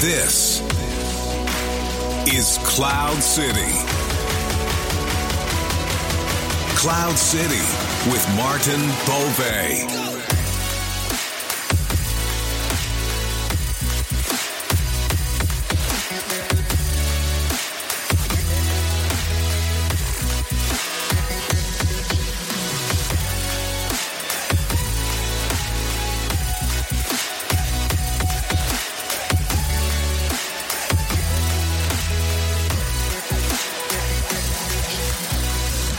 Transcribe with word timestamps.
This 0.00 0.60
is 2.28 2.58
Cloud 2.64 3.22
City. 3.22 3.72
Cloud 6.76 7.16
City 7.16 7.64
with 8.10 8.28
Martin 8.36 8.80
Bove. 9.06 10.15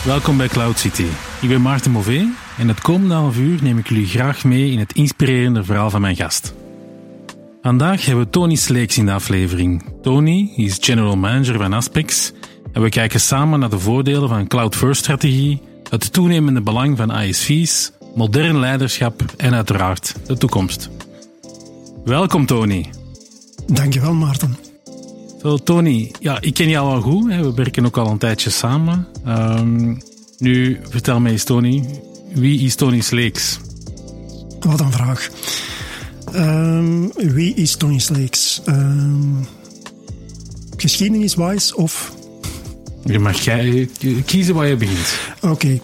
Welkom 0.07 0.37
bij 0.37 0.47
Cloud 0.47 0.79
City. 0.79 1.05
Ik 1.41 1.49
ben 1.49 1.61
Maarten 1.61 1.91
Mové 1.91 2.27
en 2.57 2.67
het 2.67 2.81
komende 2.81 3.13
half 3.13 3.37
uur 3.37 3.63
neem 3.63 3.77
ik 3.77 3.89
jullie 3.89 4.05
graag 4.05 4.43
mee 4.43 4.71
in 4.71 4.79
het 4.79 4.93
inspirerende 4.93 5.63
verhaal 5.63 5.89
van 5.89 6.01
mijn 6.01 6.15
gast. 6.15 6.53
Vandaag 7.61 8.05
hebben 8.05 8.23
we 8.23 8.29
Tony 8.29 8.55
Sleeks 8.55 8.97
in 8.97 9.05
de 9.05 9.11
aflevering. 9.11 9.83
Tony 10.01 10.51
is 10.55 10.77
general 10.81 11.17
manager 11.17 11.57
van 11.57 11.73
Aspects 11.73 12.31
en 12.71 12.81
we 12.81 12.89
kijken 12.89 13.19
samen 13.19 13.59
naar 13.59 13.69
de 13.69 13.79
voordelen 13.79 14.29
van 14.29 14.37
een 14.37 14.47
cloud-first 14.47 15.01
strategie, 15.01 15.61
het 15.89 16.13
toenemende 16.13 16.61
belang 16.61 16.97
van 16.97 17.19
ISV's, 17.19 17.91
modern 18.15 18.59
leiderschap 18.59 19.23
en 19.37 19.53
uiteraard 19.53 20.13
de 20.25 20.37
toekomst. 20.37 20.89
Welkom 22.05 22.45
Tony. 22.45 22.89
Dankjewel 23.65 24.13
Maarten. 24.13 24.66
Zo, 25.41 25.57
Tony, 25.57 26.11
ja, 26.19 26.41
ik 26.41 26.53
ken 26.53 26.69
jou 26.69 26.93
al 26.93 27.01
goed. 27.01 27.31
Hè. 27.31 27.43
We 27.43 27.53
werken 27.53 27.85
ook 27.85 27.97
al 27.97 28.07
een 28.07 28.17
tijdje 28.17 28.49
samen. 28.49 29.07
Ehm, 29.25 29.95
nu, 30.37 30.79
vertel 30.89 31.19
mij 31.19 31.31
eens, 31.31 31.43
Tony. 31.43 31.83
Wie 32.33 32.59
is 32.59 32.75
Tony 32.75 33.01
Sleeks? 33.01 33.59
Wat 34.59 34.79
een 34.79 34.91
vraag. 34.91 35.29
Ehm, 36.33 37.07
wie 37.15 37.53
is 37.53 37.75
Tony 37.75 37.99
Sleeks? 37.99 38.61
Um, 38.65 39.47
geschiedeniswijs 40.77 41.73
of... 41.73 42.15
Je 43.05 43.19
mag 43.19 43.39
jij 43.39 43.89
kiezen 44.25 44.55
waar 44.55 44.67
je 44.67 44.75
begint. 44.75 45.19
Oké. 45.41 45.79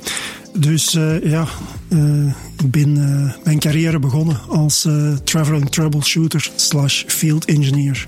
Dus 0.57 0.93
uh, 0.93 1.23
ja, 1.23 1.47
uh, 1.89 2.33
ik 2.63 2.71
ben 2.71 2.97
uh, 2.97 3.33
mijn 3.43 3.59
carrière 3.59 3.99
begonnen 3.99 4.39
als 4.49 4.87
traveling 5.23 5.69
troubleshooter 5.69 6.51
slash 6.55 7.03
field 7.07 7.45
engineer 7.45 8.07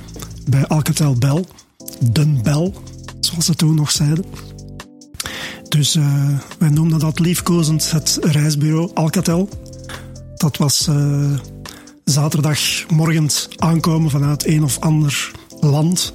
bij 0.49 0.67
Alcatel 0.67 1.13
Bell. 1.13 1.45
Den 2.11 2.39
Bell, 2.43 2.73
zoals 3.19 3.45
ze 3.45 3.55
toen 3.55 3.75
nog 3.75 3.91
zeiden. 3.91 4.25
Dus 5.69 5.95
uh, 5.95 6.27
wij 6.59 6.69
noemden 6.69 6.99
dat 6.99 7.19
liefkozend 7.19 7.91
het 7.91 8.17
reisbureau 8.21 8.91
Alcatel. 8.93 9.49
Dat 10.35 10.57
was 10.57 10.87
uh, 10.89 11.31
zaterdagmorgen 12.03 13.29
aankomen 13.57 14.09
vanuit 14.09 14.45
een 14.45 14.63
of 14.63 14.79
ander 14.79 15.31
land. 15.59 16.13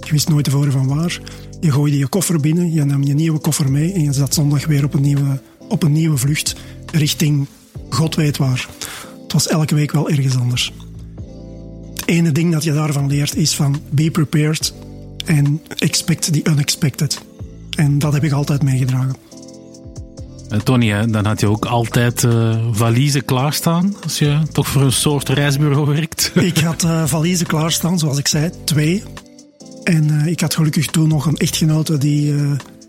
Je 0.00 0.12
wist 0.12 0.28
nooit 0.28 0.44
tevoren 0.44 0.72
van 0.72 0.86
waar. 0.86 1.20
Je 1.60 1.72
gooide 1.72 1.98
je 1.98 2.08
koffer 2.08 2.40
binnen, 2.40 2.72
je 2.72 2.84
nam 2.84 3.02
je 3.02 3.14
nieuwe 3.14 3.38
koffer 3.38 3.70
mee 3.70 3.92
en 3.92 4.02
je 4.02 4.12
zat 4.12 4.34
zondag 4.34 4.66
weer 4.66 4.84
op 4.84 4.94
een 4.94 5.02
nieuwe, 5.02 5.40
op 5.68 5.82
een 5.82 5.92
nieuwe 5.92 6.16
vlucht 6.16 6.54
richting 6.92 7.46
God 7.90 8.14
weet 8.14 8.36
waar. 8.36 8.68
Het 9.22 9.32
was 9.32 9.48
elke 9.48 9.74
week 9.74 9.92
wel 9.92 10.08
ergens 10.10 10.36
anders 10.36 10.72
ene 12.08 12.32
ding 12.32 12.52
dat 12.52 12.64
je 12.64 12.72
daarvan 12.72 13.06
leert 13.06 13.36
is 13.36 13.54
van 13.54 13.80
be 13.90 14.10
prepared 14.10 14.74
en 15.24 15.62
expect 15.78 16.32
the 16.32 16.50
unexpected. 16.50 17.22
En 17.76 17.98
dat 17.98 18.12
heb 18.12 18.24
ik 18.24 18.32
altijd 18.32 18.62
meegedragen. 18.62 19.16
Eh, 20.48 20.58
Tony, 20.58 21.06
dan 21.06 21.24
had 21.24 21.40
je 21.40 21.46
ook 21.46 21.64
altijd 21.64 22.22
uh, 22.22 22.56
valiezen 22.72 23.24
klaarstaan 23.24 23.96
als 24.02 24.18
je 24.18 24.42
toch 24.52 24.68
voor 24.68 24.82
een 24.82 24.92
soort 24.92 25.28
reisbureau 25.28 25.86
werkt? 25.96 26.32
Ik 26.34 26.58
had 26.58 26.84
uh, 26.84 27.06
valiezen 27.06 27.46
klaarstaan, 27.46 27.98
zoals 27.98 28.18
ik 28.18 28.28
zei, 28.28 28.50
twee. 28.64 29.02
En 29.84 30.04
uh, 30.04 30.26
ik 30.26 30.40
had 30.40 30.54
gelukkig 30.54 30.86
toen 30.86 31.08
nog 31.08 31.26
een 31.26 31.36
echtgenote 31.36 31.98
die 31.98 32.34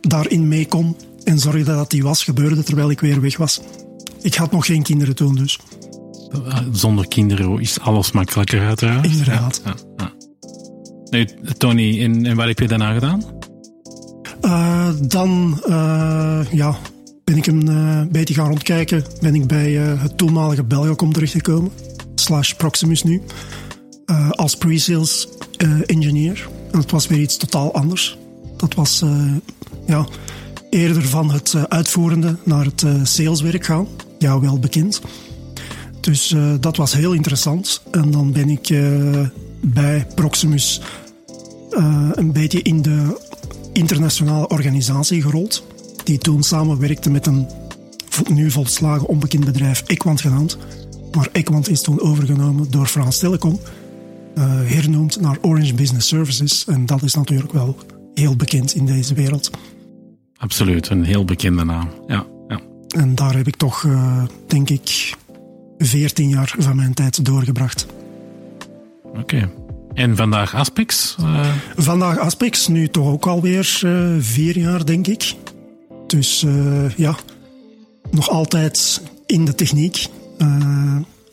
daarin 0.01 0.47
mee 0.47 0.65
kon 0.65 0.95
en 1.23 1.39
zorgde 1.39 1.63
dat 1.63 1.89
die 1.89 2.03
was 2.03 2.23
gebeurde 2.23 2.63
terwijl 2.63 2.89
ik 2.89 2.99
weer 2.99 3.21
weg 3.21 3.37
was. 3.37 3.61
Ik 4.21 4.35
had 4.35 4.51
nog 4.51 4.65
geen 4.65 4.83
kinderen 4.83 5.15
toen 5.15 5.35
dus. 5.35 5.59
Zonder 6.71 7.07
kinderen 7.07 7.59
is 7.59 7.79
alles 7.79 8.11
makkelijker, 8.11 8.67
uiteraard. 8.67 9.05
Inderdaad. 9.05 9.61
Ja, 9.65 9.73
ja. 9.97 10.11
Nee, 11.09 11.27
Tony, 11.57 12.03
en, 12.03 12.25
en 12.25 12.35
wat 12.35 12.47
heb 12.47 12.59
je 12.59 12.67
daarna 12.67 12.93
gedaan? 12.93 13.23
Uh, 14.41 14.89
dan 15.01 15.61
uh, 15.67 16.41
ja, 16.51 16.75
ben 17.23 17.37
ik 17.37 17.47
een 17.47 17.69
uh, 17.69 18.01
beetje 18.11 18.33
gaan 18.33 18.47
rondkijken. 18.47 19.03
Ben 19.21 19.35
ik 19.35 19.47
bij 19.47 19.71
het 19.71 20.17
toenmalige 20.17 20.63
Belgacom 20.63 21.13
terechtgekomen. 21.13 21.71
Slash 22.15 22.53
Proximus 22.53 23.03
nu. 23.03 23.21
als 24.31 24.55
pre-sales 24.55 25.27
engineer. 25.85 26.49
En 26.71 26.79
het 26.79 26.91
was 26.91 27.07
weer 27.07 27.19
iets 27.19 27.37
totaal 27.37 27.73
anders. 27.73 28.17
Dat 28.57 28.73
was 28.73 29.03
ja, 29.85 30.07
eerder 30.69 31.03
van 31.07 31.31
het 31.31 31.55
uitvoerende 31.69 32.35
naar 32.43 32.65
het 32.65 32.85
saleswerk 33.03 33.65
gaan. 33.65 33.87
Ja, 34.17 34.39
wel 34.39 34.59
bekend. 34.59 35.01
Dus 36.01 36.31
uh, 36.31 36.53
dat 36.59 36.77
was 36.77 36.93
heel 36.93 37.13
interessant. 37.13 37.81
En 37.91 38.11
dan 38.11 38.31
ben 38.31 38.49
ik 38.49 38.69
uh, 38.69 39.27
bij 39.61 40.07
Proximus 40.15 40.81
uh, 41.71 42.09
een 42.11 42.31
beetje 42.31 42.61
in 42.61 42.81
de 42.81 43.19
internationale 43.73 44.47
organisatie 44.47 45.21
gerold. 45.21 45.63
Die 46.03 46.17
toen 46.17 46.43
samenwerkte 46.43 47.09
met 47.09 47.25
een 47.25 47.47
nu 48.29 48.51
volslagen 48.51 49.07
onbekend 49.07 49.45
bedrijf, 49.45 49.83
Equant 49.85 50.21
genaamd. 50.21 50.57
Maar 51.11 51.29
Equant 51.31 51.69
is 51.69 51.81
toen 51.81 52.01
overgenomen 52.01 52.71
door 52.71 52.85
Frans 52.85 53.17
Telecom. 53.17 53.59
hernoemd 54.65 55.21
naar 55.21 55.37
Orange 55.41 55.73
Business 55.73 56.07
Services. 56.07 56.65
En 56.65 56.85
dat 56.85 57.03
is 57.03 57.13
natuurlijk 57.13 57.51
wel 57.51 57.75
heel 58.13 58.35
bekend 58.35 58.75
in 58.75 58.85
deze 58.85 59.13
wereld. 59.13 59.49
Absoluut, 60.37 60.89
een 60.89 61.03
heel 61.03 61.25
bekende 61.25 61.63
naam. 61.63 61.89
Ja, 62.07 62.25
ja. 62.47 62.59
En 62.87 63.15
daar 63.15 63.35
heb 63.35 63.47
ik 63.47 63.55
toch, 63.55 63.87
denk 64.47 64.69
ik, 64.69 65.15
14 65.79 66.29
jaar 66.29 66.55
van 66.57 66.75
mijn 66.75 66.93
tijd 66.93 67.25
doorgebracht. 67.25 67.85
Oké. 69.03 69.49
En 69.93 70.15
vandaag 70.15 70.55
Aspects? 70.55 71.15
Uh... 71.19 71.49
Vandaag 71.75 72.17
Aspects, 72.17 72.67
nu 72.67 72.87
toch 72.87 73.07
ook 73.07 73.27
alweer 73.27 73.81
uh, 73.85 74.15
vier 74.19 74.57
jaar, 74.57 74.85
denk 74.85 75.07
ik. 75.07 75.35
Dus 76.07 76.43
uh, 76.43 76.89
ja, 76.95 77.15
nog 78.11 78.29
altijd 78.29 79.01
in 79.25 79.45
de 79.45 79.55
techniek. 79.55 80.07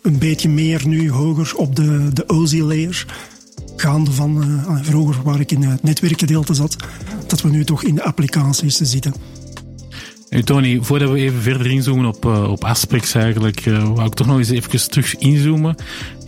een 0.03 0.19
beetje 0.19 0.49
meer 0.49 0.87
nu 0.87 1.11
hoger 1.11 1.57
op 1.57 1.77
de, 1.77 2.09
de 2.13 2.29
OSI-layer. 2.29 3.07
Gaande 3.77 4.11
van 4.11 4.63
vroeger 4.83 5.23
waar 5.23 5.41
ik 5.41 5.53
in 5.53 5.63
het 5.63 5.83
netwerkgedeelte 5.83 6.55
zat, 6.55 6.77
dat 7.27 7.43
we 7.43 7.49
nu 7.49 7.65
toch 7.65 7.83
in 7.83 7.95
de 7.95 8.03
applicaties 8.03 8.77
zitten. 8.77 9.15
Nu 10.37 10.43
Tony, 10.43 10.79
voordat 10.83 11.11
we 11.11 11.19
even 11.19 11.43
verder 11.43 11.71
inzoomen 11.71 12.07
op, 12.07 12.25
uh, 12.25 12.51
op 12.51 12.65
aspects 12.65 13.15
eigenlijk, 13.15 13.67
uh, 13.67 13.89
wou 13.89 14.07
ik 14.07 14.15
toch 14.15 14.27
nog 14.27 14.39
eens 14.39 14.51
even 14.51 14.91
terug 14.91 15.17
inzoomen. 15.17 15.75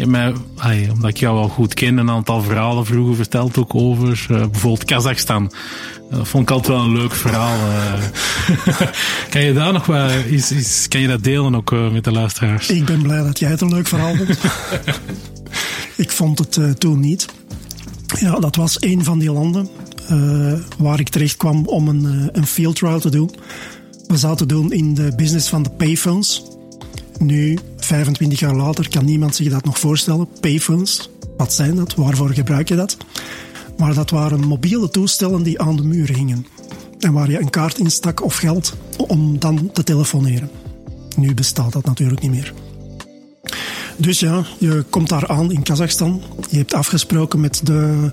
Mij, 0.07 0.33
ay, 0.57 0.89
omdat 0.93 1.11
ik 1.11 1.17
jou 1.17 1.39
al 1.39 1.49
goed 1.49 1.75
ken, 1.75 1.97
een 1.97 2.11
aantal 2.11 2.43
verhalen 2.43 2.87
vroeger 2.87 3.15
verteld 3.15 3.59
ook 3.59 3.75
over, 3.75 4.27
uh, 4.31 4.39
bijvoorbeeld 4.39 4.85
Kazachstan. 4.85 5.53
Dat 6.11 6.29
vond 6.29 6.43
ik 6.43 6.51
altijd 6.51 6.77
wel 6.77 6.85
een 6.85 6.93
leuk 6.93 7.13
verhaal. 7.13 7.59
kan 9.31 9.43
je 9.43 9.53
daar 9.53 9.73
nog 9.73 9.87
wat, 9.87 10.11
is, 10.27 10.53
is, 10.53 10.87
kan 10.89 11.01
je 11.01 11.09
dat 11.09 11.25
delen 11.25 11.55
ook 11.55 11.71
met 11.93 12.05
de 12.05 12.13
luisteraars? 12.13 12.71
Ik 12.71 12.85
ben 12.85 13.03
blij 13.03 13.23
dat 13.23 13.39
jij 13.39 13.51
het 13.51 13.61
een 13.61 13.75
leuk 13.75 13.87
verhaal 13.87 14.15
vond. 14.17 14.39
ik 16.05 16.11
vond 16.11 16.39
het 16.39 16.81
toen 16.81 17.01
niet. 17.01 17.27
Ja, 18.19 18.39
dat 18.39 18.57
was 18.57 18.77
een 18.81 19.05
van 19.05 19.19
die 19.19 19.33
landen 19.33 19.69
waar 20.79 21.01
ik 21.01 21.09
terecht 21.09 21.37
kwam 21.37 21.67
om 21.67 21.89
een, 21.89 22.29
een 22.33 22.47
field 22.47 22.77
trial 22.77 23.01
te 23.01 23.11
doen 23.11 23.31
we 24.09 24.17
zaten 24.17 24.49
doen 24.49 24.73
in 24.73 24.95
de 24.95 25.13
business 25.17 25.49
van 25.49 25.63
de 25.63 25.71
payphones. 25.71 26.43
Nu, 27.19 27.59
25 27.77 28.41
jaar 28.41 28.55
later, 28.55 28.89
kan 28.89 29.05
niemand 29.05 29.35
zich 29.35 29.51
dat 29.51 29.65
nog 29.65 29.79
voorstellen. 29.79 30.29
Payphones, 30.41 31.11
wat 31.37 31.53
zijn 31.53 31.77
dat? 31.77 31.95
Waarvoor 31.95 32.31
gebruik 32.31 32.69
je 32.69 32.77
dat? 32.77 32.97
Maar 33.77 33.95
dat 33.95 34.11
waren 34.11 34.47
mobiele 34.47 34.89
toestellen 34.89 35.43
die 35.43 35.61
aan 35.61 35.77
de 35.77 35.83
muur 35.83 36.15
hingen. 36.15 36.47
En 36.99 37.13
waar 37.13 37.31
je 37.31 37.41
een 37.41 37.51
kaart 37.51 37.79
in 37.79 37.91
stak 37.91 38.25
of 38.25 38.37
geld 38.37 38.77
om 38.97 39.39
dan 39.39 39.71
te 39.73 39.83
telefoneren. 39.83 40.51
Nu 41.17 41.35
bestaat 41.35 41.73
dat 41.73 41.85
natuurlijk 41.85 42.21
niet 42.21 42.31
meer. 42.31 42.53
Dus 43.97 44.21
ja, 44.21 44.45
je 44.59 44.85
komt 44.91 45.09
daar 45.09 45.29
aan 45.29 45.53
in 45.53 45.63
Kazachstan. 45.63 46.23
Je 46.51 46.57
hebt 46.57 46.75
afgesproken 46.75 47.41
met 47.41 47.61
de 47.67 48.11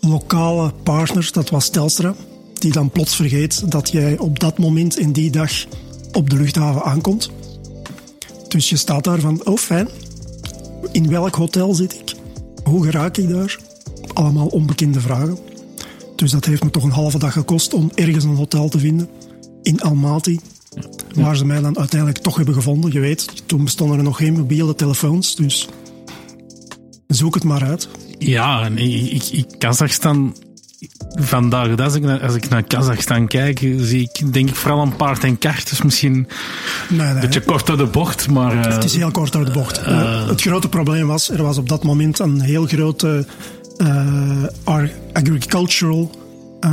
lokale 0.00 0.72
partner, 0.82 1.28
dat 1.32 1.50
was 1.50 1.68
Telstra 1.68 2.14
die 2.62 2.72
dan 2.72 2.90
plots 2.90 3.16
vergeet 3.16 3.70
dat 3.70 3.90
jij 3.90 4.18
op 4.18 4.40
dat 4.40 4.58
moment 4.58 4.98
in 4.98 5.12
die 5.12 5.30
dag 5.30 5.52
op 6.12 6.30
de 6.30 6.36
luchthaven 6.36 6.82
aankomt. 6.82 7.30
Dus 8.48 8.68
je 8.68 8.76
staat 8.76 9.04
daar 9.04 9.20
van, 9.20 9.40
oh 9.44 9.56
fijn, 9.56 9.88
in 10.92 11.08
welk 11.08 11.34
hotel 11.34 11.74
zit 11.74 11.94
ik? 11.94 12.14
Hoe 12.64 12.84
geraak 12.84 13.16
ik 13.16 13.28
daar? 13.28 13.58
allemaal 14.14 14.46
onbekende 14.46 15.00
vragen. 15.00 15.38
Dus 16.16 16.30
dat 16.30 16.44
heeft 16.44 16.64
me 16.64 16.70
toch 16.70 16.84
een 16.84 16.90
halve 16.90 17.18
dag 17.18 17.32
gekost 17.32 17.74
om 17.74 17.90
ergens 17.94 18.24
een 18.24 18.36
hotel 18.36 18.68
te 18.68 18.78
vinden 18.78 19.08
in 19.62 19.80
Almaty. 19.80 20.38
Waar 21.14 21.36
ze 21.36 21.44
mij 21.44 21.60
dan 21.60 21.78
uiteindelijk 21.78 22.20
toch 22.20 22.36
hebben 22.36 22.54
gevonden. 22.54 22.92
Je 22.92 23.00
weet, 23.00 23.42
toen 23.46 23.64
bestonden 23.64 23.98
er 23.98 24.04
nog 24.04 24.16
geen 24.16 24.32
mobiele 24.32 24.74
telefoons, 24.74 25.36
dus 25.36 25.68
zoek 27.06 27.34
het 27.34 27.44
maar 27.44 27.62
uit. 27.62 27.88
Ja, 28.18 28.64
en 28.64 28.78
ik, 28.78 29.24
ik, 29.24 29.46
Kazachstan 29.58 30.36
vandaag, 31.10 31.76
als 31.76 31.94
ik, 31.94 32.02
naar, 32.02 32.20
als 32.22 32.34
ik 32.34 32.48
naar 32.48 32.62
Kazachstan 32.62 33.26
kijk, 33.26 33.58
zie 33.78 34.10
ik 34.12 34.32
denk 34.32 34.48
ik 34.48 34.54
vooral 34.54 34.82
een 34.82 34.96
paard 34.96 35.24
en 35.24 35.38
kart. 35.38 35.68
Dus 35.70 35.82
misschien 35.82 36.12
Nee, 36.88 36.98
nee. 36.98 37.08
een 37.08 37.20
beetje 37.20 37.40
kort 37.40 37.66
door 37.66 37.76
de 37.76 37.86
bocht, 37.86 38.28
maar... 38.30 38.64
eh, 38.66 38.74
Het 38.74 38.84
is 38.84 38.96
heel 38.96 39.10
kort 39.10 39.32
door 39.32 39.44
de 39.44 39.50
bocht. 39.50 39.78
Eh, 39.82 40.28
het 40.28 40.40
grote 40.40 40.68
probleem 40.68 41.06
was, 41.06 41.30
er 41.30 41.42
was 41.42 41.58
op 41.58 41.68
dat 41.68 41.82
moment 41.84 42.18
een 42.18 42.40
heel 42.40 42.66
grote 42.66 43.26
eh, 43.76 44.84
agricultural 45.12 46.10
eh, 46.60 46.70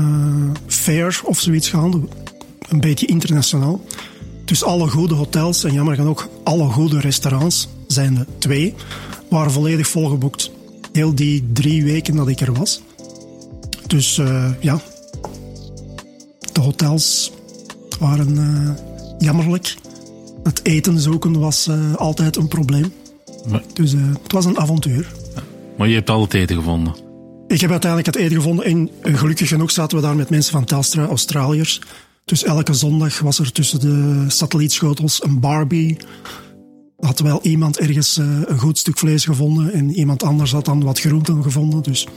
fair 0.67 1.19
of 1.23 1.39
zoiets 1.39 1.69
gaande. 1.69 1.99
Een 2.69 2.79
beetje 2.79 3.05
internationaal. 3.05 3.81
Dus 4.45 4.63
alle 4.63 4.87
goede 4.89 5.13
hotels 5.15 5.63
en 5.63 5.73
jammer 5.73 5.95
genoeg 5.95 6.27
alle 6.43 6.63
goede 6.69 6.99
restaurants, 6.99 7.67
zijn 7.87 8.17
er 8.17 8.25
twee, 8.39 8.75
waren 9.29 9.51
volledig 9.51 9.87
volgeboekt. 9.87 10.51
Heel 10.93 11.15
die 11.15 11.49
drie 11.53 11.83
weken 11.83 12.15
dat 12.15 12.27
ik 12.27 12.39
er 12.41 12.53
was. 12.53 12.81
Dus 13.89 14.17
eh, 14.17 14.49
ja, 14.59 14.81
de 16.53 16.61
hotels 16.61 17.31
waren 17.99 18.37
eh, 18.37 18.83
jammerlijk. 19.17 19.75
Het 20.43 20.65
eten 20.65 20.99
zoeken 20.99 21.39
was 21.39 21.67
eh, 21.67 21.95
altijd 21.95 22.35
een 22.35 22.47
probleem. 22.47 22.93
maar, 23.49 23.63
Dus 23.73 23.91
het 23.91 24.31
was 24.31 24.45
een 24.45 24.59
avontuur. 24.59 25.11
maar 25.77 25.87
je 25.87 25.95
hebt 25.95 26.09
al 26.09 26.21
het 26.21 26.33
eten 26.33 26.55
gevonden. 26.55 26.95
Ik 27.47 27.61
heb 27.61 27.71
uiteindelijk 27.71 28.15
het 28.15 28.23
eten 28.23 28.35
gevonden 28.35 28.65
en 28.65 28.89
gelukkig 29.01 29.47
genoeg 29.47 29.71
zaten 29.71 29.97
we 29.97 30.03
daar 30.03 30.15
met 30.15 30.29
mensen 30.29 30.51
van 30.51 30.65
Telstra, 30.65 31.05
Australiërs. 31.05 31.81
Dus 32.25 32.43
elke 32.43 32.73
zondag 32.73 33.19
was 33.19 33.39
er 33.39 33.51
tussen 33.51 33.79
de 33.79 34.25
satellietschotels 34.27 35.23
een 35.23 35.39
Barbie. 35.39 35.97
Had 36.99 37.19
wel 37.19 37.39
iemand 37.41 37.79
ergens 37.79 38.17
een 38.17 38.59
goed 38.59 38.77
stuk 38.77 38.97
vlees 38.97 39.25
gevonden 39.25 39.73
en 39.73 39.93
iemand 39.93 40.23
anders 40.23 40.51
had 40.51 40.65
dan 40.65 40.83
wat 40.83 40.99
groenten 40.99 41.43
gevonden. 41.43 41.83
Dus 41.83 42.07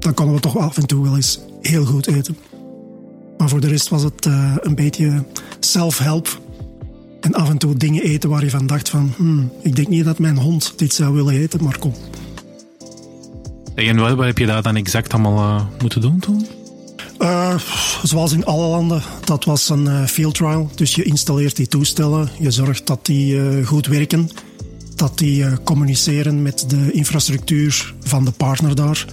dan 0.00 0.14
konden 0.14 0.34
we 0.34 0.40
toch 0.40 0.58
af 0.58 0.76
en 0.76 0.86
toe 0.86 1.02
wel 1.02 1.16
eens 1.16 1.40
heel 1.60 1.84
goed 1.84 2.06
eten. 2.06 2.36
Maar 3.38 3.48
voor 3.48 3.60
de 3.60 3.68
rest 3.68 3.88
was 3.88 4.02
het 4.02 4.26
eh, 4.26 4.54
een 4.60 4.74
beetje 4.74 5.24
self-help. 5.60 6.40
En 7.20 7.34
af 7.34 7.48
en 7.48 7.58
toe 7.58 7.76
dingen 7.76 8.02
eten 8.02 8.30
waar 8.30 8.44
je 8.44 8.50
van 8.50 8.66
dacht 8.66 8.88
van... 8.88 9.12
Hmm, 9.16 9.52
ik 9.62 9.76
denk 9.76 9.88
niet 9.88 10.04
dat 10.04 10.18
mijn 10.18 10.36
hond 10.36 10.72
dit 10.76 10.94
zou 10.94 11.14
willen 11.14 11.34
eten, 11.34 11.64
maar 11.64 11.78
kom. 11.78 11.94
En 13.74 13.96
wat, 13.96 14.14
wat 14.14 14.26
heb 14.26 14.38
je 14.38 14.46
daar 14.46 14.62
dan 14.62 14.76
exact 14.76 15.12
allemaal 15.12 15.58
eh, 15.58 15.66
moeten 15.82 16.00
doen 16.00 16.18
toen? 16.18 16.46
Eh, 17.18 17.58
zoals 18.02 18.32
in 18.32 18.44
alle 18.44 18.66
landen, 18.66 19.02
dat 19.24 19.44
was 19.44 19.68
een 19.68 20.08
field 20.08 20.34
trial. 20.34 20.70
Dus 20.74 20.94
je 20.94 21.02
installeert 21.02 21.56
die 21.56 21.68
toestellen, 21.68 22.30
je 22.38 22.50
zorgt 22.50 22.86
dat 22.86 23.06
die 23.06 23.64
goed 23.64 23.86
werken, 23.86 24.30
dat 24.96 25.18
die 25.18 25.62
communiceren 25.62 26.42
met 26.42 26.64
de 26.68 26.92
infrastructuur 26.92 27.94
van 28.00 28.24
de 28.24 28.30
partner 28.30 28.74
daar. 28.74 29.06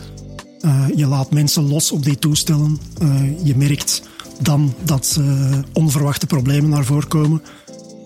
Eh, 0.62 0.86
je 0.96 1.08
laat 1.08 1.32
mensen 1.32 1.68
los 1.68 1.92
op 1.92 2.04
die 2.04 2.20
toestellen. 2.20 2.80
Eh, 3.00 3.46
je 3.46 3.56
merkt 3.56 4.02
dan 4.42 4.74
dat 4.84 5.18
eh, 5.20 5.58
onverwachte 5.74 6.26
problemen 6.26 6.70
naar 6.70 6.86
voren 6.86 7.08
komen. 7.08 7.42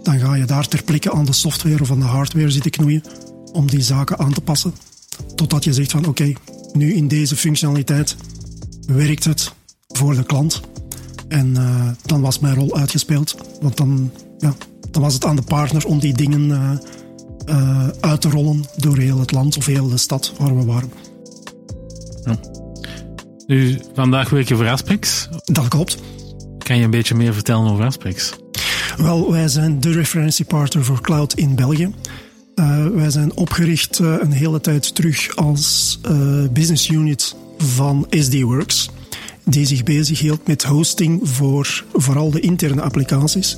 Dan 0.04 0.20
ga 0.20 0.36
je 0.36 0.46
daar 0.46 0.68
ter 0.68 0.84
plekke 0.84 1.12
aan 1.12 1.26
de 1.26 1.34
software 1.34 1.82
of 1.82 1.92
aan 1.92 2.00
de 2.00 2.06
hardware 2.06 2.52
zitten 2.52 2.72
knoeien 2.72 3.04
om 3.52 3.68
die 3.68 3.82
zaken 3.82 4.20
aan 4.20 4.34
te 4.34 4.42
passen. 4.42 4.74
Totdat 5.36 5.64
je 5.64 5.74
zegt 5.74 5.92
van 5.92 6.06
oké, 6.06 6.34
nu 6.74 6.94
in 6.94 7.08
deze 7.08 7.36
functionaliteit 7.36 8.16
werkt 8.88 9.24
het 9.24 9.54
voor 9.88 10.16
de 10.16 10.24
klant. 10.24 10.62
En 11.28 11.54
dan 12.06 12.22
was 12.22 12.40
mijn 12.40 12.56
rol 12.56 12.76
uitgespeeld. 12.76 13.36
Want 13.62 13.78
dan, 13.78 14.12
ja, 14.38 14.56
dan 14.92 15.02
was 15.02 15.14
het 15.14 15.26
aan 15.26 15.36
de 15.36 15.42
partner 15.42 15.86
om 15.86 16.00
die 16.00 16.14
dingen 16.14 16.82
uit 18.00 18.22
te 18.22 18.30
rollen 18.30 18.66
door 18.78 18.98
heel 18.98 19.20
het 19.20 19.32
land 19.32 19.58
of 19.58 19.66
heel 19.66 19.88
de 19.88 19.98
stad 19.98 20.34
waar 20.38 20.58
we 20.58 20.66
waren. 20.66 20.92
Nu, 23.48 23.80
vandaag 23.94 24.30
werk 24.30 24.48
je 24.48 24.56
voor 24.56 24.70
Aspex. 24.70 25.30
Dat 25.44 25.68
klopt. 25.68 25.98
Kan 26.58 26.78
je 26.78 26.84
een 26.84 26.92
beetje 26.92 27.16
meer 27.16 27.34
vertellen 27.34 27.72
over 27.72 27.86
Aspex? 27.86 28.34
Wel, 28.98 29.32
wij 29.32 29.48
zijn 29.48 29.80
de 29.80 29.92
referentiepartner 29.92 30.84
voor 30.84 31.02
cloud 31.02 31.34
in 31.34 31.56
België. 31.56 31.94
Eh, 32.56 32.86
wij 32.88 33.10
zijn 33.10 33.36
opgericht 33.36 34.00
eh, 34.00 34.16
een 34.20 34.32
hele 34.32 34.62
tijd 34.62 34.96
terug 34.96 35.36
als 35.36 36.00
eh, 36.02 36.44
business 36.52 36.90
unit 36.90 37.36
van 37.58 38.08
SD-Works, 38.10 38.90
die 39.44 39.66
zich 39.66 39.84
bezighield 39.84 40.48
met 40.48 40.64
hosting 40.64 41.20
voor 41.24 41.84
vooral 41.94 42.32
de 42.32 42.40
interne 42.40 42.82
applicaties. 42.82 43.56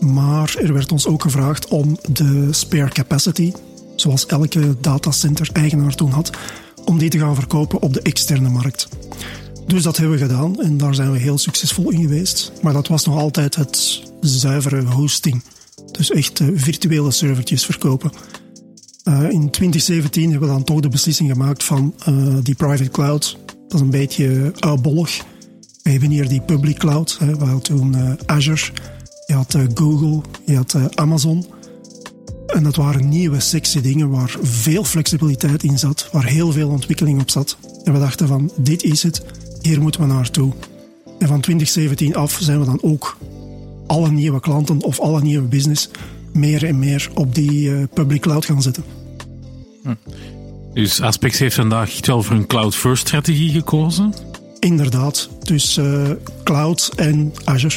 Maar 0.00 0.54
er 0.58 0.72
werd 0.72 0.92
ons 0.92 1.06
ook 1.06 1.22
gevraagd 1.22 1.68
om 1.68 1.98
de 2.12 2.48
spare 2.50 2.88
capacity, 2.88 3.52
zoals 3.96 4.26
elke 4.26 4.76
datacenter-eigenaar 4.80 5.94
toen 5.94 6.10
had, 6.10 6.30
om 6.84 6.98
die 6.98 7.10
te 7.10 7.18
gaan 7.18 7.34
verkopen 7.34 7.82
op 7.82 7.92
de 7.92 8.02
externe 8.02 8.48
markt. 8.48 8.88
Dus 9.66 9.82
dat 9.82 9.96
hebben 9.96 10.18
we 10.18 10.24
gedaan 10.24 10.60
en 10.60 10.76
daar 10.76 10.94
zijn 10.94 11.12
we 11.12 11.18
heel 11.18 11.38
succesvol 11.38 11.90
in 11.90 12.00
geweest. 12.00 12.52
Maar 12.62 12.72
dat 12.72 12.88
was 12.88 13.04
nog 13.04 13.18
altijd 13.18 13.54
het 13.54 14.02
zuivere 14.20 14.82
hosting. 14.82 15.42
Dus 15.90 16.10
echt 16.10 16.40
eh, 16.40 16.48
virtuele 16.54 17.10
servertjes 17.10 17.64
verkopen. 17.64 18.12
Eh, 19.04 19.30
in 19.30 19.50
2017 19.50 20.30
hebben 20.30 20.48
we 20.48 20.54
dan 20.54 20.64
toch 20.64 20.80
de 20.80 20.88
beslissing 20.88 21.30
gemaakt 21.30 21.64
van 21.64 21.94
eh, 22.04 22.34
die 22.42 22.54
private 22.54 22.90
cloud. 22.90 23.38
Dat 23.46 23.74
is 23.74 23.80
een 23.80 23.90
beetje 23.90 24.52
oudbollig. 24.58 25.24
We 25.82 25.90
hebben 25.90 26.10
hier 26.10 26.28
die 26.28 26.40
public 26.40 26.78
cloud. 26.78 27.16
Hè. 27.18 27.36
We 27.36 27.44
hadden 27.44 27.62
toen 27.62 28.18
Azure, 28.26 28.72
je 29.26 29.34
had 29.34 29.56
Google, 29.74 30.20
je 30.44 30.56
had 30.56 30.76
Amazon. 30.94 31.46
En 32.46 32.62
dat 32.62 32.76
waren 32.76 33.08
nieuwe 33.08 33.40
sexy 33.40 33.80
dingen 33.80 34.10
waar 34.10 34.36
veel 34.42 34.84
flexibiliteit 34.84 35.62
in 35.62 35.78
zat, 35.78 36.08
waar 36.12 36.24
heel 36.24 36.52
veel 36.52 36.68
ontwikkeling 36.68 37.20
op 37.20 37.30
zat. 37.30 37.56
En 37.84 37.92
we 37.92 37.98
dachten 37.98 38.28
van, 38.28 38.50
dit 38.56 38.82
is 38.82 39.02
het, 39.02 39.22
hier 39.60 39.80
moeten 39.80 40.00
we 40.00 40.06
naartoe. 40.06 40.52
En 41.18 41.28
van 41.28 41.40
2017 41.40 42.14
af 42.14 42.38
zijn 42.40 42.58
we 42.60 42.64
dan 42.64 42.82
ook 42.82 43.16
alle 43.86 44.10
nieuwe 44.10 44.40
klanten 44.40 44.82
of 44.82 45.00
alle 45.00 45.22
nieuwe 45.22 45.48
business 45.48 45.88
meer 46.32 46.64
en 46.64 46.78
meer 46.78 47.10
op 47.14 47.34
die 47.34 47.74
eh, 47.74 47.82
public 47.94 48.20
cloud 48.20 48.44
gaan 48.44 48.62
zetten. 48.62 48.84
Dus 50.74 51.00
Aspex 51.00 51.38
heeft 51.38 51.54
vandaag 51.54 51.88
echt 51.90 52.06
wel 52.06 52.22
voor 52.22 52.36
een 52.36 52.46
cloud-first 52.46 53.06
strategie 53.06 53.50
gekozen. 53.50 54.14
Inderdaad, 54.58 55.28
dus 55.42 55.76
eh, 55.76 56.10
cloud 56.44 56.92
en 56.96 57.32
Azure. 57.44 57.74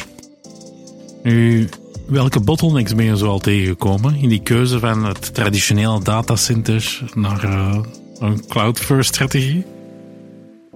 Nu, 1.22 1.68
welke 2.08 2.40
bottlenecks 2.40 2.94
ben 2.94 3.04
je 3.04 3.16
zo 3.16 3.26
al 3.26 3.38
tegengekomen 3.38 4.14
in 4.14 4.28
die 4.28 4.42
keuze 4.42 4.78
van 4.78 5.04
het 5.04 5.34
traditionele 5.34 6.02
datacenter 6.02 7.02
naar 7.14 7.44
eh, 7.44 7.78
een 8.18 8.46
cloud-first 8.46 9.14
strategie? 9.14 9.64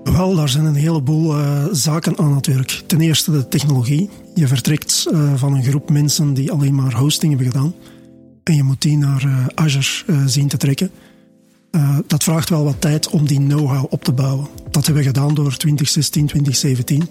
Wel, 0.05 0.35
daar 0.35 0.49
zijn 0.49 0.65
een 0.65 0.75
heleboel 0.75 1.39
eh, 1.39 1.65
zaken 1.71 2.19
aan 2.19 2.31
natuurlijk. 2.35 2.83
Ten 2.87 3.01
eerste 3.01 3.31
de 3.31 3.49
technologie. 3.49 4.11
Je 4.35 4.47
vertrekt 4.47 5.07
eh, 5.12 5.35
van 5.35 5.55
een 5.55 5.65
groep 5.65 5.91
mensen 5.91 6.35
die 6.35 6.53
alleen 6.53 6.75
maar 6.75 6.95
hosting 6.95 7.33
hebben 7.33 7.53
gedaan. 7.53 7.75
En 8.45 8.55
je 8.55 8.62
moet 8.62 8.83
die 8.83 8.97
naar 8.97 9.51
Azure 9.55 10.29
zien 10.29 10.49
te 10.49 10.57
trekken. 10.57 10.91
Dat 12.07 12.23
vraagt 12.23 12.49
wel 12.49 12.65
wat 12.65 12.81
tijd 12.81 13.09
om 13.11 13.27
die 13.27 13.39
know-how 13.39 13.85
op 13.91 14.05
te 14.05 14.12
bouwen. 14.12 14.47
Dat 14.71 14.85
hebben 14.85 15.03
we 15.03 15.09
gedaan 15.09 15.35
door 15.35 15.57
2016, 15.57 16.27
2017. 16.27 17.09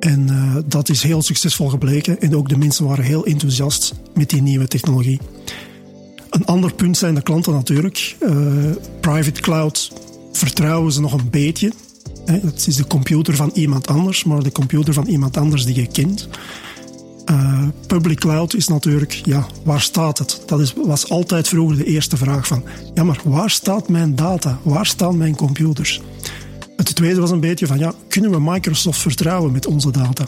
En 0.00 0.28
eh, 0.28 0.56
dat 0.66 0.88
is 0.88 1.02
heel 1.02 1.22
succesvol 1.22 1.68
gebleken. 1.68 2.20
En 2.20 2.36
ook 2.36 2.48
de 2.48 2.58
mensen 2.58 2.86
waren 2.86 3.04
heel 3.04 3.24
enthousiast 3.24 3.94
met 4.14 4.30
die 4.30 4.42
nieuwe 4.42 4.68
technologie. 4.68 5.20
Een 6.30 6.44
ander 6.44 6.74
punt 6.74 6.96
zijn 6.96 7.14
de 7.14 7.22
klanten 7.22 7.52
natuurlijk. 7.52 8.16
Eh, 8.20 8.32
private 9.00 9.40
cloud 9.40 9.92
vertrouwen 10.32 10.92
ze 10.92 11.00
nog 11.00 11.12
een 11.12 11.30
beetje. 11.30 11.72
Hè, 12.24 12.38
Het 12.38 12.66
is 12.66 12.76
de 12.76 12.86
computer 12.86 13.36
van 13.36 13.50
iemand 13.54 13.86
anders, 13.86 14.24
maar 14.24 14.42
de 14.42 14.52
computer 14.52 14.94
van 14.94 15.06
iemand 15.06 15.36
anders 15.36 15.64
die 15.64 15.74
je 15.74 15.86
kent. 15.86 16.28
Eh, 17.24 17.62
public 17.86 18.18
cloud 18.18 18.54
is 18.54 18.68
natuurlijk, 18.68 19.12
ja, 19.12 19.46
waar 19.64 19.80
staat 19.80 20.18
het? 20.18 20.42
Dat 20.46 20.60
is, 20.60 20.74
was 20.84 21.08
altijd 21.08 21.48
vroeger 21.48 21.76
de 21.76 21.84
eerste 21.84 22.16
vraag 22.16 22.46
van, 22.46 22.64
ja, 22.94 23.04
maar 23.04 23.20
waar 23.24 23.50
staat 23.50 23.88
mijn 23.88 24.16
data? 24.16 24.58
Waar 24.62 24.86
staan 24.86 25.16
mijn 25.16 25.36
computers? 25.36 26.00
Het 26.80 26.94
tweede 26.94 27.20
was 27.20 27.30
een 27.30 27.40
beetje 27.40 27.66
van, 27.66 27.78
ja, 27.78 27.92
kunnen 28.08 28.30
we 28.30 28.40
Microsoft 28.40 28.98
vertrouwen 28.98 29.52
met 29.52 29.66
onze 29.66 29.90
data? 29.90 30.26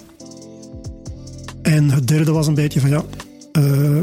En 1.62 1.90
het 1.90 2.09
derde 2.09 2.32
was 2.32 2.47
een 2.47 2.54
beetje 2.54 2.80
van, 2.80 2.90
ja, 2.90 3.04
eh, 3.52 3.99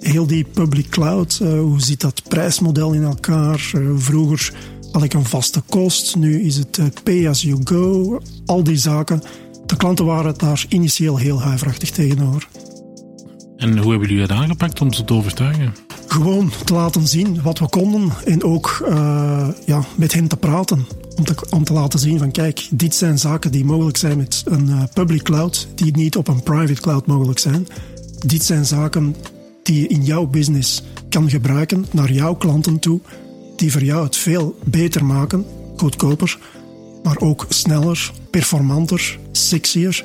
heel 0.00 0.26
die 0.26 0.44
public 0.44 0.88
cloud, 0.88 1.38
eh, 1.42 1.48
hoe 1.58 1.80
zit 1.80 2.00
dat 2.00 2.22
prijsmodel 2.28 2.92
in 2.92 3.02
elkaar? 3.02 3.70
Eh, 3.74 3.80
vroeger 3.96 4.54
had 4.92 5.02
ik 5.02 5.14
een 5.14 5.24
vaste 5.24 5.60
kost, 5.60 6.16
nu 6.16 6.42
is 6.42 6.56
het 6.56 7.02
pay 7.02 7.28
as 7.28 7.42
you 7.42 7.60
go, 7.64 8.20
al 8.46 8.62
die 8.62 8.76
zaken. 8.76 9.22
De 9.66 9.76
klanten 9.76 10.04
waren 10.04 10.34
daar 10.36 10.64
initieel 10.68 11.16
heel 11.16 11.40
huiverachtig 11.42 11.90
tegenover. 11.90 12.48
En 13.56 13.78
hoe 13.78 13.90
hebben 13.90 14.08
jullie 14.08 14.26
dat 14.26 14.36
aangepakt 14.36 14.80
om 14.80 14.92
ze 14.92 15.04
te 15.04 15.12
overtuigen? 15.12 15.74
Gewoon 16.12 16.52
te 16.64 16.72
laten 16.72 17.08
zien 17.08 17.42
wat 17.42 17.58
we 17.58 17.68
konden 17.68 18.12
en 18.24 18.44
ook 18.44 18.82
eh, 18.88 19.48
ja, 19.66 19.84
met 19.96 20.12
hen 20.12 20.28
te 20.28 20.36
praten. 20.36 20.86
Om 21.16 21.24
te, 21.24 21.34
te 21.64 21.72
laten 21.72 21.98
zien 21.98 22.18
van 22.18 22.30
kijk, 22.30 22.68
dit 22.70 22.94
zijn 22.94 23.18
zaken 23.18 23.52
die 23.52 23.64
mogelijk 23.64 23.96
zijn 23.96 24.16
met 24.16 24.42
een 24.44 24.68
uh, 24.68 24.82
public 24.94 25.22
cloud, 25.22 25.68
die 25.74 25.96
niet 25.96 26.16
op 26.16 26.28
een 26.28 26.42
private 26.42 26.80
cloud 26.80 27.06
mogelijk 27.06 27.38
zijn. 27.38 27.66
Dit 28.26 28.44
zijn 28.44 28.66
zaken 28.66 29.16
die 29.62 29.80
je 29.80 29.86
in 29.86 30.04
jouw 30.04 30.26
business 30.26 30.82
kan 31.08 31.30
gebruiken 31.30 31.86
naar 31.90 32.12
jouw 32.12 32.34
klanten 32.34 32.78
toe, 32.78 33.00
die 33.56 33.72
voor 33.72 33.84
jou 33.84 34.04
het 34.04 34.16
veel 34.16 34.58
beter 34.64 35.04
maken, 35.04 35.46
goedkoper, 35.76 36.38
maar 37.02 37.18
ook 37.18 37.46
sneller, 37.48 38.12
performanter, 38.30 39.18
sexier, 39.30 40.04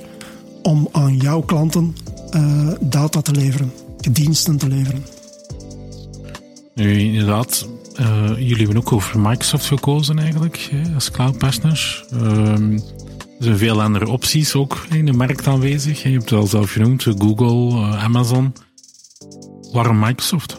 om 0.61 0.87
aan 0.91 1.17
jouw 1.17 1.41
klanten 1.41 1.95
uh, 2.35 2.69
data 2.79 3.21
te 3.21 3.31
leveren, 3.31 3.73
diensten 4.11 4.57
te 4.57 4.67
leveren. 4.67 5.16
Nu, 6.77 6.99
inderdaad, 6.99 7.67
uh, 7.99 8.29
jullie 8.37 8.65
hebben 8.65 8.77
ook 8.77 8.91
over 8.91 9.19
Microsoft 9.19 9.65
gekozen 9.65 10.19
eigenlijk, 10.19 10.57
hè, 10.71 10.93
als 10.93 11.11
cloud 11.11 11.37
partner. 11.37 12.05
Uh, 12.13 12.51
er 12.51 12.79
zijn 13.39 13.57
veel 13.57 13.81
andere 13.81 14.07
opties 14.07 14.55
ook 14.55 14.85
in 14.89 15.05
de 15.05 15.13
markt 15.13 15.47
aanwezig. 15.47 16.03
Je 16.03 16.09
hebt 16.09 16.29
het 16.29 16.39
al 16.39 16.47
zelf 16.47 16.71
genoemd, 16.71 17.03
Google, 17.03 17.79
uh, 17.79 18.03
Amazon. 18.03 18.53
Waarom 19.71 19.99
Microsoft? 19.99 20.57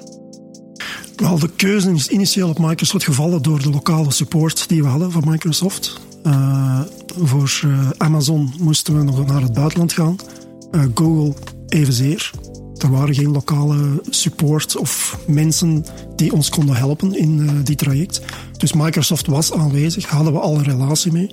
Wel, 1.16 1.38
de 1.38 1.50
keuze 1.56 1.90
is 1.90 2.08
initieel 2.08 2.48
op 2.48 2.58
Microsoft 2.58 3.04
gevallen 3.04 3.42
door 3.42 3.62
de 3.62 3.70
lokale 3.70 4.12
support 4.12 4.68
die 4.68 4.82
we 4.82 4.88
hadden 4.88 5.12
van 5.12 5.22
Microsoft. 5.26 6.00
Voor 7.22 7.60
Amazon 7.96 8.52
moesten 8.58 8.98
we 8.98 9.04
nog 9.04 9.26
naar 9.26 9.42
het 9.42 9.52
buitenland 9.52 9.92
gaan. 9.92 10.16
Google 10.94 11.34
evenzeer. 11.68 12.30
Er 12.78 12.90
waren 12.90 13.14
geen 13.14 13.30
lokale 13.30 14.02
support 14.10 14.76
of 14.76 15.18
mensen 15.26 15.84
die 16.16 16.32
ons 16.32 16.48
konden 16.48 16.76
helpen 16.76 17.18
in 17.18 17.62
die 17.62 17.76
traject. 17.76 18.20
Dus 18.56 18.72
Microsoft 18.72 19.26
was 19.26 19.52
aanwezig, 19.52 20.06
hadden 20.06 20.32
we 20.32 20.38
al 20.38 20.56
een 20.56 20.64
relatie 20.64 21.12
mee. 21.12 21.30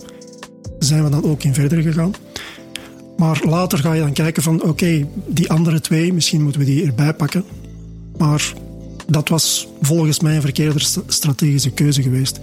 Zijn 0.80 1.04
we 1.04 1.10
dan 1.10 1.24
ook 1.24 1.44
in 1.44 1.54
verder 1.54 1.82
gegaan. 1.82 2.14
Maar 3.18 3.42
later 3.46 3.78
ga 3.78 3.94
je 3.94 4.02
dan 4.02 4.14
kijken 4.14 4.44
van 4.44 4.64
oké, 4.64 5.08
die 5.28 5.50
andere 5.50 5.82
twee, 5.82 6.14
misschien 6.14 6.42
moeten 6.42 6.62
we 6.62 6.68
die 6.68 6.86
erbij 6.86 7.14
pakken. 7.14 7.44
Maar 8.18 8.54
dat 9.08 9.30
was 9.30 9.68
volgens 9.82 10.20
mij 10.20 10.36
een 10.36 10.42
verkeerde 10.42 10.84
strategische 11.08 11.72
keuze 11.72 12.02
geweest. 12.02 12.40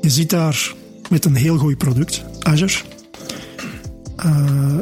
Je 0.00 0.10
zit 0.10 0.30
daar 0.30 0.74
met 1.10 1.24
een 1.24 1.34
heel 1.34 1.58
goed 1.58 1.78
product, 1.78 2.24
Azure. 2.40 2.82
Uh, 4.24 4.80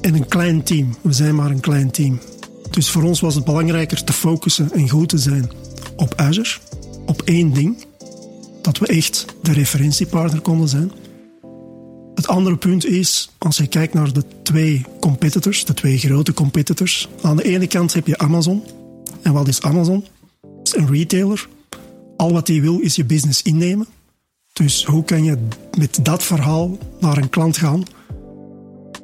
en 0.00 0.14
een 0.14 0.28
klein 0.28 0.62
team. 0.62 0.94
We 1.00 1.12
zijn 1.12 1.34
maar 1.34 1.50
een 1.50 1.60
klein 1.60 1.90
team. 1.90 2.20
Dus 2.78 2.90
voor 2.90 3.02
ons 3.02 3.20
was 3.20 3.34
het 3.34 3.44
belangrijker 3.44 4.04
te 4.04 4.12
focussen 4.12 4.72
en 4.72 4.88
goed 4.88 5.08
te 5.08 5.18
zijn 5.18 5.50
op 5.96 6.14
Azure. 6.16 6.58
Op 7.06 7.22
één 7.22 7.52
ding. 7.52 7.84
Dat 8.62 8.78
we 8.78 8.86
echt 8.86 9.24
de 9.42 9.52
referentiepartner 9.52 10.40
konden 10.40 10.68
zijn. 10.68 10.92
Het 12.14 12.28
andere 12.28 12.56
punt 12.56 12.86
is, 12.86 13.30
als 13.38 13.56
je 13.56 13.66
kijkt 13.66 13.94
naar 13.94 14.12
de 14.12 14.24
twee 14.42 14.84
competitors, 15.00 15.64
de 15.64 15.74
twee 15.74 15.98
grote 15.98 16.34
competitors. 16.34 17.08
Aan 17.22 17.36
de 17.36 17.44
ene 17.44 17.66
kant 17.66 17.94
heb 17.94 18.06
je 18.06 18.18
Amazon. 18.18 18.62
En 19.22 19.32
wat 19.32 19.48
is 19.48 19.62
Amazon? 19.62 20.04
Het 20.58 20.66
is 20.66 20.74
een 20.74 20.92
retailer. 20.92 21.48
Al 22.16 22.32
wat 22.32 22.48
hij 22.48 22.60
wil 22.60 22.78
is 22.78 22.96
je 22.96 23.04
business 23.04 23.42
innemen. 23.42 23.86
Dus 24.52 24.84
hoe 24.84 25.04
kan 25.04 25.24
je 25.24 25.38
met 25.78 25.98
dat 26.02 26.22
verhaal 26.22 26.78
naar 27.00 27.16
een 27.16 27.30
klant 27.30 27.56
gaan? 27.56 27.82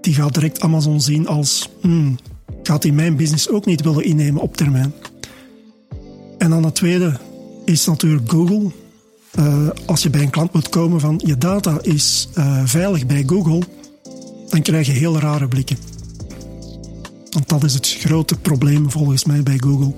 Die 0.00 0.14
gaat 0.14 0.34
direct 0.34 0.60
Amazon 0.60 1.00
zien 1.00 1.26
als, 1.26 1.68
hmm, 1.80 2.16
gaat 2.62 2.82
hij 2.82 2.92
mijn 2.92 3.16
business 3.16 3.48
ook 3.48 3.66
niet 3.66 3.82
willen 3.82 4.04
innemen 4.04 4.42
op 4.42 4.56
termijn? 4.56 4.94
En 6.38 6.50
dan 6.50 6.64
het 6.64 6.74
tweede 6.74 7.16
is 7.64 7.86
natuurlijk 7.86 8.30
Google. 8.30 8.70
Uh, 9.38 9.68
als 9.86 10.02
je 10.02 10.10
bij 10.10 10.22
een 10.22 10.30
klant 10.30 10.52
moet 10.52 10.68
komen 10.68 11.00
van 11.00 11.20
je 11.24 11.38
data 11.38 11.78
is 11.82 12.28
uh, 12.38 12.60
veilig 12.64 13.06
bij 13.06 13.22
Google, 13.26 13.62
dan 14.48 14.62
krijg 14.62 14.86
je 14.86 14.92
heel 14.92 15.18
rare 15.18 15.48
blikken. 15.48 15.76
Want 17.30 17.48
dat 17.48 17.64
is 17.64 17.74
het 17.74 17.96
grote 18.00 18.38
probleem 18.38 18.90
volgens 18.90 19.24
mij 19.24 19.42
bij 19.42 19.58
Google. 19.58 19.92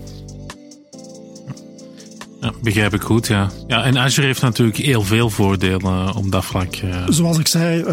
Ja, 2.40 2.52
begrijp 2.62 2.94
ik 2.94 3.02
goed, 3.02 3.26
ja. 3.26 3.50
ja. 3.66 3.84
En 3.84 3.98
Azure 3.98 4.26
heeft 4.26 4.42
natuurlijk 4.42 4.76
heel 4.76 5.02
veel 5.02 5.30
voordelen 5.30 5.82
uh, 5.84 6.16
op 6.16 6.30
dat 6.30 6.44
vlak. 6.44 6.76
Uh. 6.76 7.04
Zoals 7.08 7.38
ik 7.38 7.46
zei, 7.46 7.84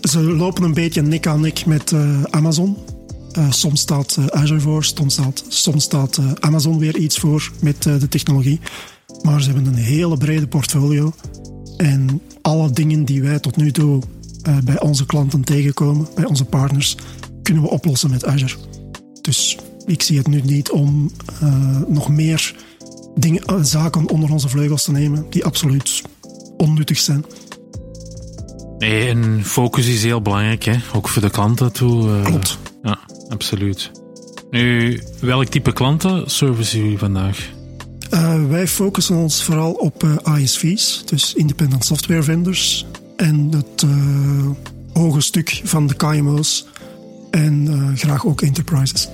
ze 0.00 0.22
lopen 0.22 0.62
een 0.62 0.74
beetje 0.74 1.02
nek 1.02 1.26
aan 1.26 1.40
nek 1.40 1.66
met 1.66 1.94
Amazon. 2.30 2.76
Soms 3.50 3.80
staat 3.80 4.18
Azure 4.30 4.60
voor, 4.60 4.84
soms 4.84 5.12
staat, 5.12 5.44
soms 5.48 5.84
staat 5.84 6.20
Amazon 6.40 6.78
weer 6.78 6.96
iets 6.96 7.18
voor 7.18 7.52
met 7.60 7.82
de 7.82 8.08
technologie. 8.08 8.60
Maar 9.22 9.42
ze 9.42 9.52
hebben 9.52 9.66
een 9.66 9.78
hele 9.78 10.16
brede 10.16 10.46
portfolio. 10.46 11.12
En 11.76 12.20
alle 12.42 12.70
dingen 12.70 13.04
die 13.04 13.22
wij 13.22 13.38
tot 13.38 13.56
nu 13.56 13.72
toe 13.72 14.02
bij 14.64 14.80
onze 14.80 15.06
klanten 15.06 15.44
tegenkomen, 15.44 16.08
bij 16.14 16.24
onze 16.24 16.44
partners, 16.44 16.96
kunnen 17.42 17.62
we 17.62 17.70
oplossen 17.70 18.10
met 18.10 18.24
Azure. 18.24 18.54
Dus 19.20 19.58
ik 19.86 20.02
zie 20.02 20.18
het 20.18 20.26
nu 20.26 20.40
niet 20.40 20.70
om 20.70 21.10
nog 21.88 22.08
meer 22.08 22.54
dingen, 23.20 23.44
eh, 23.44 23.56
zaken 23.62 24.08
onder 24.08 24.32
onze 24.32 24.48
vleugels 24.48 24.84
te 24.84 24.92
nemen 24.92 25.26
die 25.30 25.44
absoluut 25.44 26.02
onnuttig 26.56 26.98
zijn. 26.98 27.24
Nee, 28.78 29.08
en 29.08 29.44
focus 29.44 29.86
is 29.86 30.02
heel 30.02 30.22
belangrijk, 30.22 30.64
hè? 30.64 30.76
ook 30.94 31.08
voor 31.08 31.22
de 31.22 31.30
klanten 31.30 31.72
toe. 31.72 32.08
Uh, 32.08 32.24
Klopt. 32.24 32.58
Ja, 32.82 32.98
absoluut. 33.28 33.90
Nu, 34.50 35.00
welk 35.20 35.46
type 35.46 35.72
klanten 35.72 36.30
servicen 36.30 36.78
jullie 36.78 36.98
vandaag? 36.98 37.48
Uh, 38.10 38.48
wij 38.48 38.68
focussen 38.68 39.16
ons 39.16 39.44
vooral 39.44 39.72
op 39.72 40.02
uh, 40.02 40.40
ISV's, 40.40 41.02
dus 41.04 41.34
independent 41.34 41.84
software 41.84 42.22
vendors, 42.22 42.86
en 43.16 43.50
het 43.50 43.86
hoge 44.92 45.20
stuk 45.20 45.60
van 45.64 45.86
de 45.86 45.94
KMO's 45.94 46.66
en 47.30 47.92
graag 47.96 48.26
ook 48.26 48.42
enterprises. 48.42 49.08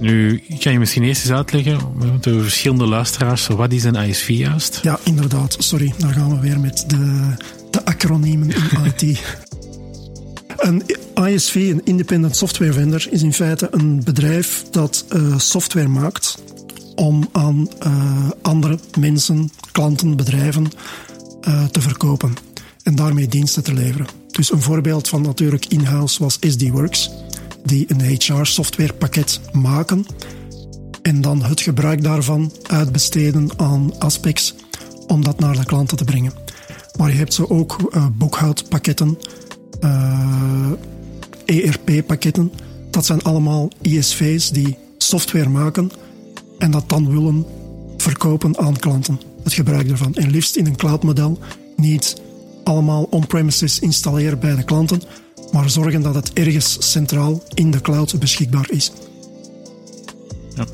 Nu, 0.00 0.42
kan 0.60 0.72
je 0.72 0.78
misschien 0.78 1.02
eerst 1.02 1.24
eens 1.24 1.32
uitleggen, 1.32 1.78
de 2.20 2.40
verschillende 2.40 2.86
luisteraars, 2.86 3.46
wat 3.46 3.72
is 3.72 3.84
een 3.84 3.94
ISV 3.94 4.28
juist? 4.28 4.78
Ja, 4.82 4.98
inderdaad. 5.04 5.56
Sorry, 5.58 5.92
daar 5.98 6.12
gaan 6.12 6.28
we 6.28 6.40
weer 6.40 6.60
met 6.60 6.84
de, 6.86 7.34
de 7.70 7.84
acroniemen 7.84 8.48
in 8.48 8.84
IT. 8.96 9.20
Een 10.56 10.82
ISV, 11.24 11.54
een 11.54 11.84
Independent 11.84 12.36
Software 12.36 12.72
Vendor, 12.72 13.06
is 13.10 13.22
in 13.22 13.32
feite 13.32 13.68
een 13.70 14.04
bedrijf 14.04 14.64
dat 14.70 15.04
uh, 15.12 15.38
software 15.38 15.88
maakt 15.88 16.38
om 16.94 17.28
aan 17.32 17.68
uh, 17.86 18.30
andere 18.42 18.78
mensen, 18.98 19.50
klanten, 19.72 20.16
bedrijven 20.16 20.66
uh, 21.48 21.64
te 21.64 21.80
verkopen 21.80 22.34
en 22.82 22.94
daarmee 22.94 23.28
diensten 23.28 23.64
te 23.64 23.74
leveren. 23.74 24.06
Dus 24.30 24.52
een 24.52 24.62
voorbeeld 24.62 25.08
van 25.08 25.22
natuurlijk 25.22 25.66
in-house 25.66 26.22
was 26.22 26.38
SD-Works 26.40 27.10
die 27.64 27.84
een 27.88 28.00
HR-softwarepakket 28.00 29.40
maken 29.52 30.06
en 31.02 31.20
dan 31.20 31.42
het 31.42 31.60
gebruik 31.60 32.02
daarvan 32.02 32.52
uitbesteden 32.62 33.50
aan 33.56 33.98
aspects 33.98 34.54
om 35.06 35.24
dat 35.24 35.40
naar 35.40 35.56
de 35.56 35.64
klanten 35.64 35.96
te 35.96 36.04
brengen. 36.04 36.32
Maar 36.98 37.10
je 37.10 37.16
hebt 37.16 37.34
zo 37.34 37.44
ook 37.48 37.76
boekhoudpakketten, 38.12 39.18
eh, 39.80 40.70
ERP-pakketten. 41.46 42.52
Dat 42.90 43.06
zijn 43.06 43.22
allemaal 43.22 43.70
ISV's 43.82 44.50
die 44.50 44.76
software 44.98 45.48
maken 45.48 45.90
en 46.58 46.70
dat 46.70 46.88
dan 46.88 47.10
willen 47.10 47.46
verkopen 47.96 48.58
aan 48.58 48.78
klanten. 48.78 49.20
Het 49.42 49.52
gebruik 49.52 49.88
daarvan. 49.88 50.14
En 50.14 50.30
liefst 50.30 50.56
in 50.56 50.66
een 50.66 50.76
cloudmodel. 50.76 51.38
Niet 51.76 52.20
allemaal 52.64 53.06
on-premises 53.10 53.78
installeren 53.78 54.38
bij 54.38 54.56
de 54.56 54.64
klanten, 54.64 55.02
maar 55.52 55.70
zorgen 55.70 56.02
dat 56.02 56.14
het 56.14 56.32
ergens 56.32 56.90
centraal 56.90 57.42
in 57.54 57.70
de 57.70 57.80
cloud 57.80 58.18
beschikbaar 58.18 58.66
is. 58.70 58.92
Ja. 60.54 60.66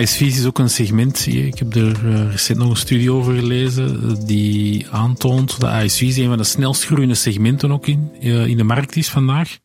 ISV's 0.00 0.38
is 0.38 0.46
ook 0.46 0.58
een 0.58 0.70
segment. 0.70 1.26
Ik 1.26 1.58
heb 1.58 1.74
er 1.74 2.14
eh, 2.14 2.30
recent 2.30 2.58
nog 2.58 2.70
een 2.70 2.76
studie 2.76 3.12
over 3.12 3.34
gelezen 3.34 4.16
die 4.26 4.86
aantoont 4.90 5.60
dat 5.60 5.82
ISV's 5.82 6.16
een 6.16 6.28
van 6.28 6.38
de 6.38 6.44
snelst 6.44 6.84
groeiende 6.84 7.14
segmenten 7.14 7.72
ook 7.72 7.86
in, 7.86 8.10
eh, 8.20 8.46
in 8.46 8.56
de 8.56 8.64
markt 8.64 8.96
is 8.96 9.08
vandaag. 9.08 9.58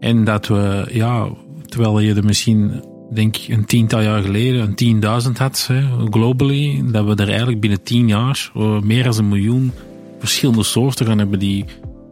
En 0.00 0.24
dat 0.24 0.46
we, 0.46 0.86
ja, 0.92 1.28
terwijl 1.66 2.00
je 2.00 2.14
er 2.14 2.24
misschien, 2.24 2.84
denk 3.12 3.36
ik, 3.36 3.48
een 3.48 3.64
tiental 3.64 4.00
jaar 4.00 4.22
geleden 4.22 4.74
een 4.76 5.02
10.000 5.26 5.32
had, 5.36 5.64
hè, 5.68 5.82
globally, 6.10 6.82
dat 6.84 7.04
we 7.04 7.14
er 7.14 7.28
eigenlijk 7.28 7.60
binnen 7.60 7.82
10 7.82 8.08
jaar 8.08 8.50
eh, 8.54 8.80
meer 8.80 9.04
dan 9.04 9.18
een 9.18 9.28
miljoen 9.28 9.72
verschillende 10.18 10.62
soorten 10.62 11.06
gaan 11.06 11.18
hebben 11.18 11.38
die 11.38 11.64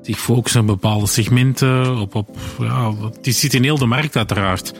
zich 0.02 0.18
focussen 0.18 0.60
op 0.60 0.66
bepaalde 0.66 1.06
segmenten. 1.06 1.98
Op, 1.98 2.14
op, 2.14 2.36
ja, 2.58 2.92
die 3.22 3.32
zit 3.32 3.54
in 3.54 3.62
heel 3.62 3.78
de 3.78 3.86
markt 3.86 4.16
uiteraard. 4.16 4.72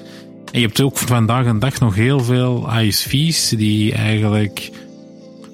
En 0.53 0.61
je 0.61 0.67
hebt 0.67 0.81
ook 0.81 0.99
vandaag 0.99 1.47
een 1.47 1.59
dag 1.59 1.81
nog 1.81 1.95
heel 1.95 2.21
veel 2.21 2.79
ISV's 2.81 3.49
die 3.49 3.93
eigenlijk 3.93 4.71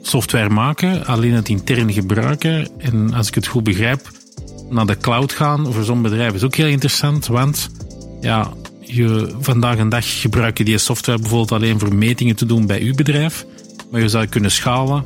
software 0.02 0.48
maken, 0.48 1.06
alleen 1.06 1.32
het 1.32 1.48
intern 1.48 1.92
gebruiken. 1.92 2.68
En 2.78 3.14
als 3.14 3.28
ik 3.28 3.34
het 3.34 3.46
goed 3.46 3.64
begrijp, 3.64 4.10
naar 4.74 4.86
de 4.86 4.96
cloud 4.96 5.32
gaan 5.32 5.72
voor 5.72 5.84
zo'n 5.84 6.02
bedrijf 6.02 6.34
is 6.34 6.42
ook 6.42 6.54
heel 6.54 6.66
interessant. 6.66 7.26
Want 7.26 7.70
ja, 8.20 8.52
je, 8.80 9.34
vandaag 9.40 9.78
een 9.78 9.88
dag 9.88 10.20
gebruik 10.20 10.58
je 10.58 10.64
die 10.64 10.78
software 10.78 11.18
bijvoorbeeld 11.18 11.52
alleen 11.52 11.78
voor 11.78 11.94
metingen 11.94 12.36
te 12.36 12.46
doen 12.46 12.66
bij 12.66 12.80
uw 12.80 12.94
bedrijf. 12.94 13.46
Maar 13.90 14.00
je 14.00 14.08
zou 14.08 14.26
kunnen 14.26 14.50
schalen 14.50 15.04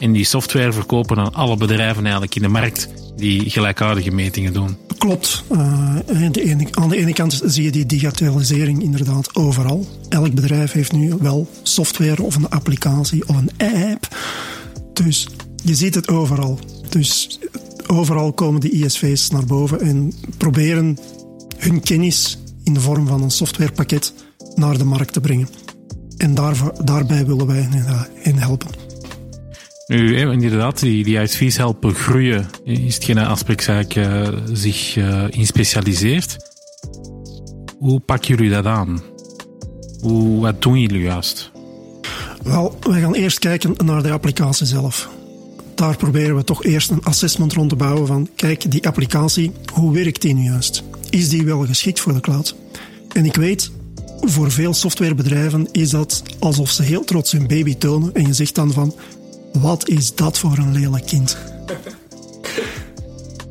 En 0.00 0.12
die 0.12 0.24
software 0.24 0.72
verkopen 0.72 1.18
aan 1.18 1.34
alle 1.34 1.56
bedrijven 1.56 2.02
eigenlijk 2.02 2.34
in 2.34 2.42
de 2.42 2.48
markt 2.48 2.88
die 3.16 3.50
gelijkaardige 3.50 4.10
metingen 4.10 4.52
doen. 4.52 4.76
Klopt. 4.98 5.44
Uh, 5.52 5.96
de 6.30 6.42
ene, 6.42 6.66
aan 6.70 6.88
de 6.88 6.96
ene 6.96 7.12
kant 7.12 7.40
zie 7.44 7.64
je 7.64 7.70
die 7.70 7.86
digitalisering 7.86 8.82
inderdaad 8.82 9.36
overal. 9.36 9.86
Elk 10.08 10.34
bedrijf 10.34 10.72
heeft 10.72 10.92
nu 10.92 11.14
wel 11.20 11.48
software 11.62 12.22
of 12.22 12.34
een 12.34 12.48
applicatie 12.48 13.28
of 13.28 13.36
een 13.36 13.50
app. 13.90 14.16
Dus 14.92 15.28
je 15.64 15.74
ziet 15.74 15.94
het 15.94 16.08
overal. 16.08 16.58
Dus 16.88 17.38
overal 17.90 18.32
komen 18.32 18.60
de 18.60 18.70
ISV's 18.70 19.30
naar 19.30 19.46
boven 19.46 19.80
en 19.80 20.12
proberen 20.38 20.98
hun 21.56 21.80
kennis 21.80 22.38
in 22.64 22.74
de 22.74 22.80
vorm 22.80 23.06
van 23.06 23.22
een 23.22 23.30
softwarepakket 23.30 24.14
naar 24.54 24.78
de 24.78 24.84
markt 24.84 25.12
te 25.12 25.20
brengen. 25.20 25.48
En 26.16 26.34
daar, 26.34 26.84
daarbij 26.84 27.26
willen 27.26 27.46
wij 27.46 27.68
hen 28.14 28.38
helpen. 28.38 28.70
Nu, 29.86 30.16
inderdaad, 30.16 30.80
die, 30.80 31.04
die 31.04 31.20
ISV's 31.20 31.56
helpen 31.56 31.94
groeien 31.94 32.46
is 32.64 32.94
hetgeen 32.94 33.18
Aspexac 33.18 33.94
uh, 33.94 34.28
zich 34.52 34.96
uh, 34.96 35.24
in 35.30 35.46
specialiseert. 35.46 36.36
Hoe 37.78 38.00
pakken 38.00 38.36
jullie 38.36 38.50
dat 38.50 38.64
aan? 38.64 39.02
Hoe, 40.00 40.40
wat 40.40 40.62
doen 40.62 40.80
jullie 40.80 41.02
juist? 41.02 41.50
Wel, 42.42 42.78
we 42.80 43.00
gaan 43.00 43.14
eerst 43.14 43.38
kijken 43.38 43.74
naar 43.84 44.02
de 44.02 44.10
applicatie 44.10 44.66
zelf. 44.66 45.08
Daar 45.80 45.96
proberen 45.96 46.36
we 46.36 46.44
toch 46.44 46.64
eerst 46.64 46.90
een 46.90 47.02
assessment 47.02 47.52
rond 47.52 47.68
te 47.68 47.76
bouwen 47.76 48.06
van, 48.06 48.28
kijk, 48.34 48.70
die 48.70 48.86
applicatie, 48.86 49.52
hoe 49.72 49.92
werkt 49.92 50.22
die 50.22 50.34
nu 50.34 50.42
juist? 50.42 50.82
Is 51.10 51.28
die 51.28 51.44
wel 51.44 51.66
geschikt 51.66 52.00
voor 52.00 52.12
de 52.12 52.20
cloud? 52.20 52.56
En 53.12 53.24
ik 53.24 53.36
weet, 53.36 53.70
voor 54.20 54.50
veel 54.50 54.74
softwarebedrijven 54.74 55.68
is 55.72 55.90
dat 55.90 56.22
alsof 56.38 56.70
ze 56.70 56.82
heel 56.82 57.04
trots 57.04 57.32
hun 57.32 57.46
baby 57.46 57.76
tonen 57.76 58.14
en 58.14 58.26
je 58.26 58.34
zegt 58.34 58.54
dan 58.54 58.72
van, 58.72 58.94
wat 59.52 59.88
is 59.88 60.14
dat 60.14 60.38
voor 60.38 60.58
een 60.58 60.72
lelijk 60.72 61.06
kind? 61.06 61.36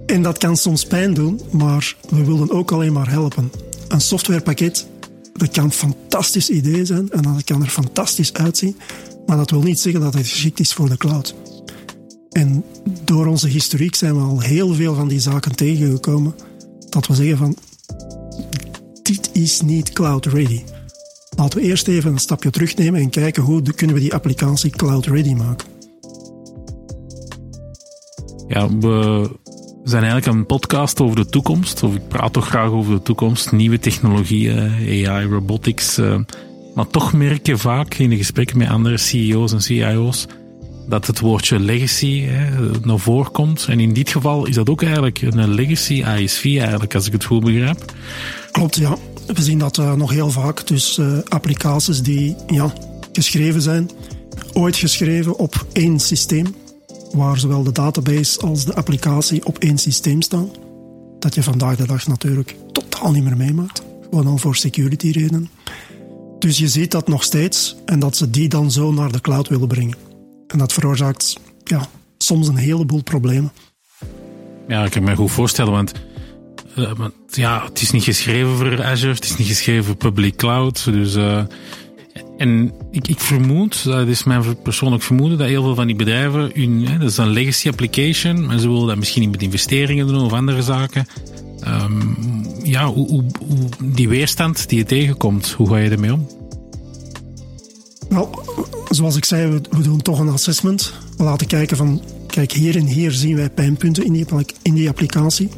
En 0.06 0.22
dat 0.22 0.38
kan 0.38 0.58
soms 0.58 0.86
pijn 0.86 1.14
doen, 1.14 1.42
maar 1.52 1.96
we 2.10 2.26
willen 2.26 2.52
ook 2.52 2.72
alleen 2.72 2.94
maar 2.94 3.10
helpen. 3.10 3.52
Een 3.88 4.02
softwarepakket, 4.02 4.88
dat 5.34 5.52
kan 5.52 5.64
een 5.64 5.72
fantastisch 5.72 6.50
idee 6.50 6.86
zijn 6.86 7.12
en 7.12 7.22
dat 7.22 7.44
kan 7.44 7.62
er 7.62 7.70
fantastisch 7.70 8.34
uitzien, 8.34 8.78
maar 9.26 9.38
dat 9.38 9.50
wil 9.50 9.62
niet 9.62 9.80
zeggen 9.80 10.02
dat 10.02 10.14
het 10.14 10.28
geschikt 10.28 10.60
is 10.60 10.74
voor 10.74 10.90
de 10.90 10.98
cloud. 10.98 11.36
En 12.32 12.64
door 13.04 13.26
onze 13.26 13.48
historiek 13.48 13.96
zijn 13.96 14.16
we 14.16 14.22
al 14.22 14.40
heel 14.40 14.74
veel 14.74 14.96
van 14.96 15.08
die 15.08 15.20
zaken 15.20 15.56
tegengekomen. 15.56 16.36
Dat 16.90 17.08
we 17.08 17.16
zeggen 17.16 17.38
van, 17.38 17.56
dit 19.04 19.30
is 19.34 19.62
niet 19.62 19.94
cloud 19.94 20.26
ready. 20.26 20.62
Laten 21.36 21.60
we 21.60 21.66
eerst 21.66 21.88
even 21.88 22.12
een 22.12 22.20
stapje 22.20 22.50
terugnemen 22.50 23.02
en 23.02 23.10
kijken 23.10 23.44
hoe 23.44 23.62
kunnen 23.62 23.96
we 23.96 24.02
die 24.02 24.14
applicatie 24.14 24.70
cloud 24.70 25.06
ready 25.06 25.34
maken. 25.34 25.68
Ja, 28.48 28.78
we 28.78 29.30
zijn 29.84 30.04
eigenlijk 30.04 30.38
een 30.38 30.46
podcast 30.46 31.02
over 31.02 31.16
de 31.16 31.26
toekomst. 31.26 31.84
Of 31.84 31.96
ik 31.96 32.08
praat 32.08 32.34
toch 32.34 32.48
graag 32.48 32.70
over 32.70 32.94
de 32.94 33.02
toekomst. 33.02 33.52
Nieuwe 33.52 33.80
technologieën, 33.80 34.60
AI, 35.08 35.26
robotics. 35.26 35.98
Eh, 35.98 36.20
maar 36.76 36.88
toch 36.88 37.14
merk 37.14 37.46
je 37.46 37.58
vaak 37.58 37.94
in 37.94 38.10
de 38.10 38.18
gesprekken 38.18 38.58
met 38.58 38.70
andere 38.70 38.98
CEO's 38.98 39.52
en 39.52 39.62
CIO's 39.62 40.28
dat 40.90 41.08
het 41.08 41.20
woordje 41.20 41.60
legacy 41.60 42.22
hè, 42.22 42.70
naar 42.84 43.00
voren 43.00 43.32
komt. 43.32 43.66
En 43.70 43.80
in 43.80 43.94
dit 43.94 44.10
geval 44.10 44.46
is 44.46 44.56
dat 44.56 44.70
ook 44.70 44.82
eigenlijk 44.82 45.22
een 45.22 45.54
legacy 45.54 46.04
ISV 46.04 46.44
eigenlijk, 46.46 46.96
als 46.96 47.06
ik 47.06 47.12
het 47.12 47.24
goed 47.24 47.44
begrijp. 47.44 47.94
Klopt, 48.52 48.76
ja. 48.76 48.98
We 49.26 49.42
zien 49.42 49.58
dat 49.58 49.78
uh, 49.78 49.94
nog 49.94 50.12
heel 50.12 50.30
vaak. 50.30 50.68
Dus 50.68 50.98
uh, 50.98 51.18
applicaties 51.28 52.02
die 52.02 52.36
ja, 52.48 52.74
geschreven 53.12 53.62
zijn, 53.62 53.90
ooit 54.54 54.76
geschreven 54.76 55.38
op 55.38 55.66
één 55.74 56.00
systeem 56.00 56.56
waar 57.12 57.40
zowel 57.40 57.64
de 57.64 57.72
database 57.72 58.40
als 58.40 58.66
de 58.66 58.76
applicatie 58.76 59.46
op 59.46 59.58
één 59.58 59.78
systeem 59.78 60.22
staan. 60.22 60.50
Dat 61.20 61.36
je 61.36 61.44
vandaag 61.44 61.76
de 61.76 61.88
dag 61.88 62.08
natuurlijk 62.08 62.56
totaal 62.72 63.12
niet 63.12 63.24
meer 63.24 63.38
meemaakt. 63.38 63.84
Gewoon 64.10 64.28
al 64.28 64.38
voor 64.38 64.56
security 64.56 65.12
redenen. 65.12 65.50
Dus 66.40 66.58
je 66.58 66.68
ziet 66.68 66.92
dat 66.92 67.08
nog 67.08 67.24
steeds 67.24 67.76
en 67.86 68.00
dat 68.00 68.18
ze 68.18 68.30
die 68.30 68.48
dan 68.48 68.72
zo 68.72 68.92
naar 68.92 69.12
de 69.12 69.22
cloud 69.22 69.48
willen 69.48 69.68
brengen. 69.68 70.09
En 70.50 70.58
dat 70.58 70.74
veroorzaakt 70.74 71.40
ja, 71.64 71.88
soms 72.18 72.48
een 72.48 72.56
heleboel 72.56 73.04
problemen. 73.04 73.52
Ja, 74.68 74.84
ik 74.84 74.92
kan 74.92 75.04
me 75.04 75.16
goed 75.16 75.32
voorstellen, 75.32 75.72
want 75.72 75.92
uh, 76.78 76.92
ja, 77.28 77.64
het 77.64 77.82
is 77.82 77.92
niet 77.92 78.04
geschreven 78.04 78.56
voor 78.56 78.84
Azure, 78.84 79.14
het 79.14 79.24
is 79.24 79.36
niet 79.36 79.48
geschreven 79.48 79.84
voor 79.84 79.96
public 79.96 80.36
cloud. 80.36 80.84
Dus 80.86 81.16
uh, 81.16 81.44
en 82.38 82.74
ik, 82.92 83.08
ik 83.08 83.20
vermoed, 83.20 83.84
dat 83.84 84.08
is 84.08 84.24
mijn 84.24 84.62
persoonlijk 84.64 85.04
vermoeden, 85.04 85.38
dat 85.38 85.48
heel 85.48 85.64
veel 85.64 85.76
van 85.76 85.88
die 85.88 85.96
bedrijven, 85.96 86.52
hun, 86.54 86.88
hè, 86.88 86.98
dat 86.98 87.10
is 87.10 87.18
een 87.18 87.30
legacy 87.30 87.68
application, 87.68 88.46
maar 88.46 88.60
ze 88.60 88.68
willen 88.68 88.88
dat 88.88 88.98
misschien 88.98 89.22
niet 89.22 89.32
met 89.32 89.42
investeringen 89.42 90.08
doen 90.08 90.24
of 90.24 90.34
andere 90.34 90.62
zaken. 90.62 91.08
Um, 91.68 92.18
ja, 92.64 92.86
hoe, 92.86 93.08
hoe, 93.08 93.24
hoe, 93.48 93.70
die 93.84 94.10
weerstand 94.10 94.70
die 94.70 94.78
je 94.78 94.86
tegenkomt, 94.86 95.52
hoe 95.52 95.68
ga 95.68 95.78
je 95.78 95.90
ermee 95.90 96.14
om? 96.14 96.28
Nou, 98.10 98.28
zoals 98.90 99.16
ik 99.16 99.26
zei, 99.26 99.60
we, 99.70 99.82
doen 99.82 100.02
toch 100.02 100.20
een 100.20 100.30
assessment. 100.30 100.94
We 101.18 101.24
laten 101.24 101.48
kijken 101.48 101.78
van, 101.78 102.02
kijk, 102.28 102.52
hier 102.52 102.76
en 102.76 102.86
hier 102.86 103.12
zien 103.12 103.36
wij 103.36 103.50
pijnpunten 103.50 104.06
in 104.06 104.14
die, 104.14 104.26
in 104.62 104.88
applicatie. 104.88 105.50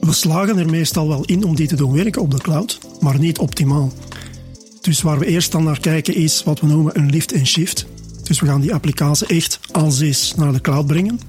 We 0.00 0.12
slagen 0.12 0.58
er 0.58 0.70
meestal 0.70 1.08
wel 1.08 1.24
in 1.24 1.44
om 1.44 1.54
die 1.54 1.66
te 1.66 1.76
doen 1.76 1.92
werken 1.92 2.22
op 2.22 2.30
de 2.30 2.38
cloud, 2.38 2.78
maar 3.00 3.18
niet 3.18 3.38
optimaal. 3.38 3.92
Dus 4.80 5.02
waar 5.02 5.18
we 5.18 5.26
eerst 5.26 5.52
dan 5.52 5.64
naar 5.64 5.80
kijken 5.80 6.14
is 6.14 6.42
wat 6.42 6.60
we 6.60 6.66
noemen 6.66 6.98
een 6.98 7.10
lift 7.10 7.32
en 7.32 7.46
shift. 7.46 7.86
Dus 8.22 8.40
we 8.40 8.46
gaan 8.46 8.60
die 8.60 8.74
applicatie 8.74 9.26
echt 9.26 9.60
als 9.72 10.00
is 10.00 10.34
naar 10.36 10.52
de 10.52 10.60
cloud 10.60 10.86
brengen. 10.86 11.20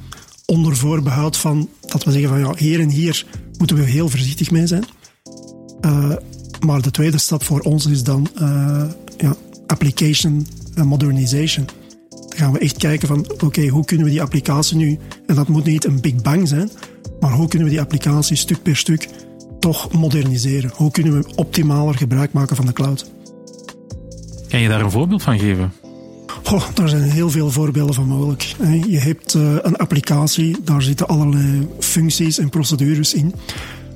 Onder 0.45 0.75
voorbehoud 0.75 1.37
van 1.37 1.69
dat 1.81 2.03
we 2.03 2.11
zeggen 2.11 2.29
van 2.29 2.39
ja, 2.39 2.53
hier 2.57 2.79
en 2.79 2.89
hier 2.89 3.25
moeten 3.57 3.75
we 3.75 3.83
heel 3.83 4.09
voorzichtig 4.09 4.51
mee 4.51 4.67
zijn. 4.67 4.85
Uh, 5.81 6.15
maar 6.65 6.81
de 6.81 6.91
tweede 6.91 7.17
stap 7.17 7.43
voor 7.43 7.59
ons 7.59 7.85
is 7.85 8.03
dan 8.03 8.27
uh, 8.41 8.83
ja, 9.17 9.35
application 9.67 10.47
modernization. 10.83 11.65
Dan 12.09 12.37
gaan 12.37 12.51
we 12.51 12.59
echt 12.59 12.77
kijken 12.77 13.07
van 13.07 13.31
oké, 13.43 13.67
hoe 13.67 13.85
kunnen 13.85 14.05
we 14.05 14.11
die 14.11 14.21
applicatie 14.21 14.77
nu, 14.77 14.99
en 15.27 15.35
dat 15.35 15.47
moet 15.47 15.65
niet 15.65 15.85
een 15.85 16.01
big 16.01 16.15
bang 16.15 16.47
zijn, 16.47 16.69
maar 17.19 17.31
hoe 17.31 17.47
kunnen 17.47 17.67
we 17.67 17.73
die 17.73 17.83
applicatie 17.83 18.35
stuk 18.35 18.61
per 18.61 18.75
stuk 18.75 19.09
toch 19.59 19.91
moderniseren? 19.91 20.71
Hoe 20.75 20.91
kunnen 20.91 21.13
we 21.13 21.35
optimaler 21.35 21.95
gebruik 21.95 22.33
maken 22.33 22.55
van 22.55 22.65
de 22.65 22.73
cloud? 22.73 23.11
Kan 24.49 24.59
je 24.59 24.67
daar 24.67 24.81
een 24.81 24.91
voorbeeld 24.91 25.23
van 25.23 25.39
geven? 25.39 25.71
Oh, 26.51 26.63
daar 26.73 26.89
zijn 26.89 27.01
heel 27.01 27.29
veel 27.29 27.51
voorbeelden 27.51 27.95
van 27.95 28.07
mogelijk. 28.07 28.55
Je 28.87 28.99
hebt 28.99 29.33
eh, 29.33 29.55
een 29.61 29.75
applicatie, 29.75 30.57
daar 30.63 30.81
zitten 30.81 31.07
allerlei 31.07 31.67
functies 31.79 32.37
en 32.37 32.49
procedures 32.49 33.13
in. 33.13 33.33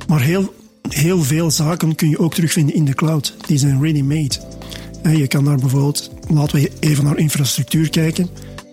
Maar 0.08 0.22
heel, 0.22 0.54
heel 0.90 1.24
veel 1.24 1.52
zaken 1.52 1.96
kun 1.96 2.10
je 2.10 2.20
ook 2.20 2.34
terugvinden 2.34 2.76
in 2.76 2.86
de 2.86 2.94
cloud. 2.94 3.36
Die 3.48 3.58
zijn 3.58 3.82
ready-made. 3.82 4.36
Je 5.04 5.28
kan 5.28 5.46
daar 5.46 5.58
bijvoorbeeld, 5.58 6.12
laten 6.28 6.60
we 6.60 6.72
even 6.80 7.04
naar 7.04 7.18
infrastructuur 7.18 7.90
kijken. 7.90 8.30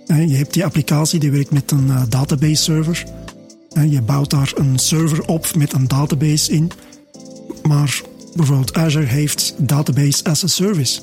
Je 0.06 0.36
hebt 0.36 0.54
die 0.54 0.64
applicatie 0.64 1.20
die 1.20 1.30
werkt 1.30 1.50
met 1.50 1.70
een 1.70 1.90
eh, 1.90 2.02
database 2.08 2.62
server. 2.62 3.04
Je 3.88 4.02
bouwt 4.02 4.30
daar 4.30 4.52
een 4.54 4.78
server 4.78 5.26
op 5.26 5.54
met 5.56 5.72
een 5.72 5.88
database 5.88 6.52
in. 6.52 6.70
Maar 7.62 8.00
bijvoorbeeld 8.34 8.74
Azure 8.74 9.06
heeft 9.06 9.54
database 9.58 10.24
as 10.24 10.44
a 10.44 10.46
service. 10.46 11.00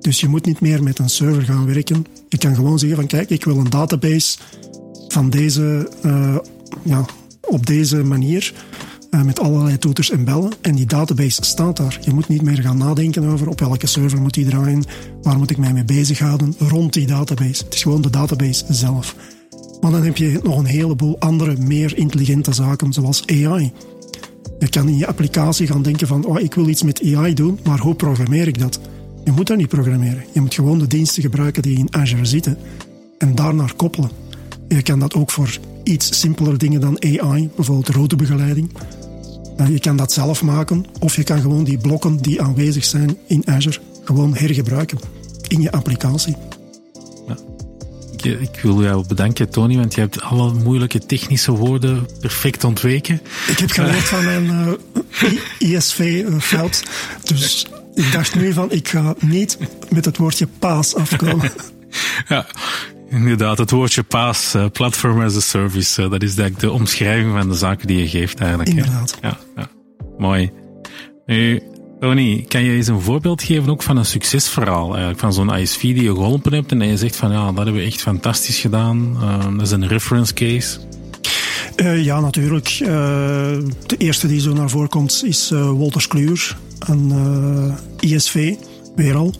Dus 0.00 0.20
je 0.20 0.28
moet 0.28 0.46
niet 0.46 0.60
meer 0.60 0.82
met 0.82 0.98
een 0.98 1.08
server 1.08 1.42
gaan 1.42 1.66
werken. 1.66 2.06
Je 2.28 2.38
kan 2.38 2.54
gewoon 2.54 2.78
zeggen 2.78 2.98
van 2.98 3.06
kijk, 3.06 3.30
ik 3.30 3.44
wil 3.44 3.58
een 3.58 3.70
database 3.70 4.38
van 5.08 5.30
deze, 5.30 5.90
uh, 6.04 6.36
ja, 6.82 7.04
op 7.40 7.66
deze 7.66 8.02
manier. 8.02 8.54
Uh, 9.14 9.22
met 9.22 9.40
allerlei 9.40 9.78
toeters 9.78 10.10
en 10.10 10.24
bellen. 10.24 10.52
En 10.60 10.74
die 10.74 10.86
database 10.86 11.44
staat 11.44 11.76
daar. 11.76 11.98
Je 12.00 12.12
moet 12.14 12.28
niet 12.28 12.42
meer 12.42 12.62
gaan 12.62 12.78
nadenken 12.78 13.24
over 13.24 13.48
op 13.48 13.60
welke 13.60 13.86
server 13.86 14.20
moet 14.20 14.34
die 14.34 14.44
draaien. 14.44 14.84
Waar 15.22 15.38
moet 15.38 15.50
ik 15.50 15.56
mij 15.56 15.72
mee 15.72 15.84
bezighouden 15.84 16.54
rond 16.58 16.92
die 16.92 17.06
database. 17.06 17.64
Het 17.64 17.74
is 17.74 17.82
gewoon 17.82 18.02
de 18.02 18.10
database 18.10 18.64
zelf. 18.68 19.16
Maar 19.80 19.90
dan 19.90 20.02
heb 20.02 20.16
je 20.16 20.40
nog 20.42 20.58
een 20.58 20.64
heleboel 20.64 21.18
andere, 21.18 21.56
meer 21.56 21.96
intelligente 21.96 22.52
zaken, 22.52 22.92
zoals 22.92 23.26
AI. 23.26 23.72
Je 24.58 24.68
kan 24.68 24.88
in 24.88 24.96
je 24.96 25.06
applicatie 25.06 25.66
gaan 25.66 25.82
denken 25.82 26.06
van, 26.06 26.24
oh, 26.24 26.40
ik 26.40 26.54
wil 26.54 26.68
iets 26.68 26.82
met 26.82 27.14
AI 27.14 27.34
doen, 27.34 27.58
maar 27.64 27.78
hoe 27.78 27.94
programmeer 27.94 28.48
ik 28.48 28.58
dat? 28.58 28.80
Je 29.24 29.32
moet 29.32 29.46
dat 29.46 29.56
niet 29.56 29.68
programmeren. 29.68 30.24
Je 30.32 30.40
moet 30.40 30.54
gewoon 30.54 30.78
de 30.78 30.86
diensten 30.86 31.22
gebruiken 31.22 31.62
die 31.62 31.78
in 31.78 31.88
Azure 31.90 32.24
zitten 32.24 32.58
en 33.18 33.34
daarnaar 33.34 33.74
koppelen. 33.74 34.10
je 34.68 34.82
kan 34.82 34.98
dat 34.98 35.14
ook 35.14 35.30
voor 35.30 35.58
iets 35.82 36.20
simpeler 36.20 36.58
dingen 36.58 36.80
dan 36.80 37.02
AI, 37.02 37.50
bijvoorbeeld 37.56 37.88
routebegeleiding. 37.88 38.70
Je 39.68 39.78
kan 39.80 39.96
dat 39.96 40.12
zelf 40.12 40.42
maken 40.42 40.84
of 40.98 41.16
je 41.16 41.24
kan 41.24 41.40
gewoon 41.40 41.64
die 41.64 41.78
blokken 41.78 42.16
die 42.16 42.42
aanwezig 42.42 42.84
zijn 42.84 43.16
in 43.26 43.42
Azure 43.46 43.78
gewoon 44.04 44.36
hergebruiken 44.36 44.98
in 45.48 45.60
je 45.60 45.72
applicatie. 45.72 46.36
Ik 48.22 48.60
wil 48.62 48.82
jou 48.82 49.06
bedanken, 49.06 49.50
Tony, 49.50 49.76
want 49.76 49.94
je 49.94 50.00
hebt 50.00 50.20
alle 50.20 50.52
moeilijke 50.52 51.06
technische 51.06 51.52
woorden 51.52 52.06
perfect 52.20 52.64
ontweken. 52.64 53.20
Ik 53.46 53.58
heb 53.58 53.70
geleerd 53.70 54.04
van 54.04 54.24
mijn 54.24 54.76
uh, 55.60 55.70
ISV-fout. 55.70 56.82
Dus 57.24 57.66
ik 57.94 58.12
dacht 58.12 58.34
nu 58.34 58.52
van, 58.52 58.72
ik 58.72 58.88
ga 58.88 59.14
niet 59.20 59.58
met 59.90 60.04
het 60.04 60.16
woordje 60.16 60.46
paas 60.58 60.94
afkomen. 60.94 61.52
ja, 62.28 62.46
Inderdaad, 63.08 63.58
het 63.58 63.70
woordje 63.70 64.02
PaaS, 64.02 64.54
uh, 64.54 64.64
Platform 64.72 65.20
as 65.20 65.36
a 65.36 65.40
Service, 65.40 66.02
uh, 66.02 66.10
dat 66.10 66.22
is 66.22 66.28
eigenlijk 66.28 66.60
de 66.60 66.70
omschrijving 66.70 67.32
van 67.32 67.48
de 67.48 67.54
zaken 67.54 67.86
die 67.86 67.98
je 67.98 68.08
geeft 68.08 68.38
eigenlijk. 68.40 68.70
Inderdaad. 68.70 69.18
Ja, 69.22 69.38
ja, 69.56 69.68
mooi. 70.18 70.50
Nu, 71.26 71.62
Tony, 72.00 72.44
kan 72.48 72.64
je 72.64 72.72
eens 72.72 72.86
een 72.86 73.00
voorbeeld 73.00 73.42
geven 73.42 73.70
ook 73.70 73.82
van 73.82 73.96
een 73.96 74.04
succesverhaal, 74.04 74.88
eigenlijk 74.88 75.18
van 75.18 75.32
zo'n 75.32 75.54
ISV 75.54 75.80
die 75.80 76.02
je 76.02 76.14
geholpen 76.14 76.52
hebt 76.52 76.72
en 76.72 76.86
je 76.86 76.96
zegt 76.96 77.16
van 77.16 77.30
ja, 77.30 77.46
dat 77.46 77.64
hebben 77.64 77.74
we 77.74 77.82
echt 77.82 78.02
fantastisch 78.02 78.58
gedaan, 78.58 79.16
uh, 79.20 79.44
dat 79.52 79.60
is 79.60 79.70
een 79.70 79.86
reference 79.86 80.34
case? 80.34 80.78
Uh, 81.76 82.04
ja, 82.04 82.20
natuurlijk. 82.20 82.78
Uh, 82.80 82.88
de 83.86 83.96
eerste 83.98 84.26
die 84.26 84.40
zo 84.40 84.52
naar 84.52 84.70
voren 84.70 84.88
komt 84.88 85.22
is 85.26 85.50
uh, 85.52 85.70
Wolters 85.70 86.08
Kluwer, 86.08 86.56
een 86.78 87.12
ISV, 88.00 88.54
weer 88.96 89.14
al, 89.14 89.34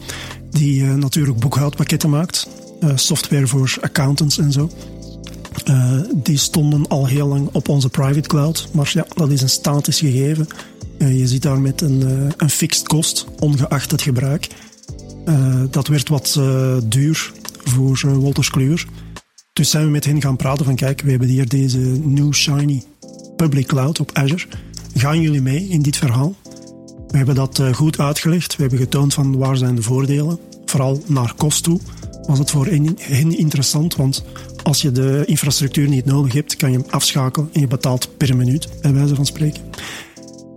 die 0.50 0.82
natuurlijk 0.82 1.38
boekhoudpakketten 1.38 2.10
maakt, 2.10 2.48
software 2.94 3.46
voor 3.46 3.76
accountants 3.80 4.38
en 4.38 4.52
zo. 4.52 4.70
die 6.14 6.38
stonden 6.38 6.88
al 6.88 7.06
heel 7.06 7.28
lang 7.28 7.48
op 7.52 7.68
onze 7.68 7.88
private 7.88 8.28
cloud, 8.28 8.68
maar 8.72 8.90
ja, 8.94 9.06
dat 9.14 9.30
is 9.30 9.42
een 9.42 9.48
statisch 9.48 9.98
gegeven. 9.98 10.48
je 10.98 11.26
zit 11.26 11.42
daar 11.42 11.60
met 11.60 11.80
een, 11.80 12.32
een 12.36 12.50
fixed 12.50 12.86
kost, 12.86 13.26
ongeacht 13.38 13.90
het 13.90 14.02
gebruik. 14.02 14.48
dat 15.70 15.86
werd 15.86 16.08
wat 16.08 16.40
duur 16.88 17.32
voor 17.64 18.14
Wolters 18.14 18.50
Kluwer. 18.50 18.86
Dus 19.52 19.70
zijn 19.70 19.84
we 19.84 19.90
met 19.90 20.04
hen 20.04 20.20
gaan 20.20 20.36
praten 20.36 20.64
van 20.64 20.74
kijk, 20.74 21.00
we 21.00 21.10
hebben 21.10 21.28
hier 21.28 21.48
deze 21.48 21.78
new 22.02 22.32
shiny 22.32 22.82
public 23.36 23.66
cloud 23.66 24.00
op 24.00 24.10
Azure. 24.12 24.46
Gaan 24.94 25.20
jullie 25.20 25.40
mee 25.40 25.68
in 25.68 25.82
dit 25.82 25.96
verhaal? 25.96 26.34
We 27.08 27.16
hebben 27.16 27.34
dat 27.34 27.58
eh, 27.58 27.72
goed 27.72 27.98
uitgelegd. 27.98 28.56
We 28.56 28.62
hebben 28.62 28.80
getoond 28.80 29.14
van 29.14 29.36
waar 29.36 29.56
zijn 29.56 29.74
de 29.74 29.82
voordelen. 29.82 30.38
Vooral 30.64 31.02
naar 31.06 31.34
kost 31.36 31.62
toe 31.62 31.80
was 32.26 32.38
het 32.38 32.50
voor 32.50 32.66
hen 32.98 33.38
interessant, 33.38 33.96
want 33.96 34.24
als 34.62 34.82
je 34.82 34.92
de 34.92 35.22
infrastructuur 35.26 35.88
niet 35.88 36.04
nodig 36.04 36.32
hebt, 36.32 36.56
kan 36.56 36.70
je 36.70 36.78
hem 36.78 36.86
afschakelen 36.90 37.48
en 37.52 37.60
je 37.60 37.66
betaalt 37.66 38.16
per 38.16 38.36
minuut, 38.36 38.68
bij 38.80 38.92
wijze 38.92 39.14
van 39.14 39.26
spreken. 39.26 39.62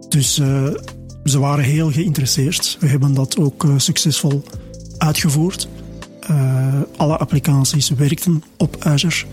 Dus 0.09 0.39
uh, 0.39 0.67
ze 1.23 1.39
waren 1.39 1.63
heel 1.63 1.91
geïnteresseerd. 1.91 2.77
We 2.79 2.87
hebben 2.87 3.13
dat 3.13 3.37
ook 3.37 3.63
uh, 3.63 3.73
succesvol 3.77 4.43
uitgevoerd. 4.97 5.67
Uh, 6.29 6.81
alle 6.97 7.17
applicaties 7.17 7.89
werkten 7.89 8.43
op 8.57 8.75
Azure 8.79 9.25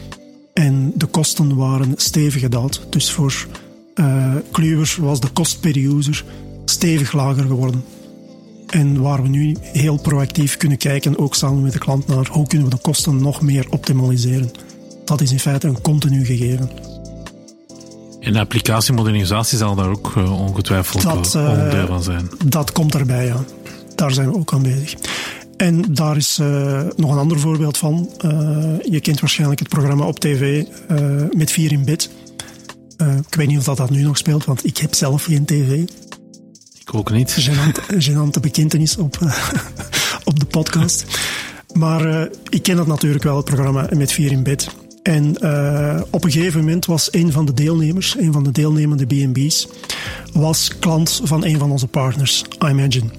en 0.53 0.93
de 0.95 1.07
kosten 1.07 1.57
waren 1.57 1.93
stevig 1.97 2.41
gedaald. 2.41 2.87
Dus 2.91 3.11
voor 3.11 3.47
uh, 3.95 4.35
was 5.01 5.21
de 5.21 5.29
kost 5.33 5.61
per 5.61 5.77
user 5.77 6.25
stevig 6.65 7.13
lager 7.13 7.45
geworden. 7.45 7.85
En 8.75 9.01
waar 9.01 9.23
we 9.23 9.29
nu 9.29 9.57
heel 9.61 9.97
proactief 9.97 10.57
kunnen 10.57 10.79
kijken, 10.79 11.19
ook 11.19 11.35
samen 11.35 11.63
met 11.63 11.73
de 11.73 11.79
klant, 11.79 12.07
naar 12.07 12.27
hoe 12.31 12.47
kunnen 12.47 12.69
we 12.69 12.75
de 12.75 12.81
kosten 12.81 13.23
nog 13.23 13.41
meer 13.41 13.67
optimaliseren. 13.71 14.51
Dat 15.05 15.21
is 15.21 15.33
in 15.33 15.39
feite 15.39 15.67
een 15.67 15.81
continu 15.81 16.25
gegeven. 16.25 16.71
En 18.21 18.33
de 18.33 18.39
applicatiemodernisatie 18.39 19.59
zal 19.59 19.75
daar 19.75 19.89
ook 19.89 20.13
uh, 20.17 20.41
ongetwijfeld 20.41 21.03
dat, 21.03 21.35
uh, 21.37 21.49
onderdeel 21.51 21.87
van 21.87 22.03
zijn. 22.03 22.31
Dat 22.47 22.73
komt 22.73 22.95
erbij, 22.95 23.27
ja. 23.27 23.45
Daar 23.95 24.13
zijn 24.13 24.31
we 24.31 24.37
ook 24.37 24.53
aan 24.53 24.63
bezig. 24.63 24.95
En 25.57 25.95
daar 25.95 26.17
is 26.17 26.39
uh, 26.41 26.81
nog 26.97 27.11
een 27.11 27.19
ander 27.19 27.41
voorbeeld 27.41 27.77
van. 27.77 28.11
Uh, 28.25 28.31
je 28.91 29.01
kent 29.01 29.21
waarschijnlijk 29.21 29.61
het 29.61 29.69
programma 29.69 30.07
op 30.07 30.21
tv 30.21 30.65
met 31.31 31.51
4 31.51 31.73
in 31.73 31.85
bed. 31.85 32.11
ik 33.29 33.35
weet 33.35 33.47
niet 33.47 33.59
of 33.59 33.65
dat, 33.65 33.77
dat 33.77 33.91
nu 33.91 34.03
nog 34.03 34.17
speelt, 34.17 34.45
want 34.45 34.67
ik 34.67 34.77
heb 34.77 34.95
zelf 34.95 35.25
geen 35.25 35.45
tv. 35.45 35.85
Ik 36.87 36.95
ook 36.95 37.11
niet. 37.11 37.33
Genant, 37.33 37.81
genante 38.05 38.41
bekentenis 38.41 38.97
op, 38.97 39.19
op 40.31 40.41
de 40.41 40.47
podcast. 40.47 41.05
Maar 41.73 42.29
ik 42.49 42.63
ken 42.63 42.77
dat 42.77 42.87
natuurlijk 42.87 43.25
wel, 43.25 43.37
het 43.37 43.45
programma 43.45 43.89
met 43.97 44.13
4 44.13 44.33
in 44.33 44.43
bed. 44.43 44.69
En 45.03 45.37
op 46.11 46.25
een 46.25 46.31
gegeven 46.31 46.61
moment 46.61 46.87
was 46.87 47.13
een 47.13 47.33
van 47.33 47.47
de 47.47 47.55
deelnemers, 47.55 48.17
een 48.19 48.33
van 48.33 48.45
de 48.45 48.51
deelnemende 48.51 49.07
B&B's, 49.07 49.69
was 50.33 50.79
klant 50.79 51.21
van 51.25 51.45
een 51.45 51.59
van 51.59 51.71
onze 51.71 51.87
partners, 51.87 52.45
Imagine. 52.59 53.11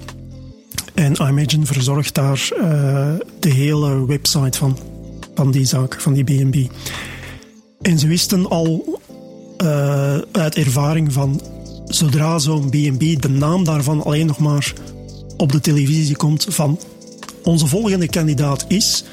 En 0.94 1.12
Imagine 1.12 1.66
verzorgt 1.66 2.14
daar 2.14 2.48
uh, 2.52 3.12
de 3.40 3.50
hele 3.50 4.06
website 4.06 4.58
van, 4.58 4.78
van 5.34 5.50
die 5.50 5.64
zaak, 5.64 6.00
van 6.00 6.12
die 6.12 6.24
B&B. 6.24 6.72
En 7.82 7.98
ze 7.98 8.06
wisten 8.06 8.48
al 8.48 9.00
uh, 9.62 10.18
uit 10.32 10.54
ervaring 10.54 11.12
van 11.12 11.40
zodra 11.88 12.38
zo'n 12.38 12.70
B&B 12.70 13.22
de 13.22 13.28
naam 13.28 13.64
daarvan 13.64 14.04
alleen 14.04 14.26
nog 14.26 14.38
maar 14.38 14.72
op 15.36 15.52
de 15.52 15.60
televisie 15.60 16.16
komt 16.16 16.46
van 16.48 16.78
onze 17.42 17.66
volgende 17.66 18.08
kandidaat 18.08 18.64
is, 18.68 19.04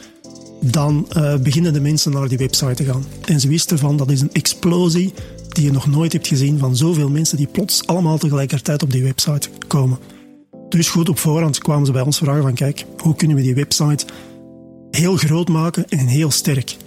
dan 0.62 1.08
uh, 1.18 1.36
beginnen 1.36 1.74
de 1.74 1.82
mensen 1.82 2.12
naar 2.12 2.28
die 2.28 2.38
website 2.38 2.74
te 2.74 2.84
gaan. 2.84 3.06
En 3.26 3.40
ze 3.40 3.48
wisten 3.48 3.80
van 3.80 3.98
dat 3.98 4.12
is 4.12 4.22
een 4.22 4.34
explosie 4.34 5.14
die 5.50 5.64
je 5.64 5.72
nog 5.72 5.88
nooit 5.88 6.14
hebt 6.14 6.28
gezien 6.28 6.60
van 6.60 6.76
zoveel 6.76 7.10
mensen 7.10 7.38
die 7.38 7.48
plots 7.48 7.88
allemaal 7.88 8.18
tegelijkertijd 8.18 8.84
op 8.84 8.92
die 8.92 9.04
website 9.04 9.50
komen. 9.68 9.98
Dus 10.70 10.90
goed 10.90 11.10
op 11.10 11.20
voorhand 11.20 11.58
kwamen 11.58 11.86
ze 11.86 11.92
bij 11.92 12.02
ons 12.02 12.18
vragen 12.18 12.42
van 12.42 12.54
kijk, 12.54 12.86
hoe 12.98 13.16
kunnen 13.16 13.38
we 13.38 13.44
die 13.44 13.56
website 13.56 14.06
heel 14.92 15.16
groot 15.16 15.48
maken 15.48 15.90
en 15.90 16.08
heel 16.08 16.32
sterk. 16.32 16.78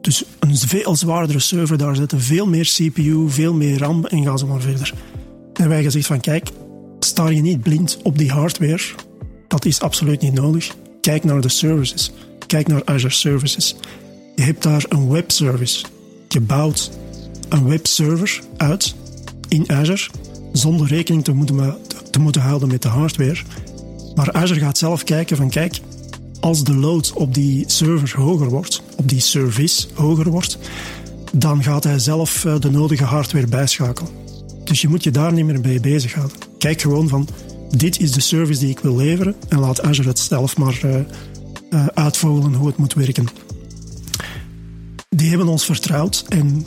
Dus 0.00 0.24
een 0.38 0.56
veel 0.56 0.96
zwaardere 0.96 1.38
server 1.38 1.78
daar 1.78 1.96
zetten, 1.96 2.20
veel 2.20 2.46
meer 2.46 2.64
CPU, 2.64 3.30
veel 3.30 3.54
meer 3.54 3.78
RAM 3.78 4.04
en 4.04 4.24
gaan 4.24 4.38
ze 4.38 4.46
maar 4.46 4.60
verder. 4.60 4.92
En 5.52 5.68
wij 5.68 5.82
gezegd 5.82 6.06
van 6.06 6.20
kijk, 6.20 6.50
sta 7.00 7.28
je 7.28 7.40
niet 7.40 7.62
blind 7.62 7.98
op 8.02 8.18
die 8.18 8.30
hardware. 8.30 8.82
Dat 9.48 9.64
is 9.64 9.80
absoluut 9.80 10.20
niet 10.20 10.34
nodig. 10.34 10.74
Kijk 11.00 11.24
naar 11.24 11.40
de 11.40 11.48
services. 11.48 12.12
Kijk 12.46 12.68
naar 12.68 12.82
Azure 12.84 13.14
Services. 13.14 13.76
Je 14.34 14.42
hebt 14.42 14.62
daar 14.62 14.84
een 14.88 15.08
webservice. 15.10 15.84
Je 16.28 16.40
bouwt 16.40 16.90
een 17.48 17.68
webserver 17.68 18.40
uit 18.56 18.94
in 19.48 19.70
Azure 19.70 20.08
zonder 20.52 20.86
rekening 20.86 21.24
te 21.24 21.32
moeten, 21.32 21.76
te 22.10 22.20
moeten 22.20 22.42
houden 22.42 22.68
met 22.68 22.82
de 22.82 22.88
hardware. 22.88 23.42
Maar 24.14 24.32
Azure 24.32 24.60
gaat 24.60 24.78
zelf 24.78 25.04
kijken 25.04 25.36
van 25.36 25.50
kijk, 25.50 25.80
als 26.40 26.64
de 26.64 26.74
load 26.74 27.12
op 27.12 27.34
die 27.34 27.64
server 27.66 28.20
hoger 28.20 28.48
wordt, 28.48 28.82
op 28.96 29.08
die 29.08 29.20
service 29.20 29.86
hoger 29.94 30.30
wordt, 30.30 30.58
dan 31.32 31.62
gaat 31.62 31.84
hij 31.84 31.98
zelf 31.98 32.44
eh, 32.44 32.60
de 32.60 32.70
nodige 32.70 33.04
hardware 33.04 33.46
bijschakelen. 33.46 34.10
Dus 34.64 34.80
je 34.80 34.88
moet 34.88 35.04
je 35.04 35.10
daar 35.10 35.32
niet 35.32 35.44
meer 35.44 35.60
mee 35.60 35.80
bezighouden. 35.80 36.36
Kijk 36.58 36.80
gewoon 36.80 37.08
van, 37.08 37.28
dit 37.70 38.00
is 38.00 38.12
de 38.12 38.20
service 38.20 38.60
die 38.60 38.70
ik 38.70 38.78
wil 38.78 38.96
leveren 38.96 39.34
en 39.48 39.58
laat 39.58 39.82
Azure 39.82 40.08
het 40.08 40.18
zelf 40.18 40.56
maar 40.56 40.80
uh, 40.84 40.98
uh, 41.70 41.86
uitvogelen 41.86 42.54
hoe 42.54 42.66
het 42.66 42.76
moet 42.76 42.94
werken. 42.94 43.26
Die 45.08 45.28
hebben 45.28 45.48
ons 45.48 45.64
vertrouwd 45.64 46.24
en 46.28 46.66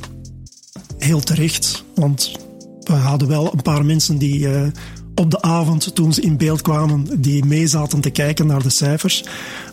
heel 0.97 1.19
terecht, 1.19 1.83
want 1.95 2.31
we 2.83 2.93
hadden 2.93 3.27
wel 3.27 3.53
een 3.53 3.61
paar 3.61 3.85
mensen 3.85 4.17
die 4.17 4.47
op 5.21 5.31
de 5.31 5.41
avond, 5.41 5.95
toen 5.95 6.13
ze 6.13 6.21
in 6.21 6.37
beeld 6.37 6.61
kwamen, 6.61 7.21
die 7.21 7.45
mee 7.45 7.67
zaten 7.67 8.01
te 8.01 8.09
kijken 8.09 8.47
naar 8.47 8.63
de 8.63 8.69
cijfers. 8.69 9.23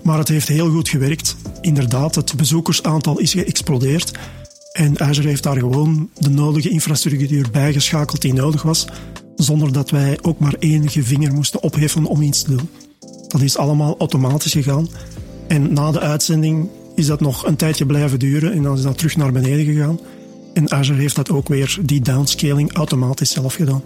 Maar 0.03 0.19
het 0.19 0.29
heeft 0.29 0.49
heel 0.49 0.71
goed 0.71 0.89
gewerkt. 0.89 1.37
Inderdaad, 1.61 2.15
het 2.15 2.37
bezoekersaantal 2.37 3.19
is 3.19 3.33
geëxplodeerd. 3.33 4.13
En 4.73 5.01
Azure 5.01 5.29
heeft 5.29 5.43
daar 5.43 5.59
gewoon 5.59 6.11
de 6.19 6.31
nodige 6.31 6.69
infrastructuur 6.69 7.51
bijgeschakeld 7.51 8.21
die 8.21 8.33
nodig 8.33 8.63
was, 8.63 8.87
zonder 9.37 9.73
dat 9.73 9.91
wij 9.91 10.19
ook 10.23 10.39
maar 10.39 10.55
enige 10.59 11.03
vinger 11.03 11.35
moesten 11.35 11.63
opheffen 11.63 12.05
om 12.05 12.23
iets 12.23 12.43
te 12.43 12.51
doen. 12.51 12.69
Dat 13.29 13.41
is 13.41 13.57
allemaal 13.57 13.99
automatisch 13.99 14.53
gegaan. 14.53 14.89
En 15.47 15.73
na 15.73 15.91
de 15.91 16.01
uitzending 16.01 16.69
is 16.95 17.07
dat 17.07 17.21
nog 17.21 17.47
een 17.47 17.57
tijdje 17.57 17.87
blijven 17.87 18.19
duren 18.19 18.53
en 18.53 18.63
dan 18.63 18.77
is 18.77 18.83
dat 18.83 18.99
terug 18.99 19.17
naar 19.17 19.33
beneden 19.33 19.65
gegaan. 19.65 20.01
En 20.55 20.71
Azure 20.71 21.01
heeft 21.01 21.17
dat 21.17 21.31
ook 21.31 21.49
weer, 21.49 21.79
die 21.83 22.01
downscaling, 22.01 22.73
automatisch 22.73 23.31
zelf 23.31 23.55
gedaan. 23.55 23.83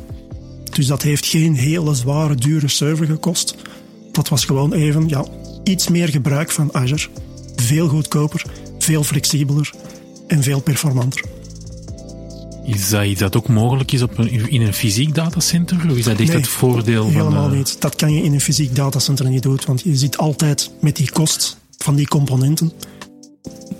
Dus 0.70 0.86
dat 0.86 1.02
heeft 1.02 1.26
geen 1.26 1.54
hele 1.54 1.94
zware, 1.94 2.34
dure 2.34 2.68
server 2.68 3.06
gekost. 3.06 3.54
Dat 4.12 4.28
was 4.28 4.44
gewoon 4.44 4.72
even 4.72 5.08
ja, 5.08 5.24
iets 5.64 5.88
meer 5.88 6.08
gebruik 6.08 6.50
van 6.50 6.74
Azure. 6.74 7.08
Veel 7.56 7.88
goedkoper, 7.88 8.44
veel 8.78 9.04
flexibeler 9.04 9.70
en 10.26 10.42
veel 10.42 10.60
performanter. 10.60 11.24
Is 12.64 12.90
dat 12.90 13.04
iets 13.04 13.20
dat 13.20 13.36
ook 13.36 13.48
mogelijk 13.48 13.92
is 13.92 14.02
op 14.02 14.18
een, 14.18 14.50
in 14.50 14.62
een 14.62 14.74
fysiek 14.74 15.14
datacenter? 15.14 15.90
Of 15.90 15.96
is 15.96 16.04
dat 16.04 16.18
echt 16.18 16.28
nee, 16.28 16.36
het 16.36 16.48
voordeel 16.48 17.04
helemaal 17.04 17.24
van... 17.24 17.32
Helemaal 17.32 17.56
niet. 17.56 17.80
Dat 17.80 17.96
kan 17.96 18.14
je 18.14 18.22
in 18.22 18.32
een 18.32 18.40
fysiek 18.40 18.74
datacenter 18.74 19.28
niet 19.28 19.42
doen, 19.42 19.60
want 19.66 19.82
je 19.82 19.96
zit 19.96 20.18
altijd 20.18 20.70
met 20.80 20.96
die 20.96 21.10
kost 21.10 21.56
van 21.78 21.94
die 21.94 22.08
componenten. 22.08 22.72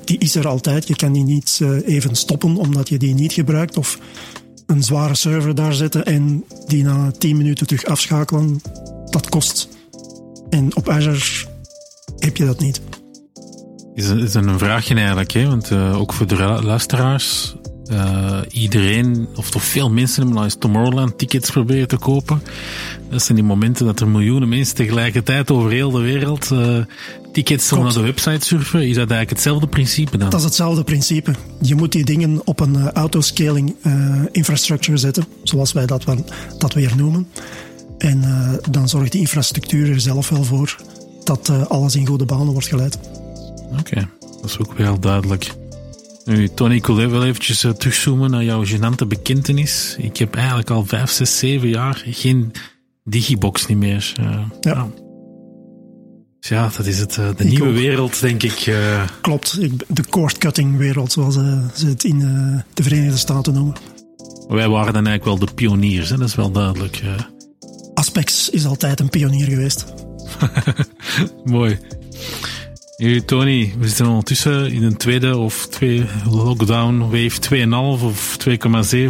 Die 0.05 0.19
is 0.19 0.35
er 0.35 0.49
altijd. 0.49 0.89
Je 0.89 0.97
kan 0.97 1.13
die 1.13 1.25
niet 1.25 1.59
uh, 1.63 1.89
even 1.89 2.17
stoppen 2.17 2.57
omdat 2.57 2.89
je 2.89 2.99
die 2.99 3.15
niet 3.15 3.33
gebruikt. 3.33 3.77
Of 3.77 3.99
een 4.73 4.83
zware 4.83 5.15
server 5.15 5.55
daar 5.55 5.75
zetten 5.75 6.05
en 6.05 6.45
die 6.67 6.85
na 6.85 7.11
10 7.19 7.37
minuten 7.37 7.67
terug 7.67 7.85
afschakelen, 7.85 8.61
dat 9.11 9.29
kost. 9.29 9.69
En 10.51 10.77
op 10.77 10.89
Azure 10.89 11.47
heb 12.19 12.37
je 12.37 12.45
dat 12.45 12.61
niet. 12.61 12.81
Is, 13.95 14.09
is 14.09 14.35
een 14.35 14.59
vraagje 14.59 14.95
eigenlijk, 14.95 15.33
hè? 15.33 15.47
want 15.47 15.71
uh, 15.71 16.01
ook 16.01 16.13
voor 16.13 16.27
de 16.27 16.37
luisteraars. 16.63 17.55
Uh, 17.91 18.39
iedereen, 18.51 19.29
of 19.37 19.51
toch 19.51 19.63
veel 19.63 19.91
mensen 19.91 20.23
hebben 20.23 20.39
al 20.39 20.45
eens 20.45 20.57
Tomorrowland 20.59 21.19
tickets 21.19 21.51
proberen 21.51 21.89
te 21.89 21.99
kopen. 21.99 22.43
Dat 23.11 23.23
zijn 23.23 23.39
die 23.39 23.47
momenten 23.47 23.87
dat 23.87 24.01
er 24.01 24.09
miljoenen 24.09 24.49
mensen 24.49 24.75
tegelijkertijd 24.75 25.51
over 25.51 25.71
heel 25.71 25.91
de 25.91 26.01
wereld 26.01 26.51
uh, 26.53 26.77
tickets 27.33 27.73
om 27.73 27.83
naar 27.83 27.93
de 27.93 28.01
website 28.01 28.47
surfen, 28.47 28.81
is 28.81 28.87
dat 28.89 28.97
eigenlijk 28.97 29.31
hetzelfde 29.31 29.67
principe 29.67 30.17
dan? 30.19 30.31
Dat 30.31 30.39
is 30.39 30.45
hetzelfde 30.45 30.85
principe. 30.85 31.35
Je 31.61 31.75
moet 31.75 31.93
die 31.93 32.05
dingen 32.05 32.41
op 32.45 32.61
een 32.61 32.77
eh, 32.77 32.89
autoscaling 32.89 33.75
eh, 33.83 34.21
infrastructure 34.33 34.97
zetten, 34.97 35.25
zoals 35.43 35.73
wij 35.73 35.87
dat, 35.87 36.05
wel- 36.05 36.25
dat 36.59 36.73
weer 36.75 36.93
noemen. 36.97 37.29
En 37.99 38.23
eh, 38.23 38.71
dan 38.71 38.89
zorgt 38.89 39.13
die 39.13 39.21
infrastructuur 39.21 39.91
er 39.91 40.01
zelf 40.01 40.29
wel 40.29 40.45
voor 40.45 40.77
dat 41.25 41.69
alles 41.69 41.97
in 41.97 42.07
goede 42.07 42.25
banen 42.25 42.53
wordt 42.53 42.69
geleid. 42.69 42.99
Oké, 43.79 44.09
dat 44.21 44.45
is 44.51 44.59
ook 44.59 44.73
wel 44.73 44.99
duidelijk. 45.01 45.53
Nu, 46.25 46.49
Tony, 46.49 46.75
ik 46.75 46.87
wil 46.87 46.97
wel 47.11 47.25
eventjes 47.25 47.67
terugzoomen 47.79 48.31
naar 48.31 48.45
jouw 48.45 48.65
gênante 48.65 49.07
bekentenis. 49.09 49.97
Ik 49.99 50.17
heb 50.17 50.35
eigenlijk 50.35 50.71
al 50.71 50.85
vijf, 50.85 51.11
zes, 51.11 51.39
zeven 51.39 51.69
jaar 51.69 52.03
geen 52.07 52.53
digibox 53.05 53.67
niet 53.67 53.79
meer. 53.79 54.13
Ja. 54.21 54.47
nou. 54.61 54.91
Ja, 56.49 56.71
dat 56.77 56.87
is 56.87 56.99
het, 56.99 57.19
eh, 57.19 57.29
de 57.37 57.45
Ik 57.45 57.51
nieuwe 57.51 57.69
ook. 57.69 57.75
wereld, 57.75 58.21
denk 58.21 58.43
ik. 58.43 58.53
eh. 58.61 59.03
Klopt, 59.21 59.59
de 59.89 60.05
cord-cutting 60.11 60.77
wereld, 60.77 61.13
zoals 61.13 61.37
eh, 61.37 61.59
ze 61.75 61.87
het 61.87 62.05
in 62.05 62.19
de 62.75 62.83
Verenigde 62.83 63.17
Staten 63.19 63.53
noemen. 63.55 63.75
wij 64.49 64.69
waren 64.69 64.93
dan 64.93 65.07
eigenlijk 65.07 65.39
wel 65.39 65.49
de 65.49 65.55
pioniers, 65.55 66.09
hè? 66.11 66.17
dat 66.17 66.29
is 66.29 66.35
wel 66.35 66.51
duidelijk. 66.51 67.03
Aspex 67.95 68.51
is 68.51 68.67
altijd 68.67 69.01
een 69.01 69.09
pionier 69.09 69.47
geweest. 69.47 69.85
Mooi. 71.45 71.79
Nu, 72.97 73.21
Tony, 73.25 73.73
we 73.79 73.87
zitten 73.87 74.07
ondertussen 74.07 74.73
in 74.73 74.83
een 74.83 74.97
tweede 74.97 75.37
of 75.37 75.67
twee 75.71 76.05
lockdown 76.31 76.99
wave 76.99 77.31
2,5 78.01 78.05
of 78.05 78.37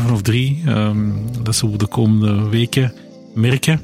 2,7 0.07 0.13
of 0.13 0.23
3. 0.23 0.63
Ehm, 0.67 0.99
dat 1.43 1.55
zullen 1.57 1.73
we 1.73 1.79
de 1.79 1.87
komende 1.89 2.49
weken 2.49 2.93
merken. 3.35 3.81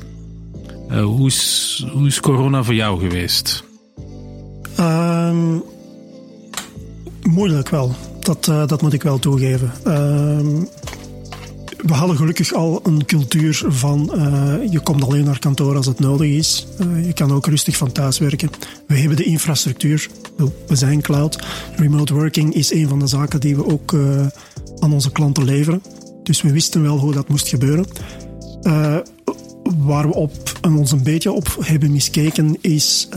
Eh, 0.88 1.04
hoe, 1.04 1.26
is, 1.26 1.86
hoe 1.92 2.06
is 2.06 2.20
corona 2.20 2.62
voor 2.62 2.74
jou 2.74 3.00
geweest? 3.00 3.64
Ehm, 4.76 5.56
moeilijk 7.22 7.68
wel. 7.68 7.94
Dat, 8.20 8.48
eh, 8.48 8.66
dat 8.66 8.82
moet 8.82 8.92
ik 8.92 9.02
wel 9.02 9.18
toegeven. 9.18 9.72
Ehm, 9.84 10.64
we 11.76 11.92
hadden 11.92 12.16
gelukkig 12.16 12.52
al 12.52 12.80
een 12.82 13.04
cultuur 13.04 13.64
van 13.68 14.14
eh, 14.14 14.54
je 14.70 14.80
komt 14.80 15.04
alleen 15.04 15.24
naar 15.24 15.38
kantoor 15.38 15.76
als 15.76 15.86
het 15.86 15.98
nodig 15.98 16.28
is. 16.28 16.66
Je 17.02 17.12
kan 17.12 17.32
ook 17.32 17.46
rustig 17.46 17.76
van 17.76 17.92
thuis 17.92 18.18
werken. 18.18 18.50
We 18.86 18.98
hebben 18.98 19.16
de 19.16 19.24
infrastructuur. 19.24 20.08
We 20.66 20.76
zijn 20.76 21.00
cloud. 21.00 21.38
Remote 21.76 22.14
working 22.14 22.54
is 22.54 22.72
een 22.72 22.88
van 22.88 22.98
de 22.98 23.06
zaken 23.06 23.40
die 23.40 23.56
we 23.56 23.66
ook 23.66 23.94
aan 24.78 24.92
onze 24.92 25.12
klanten 25.12 25.44
leveren. 25.44 25.82
Dus 26.22 26.42
we 26.42 26.52
wisten 26.52 26.82
wel 26.82 26.98
hoe 26.98 27.12
dat 27.12 27.28
moest 27.28 27.48
gebeuren. 27.48 27.86
Waar 29.76 30.08
we 30.08 30.14
op, 30.14 30.32
ons 30.62 30.92
een 30.92 31.02
beetje 31.02 31.32
op 31.32 31.56
hebben 31.60 31.92
miskeken, 31.92 32.56
is 32.60 33.06
eh, 33.10 33.16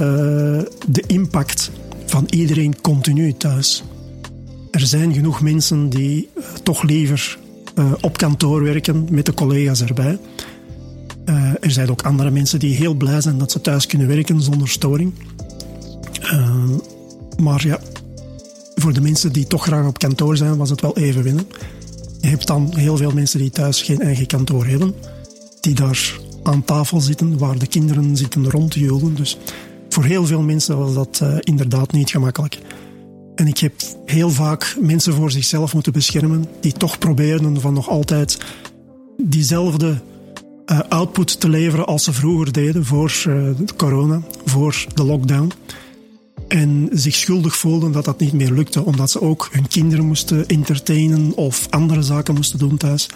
de 0.88 1.04
impact 1.08 1.72
van 2.06 2.26
iedereen 2.30 2.82
continu 2.82 3.34
thuis. 3.34 3.84
Er 4.72 4.80
zijn 4.80 5.14
genoeg 5.14 5.42
mensen 5.42 5.90
die 5.90 6.30
eh, 6.36 6.44
toch 6.64 6.84
liever 6.84 7.38
eh, 7.76 7.92
op 8.02 8.18
kantoor 8.18 8.64
werken 8.64 9.08
met 9.10 9.26
de 9.26 9.34
collega's 9.34 9.82
erbij. 9.82 10.20
Er 11.62 11.72
zijn 11.72 11.90
ook 11.90 12.02
andere 12.02 12.32
mensen 12.32 12.60
die 12.60 12.76
heel 12.76 12.94
blij 12.94 13.22
zijn 13.22 13.38
dat 13.38 13.52
ze 13.52 13.62
thuis 13.62 13.86
kunnen 13.86 14.08
werken 14.08 14.42
zonder 14.42 14.70
storing. 14.70 15.14
Maar 17.38 17.68
ja, 17.68 17.80
voor 18.76 18.94
de 18.94 19.02
mensen 19.02 19.34
die 19.34 19.48
toch 19.48 19.64
graag 19.64 19.88
op 19.88 20.00
kantoor 20.00 20.38
zijn, 20.38 20.58
was 20.58 20.70
het 20.70 20.82
wel 20.82 20.98
even 20.98 21.24
winnen. 21.24 21.48
Je 22.22 22.28
hebt 22.28 22.48
dan 22.48 22.74
heel 22.76 22.98
veel 22.98 23.12
mensen 23.12 23.40
die 23.40 23.50
thuis 23.50 23.82
geen 23.82 24.02
eigen 24.02 24.28
kantoor 24.28 24.66
hebben 24.66 24.94
die 25.62 25.74
daar 25.74 26.20
aan 26.44 26.64
tafel 26.64 27.02
zitten, 27.02 27.38
waar 27.38 27.58
de 27.58 27.68
kinderen 27.68 28.18
zitten 28.18 28.50
rond 28.50 28.72
te 28.72 28.80
joden. 28.80 29.16
Dus 29.16 29.38
voor 29.90 30.04
heel 30.04 30.26
veel 30.26 30.42
mensen 30.42 30.78
was 30.78 30.94
dat 30.94 31.20
eh, 31.22 31.36
inderdaad 31.40 31.92
niet 31.92 32.10
gemakkelijk. 32.10 32.60
En 33.36 33.48
ik 33.48 33.58
heb 33.58 33.74
heel 34.06 34.30
vaak 34.30 34.76
mensen 34.80 35.14
voor 35.14 35.32
zichzelf 35.32 35.74
moeten 35.74 35.94
beschermen, 35.94 36.46
die 36.60 36.74
toch 36.74 36.98
probeerden 36.98 37.62
van 37.62 37.74
nog 37.74 37.90
altijd 37.90 38.38
diezelfde 39.18 40.02
eh, 40.66 40.80
output 40.90 41.40
te 41.40 41.50
leveren 41.50 41.86
als 41.86 42.04
ze 42.04 42.14
vroeger 42.14 42.52
deden 42.52 42.86
voor 42.86 43.24
eh, 43.28 43.50
corona, 43.76 44.22
voor 44.46 44.86
de 44.94 45.04
lockdown. 45.04 45.52
En 46.48 46.90
zich 46.92 47.16
schuldig 47.16 47.56
voelden 47.56 47.92
dat 47.92 48.06
dat 48.06 48.20
niet 48.20 48.34
meer 48.34 48.52
lukte, 48.52 48.86
omdat 48.86 49.12
ze 49.12 49.22
ook 49.22 49.50
hun 49.52 49.68
kinderen 49.68 50.06
moesten 50.06 50.48
entertainen 50.48 51.36
of 51.36 51.68
andere 51.70 52.02
zaken 52.02 52.34
moesten 52.34 52.60
doen 52.60 52.78
thuis. 52.78 53.10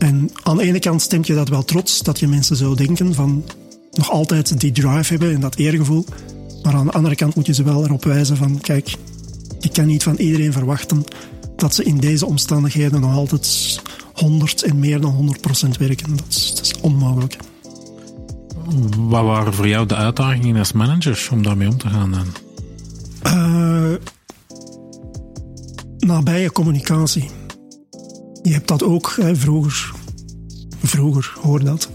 En 0.00 0.30
aan 0.42 0.56
de 0.56 0.62
ene 0.62 0.78
kant 0.78 1.02
stemt 1.02 1.26
je 1.26 1.34
dat 1.34 1.48
wel 1.48 1.64
trots, 1.64 2.02
dat 2.02 2.18
je 2.18 2.28
mensen 2.28 2.56
zo 2.56 2.74
denken 2.74 3.14
van 3.14 3.44
nog 3.92 4.10
altijd 4.10 4.60
die 4.60 4.72
drive 4.72 5.12
hebben 5.12 5.34
en 5.34 5.40
dat 5.40 5.56
eergevoel. 5.56 6.04
Maar 6.62 6.74
aan 6.74 6.86
de 6.86 6.92
andere 6.92 7.14
kant 7.14 7.34
moet 7.34 7.46
je 7.46 7.54
ze 7.54 7.62
wel 7.62 7.84
erop 7.84 8.04
wijzen 8.04 8.36
van, 8.36 8.60
kijk, 8.60 8.96
je 9.58 9.68
kan 9.68 9.86
niet 9.86 10.02
van 10.02 10.16
iedereen 10.16 10.52
verwachten 10.52 11.04
dat 11.56 11.74
ze 11.74 11.84
in 11.84 11.98
deze 11.98 12.26
omstandigheden 12.26 13.00
nog 13.00 13.14
altijd 13.14 13.80
100 14.14 14.62
en 14.62 14.78
meer 14.78 15.00
dan 15.00 15.10
100 15.10 15.40
procent 15.40 15.76
werken. 15.76 16.16
Dat 16.16 16.26
is, 16.28 16.54
dat 16.54 16.64
is 16.64 16.80
onmogelijk. 16.80 17.36
Wat 18.96 19.24
waren 19.24 19.54
voor 19.54 19.68
jou 19.68 19.86
de 19.86 19.94
uitdagingen 19.94 20.56
als 20.56 20.72
manager 20.72 21.28
om 21.32 21.42
daarmee 21.42 21.68
om 21.68 21.78
te 21.78 21.88
gaan? 21.88 22.10
Dan? 22.10 22.26
Eh, 23.22 23.92
nabije 25.98 26.52
communicatie. 26.52 27.30
Je 28.42 28.52
hebt 28.52 28.68
dat 28.68 28.82
ook 28.82 29.16
hè, 29.20 29.36
vroeger. 29.36 29.92
Vroeger, 30.82 31.32
hoor 31.40 31.64
dat. 31.64 31.88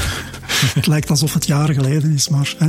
het 0.74 0.86
lijkt 0.86 1.10
alsof 1.10 1.34
het 1.34 1.46
jaren 1.46 1.74
geleden 1.74 2.12
is, 2.12 2.28
maar 2.28 2.54
hè, 2.58 2.68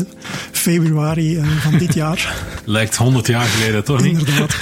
februari 0.51 1.37
eh, 1.37 1.47
van 1.47 1.77
dit 1.77 1.93
jaar, 1.93 2.43
Lijkt 2.65 2.95
100 2.95 3.27
jaar 3.27 3.45
geleden, 3.45 3.83
toch 3.83 4.01
niet? 4.01 4.19
inderdaad, 4.19 4.55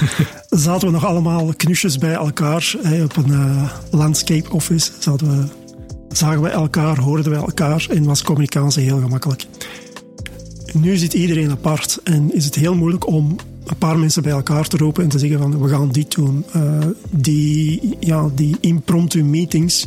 zaten 0.50 0.86
we 0.86 0.94
nog 0.94 1.04
allemaal 1.04 1.54
knusjes 1.56 1.98
bij 1.98 2.12
elkaar 2.12 2.74
hè, 2.82 3.02
op 3.02 3.16
een 3.16 3.32
eh, 3.32 3.70
landscape 3.90 4.50
office. 4.50 4.90
Zaten 4.98 5.26
we, 5.26 5.44
zagen 6.08 6.42
we 6.42 6.48
elkaar, 6.48 6.98
hoorden 6.98 7.32
we 7.32 7.36
elkaar 7.36 7.86
en 7.90 8.04
was 8.04 8.22
communicatie 8.22 8.82
heel 8.82 9.00
gemakkelijk. 9.00 9.46
Nu 10.72 10.96
zit 10.96 11.14
iedereen 11.14 11.50
apart 11.50 12.00
en 12.04 12.34
is 12.34 12.44
het 12.44 12.54
heel 12.54 12.74
moeilijk 12.74 13.06
om 13.06 13.36
een 13.68 13.76
paar 13.78 13.98
mensen 13.98 14.22
bij 14.22 14.32
elkaar 14.32 14.68
te 14.68 14.76
roepen 14.76 15.02
en 15.02 15.08
te 15.08 15.18
zeggen 15.18 15.38
van 15.38 15.62
we 15.62 15.68
gaan 15.68 15.88
dit 15.90 16.14
doen. 16.14 16.44
Eh, 16.52 16.86
die, 17.10 17.96
ja, 18.00 18.30
die 18.34 18.56
impromptu 18.60 19.24
meetings, 19.24 19.86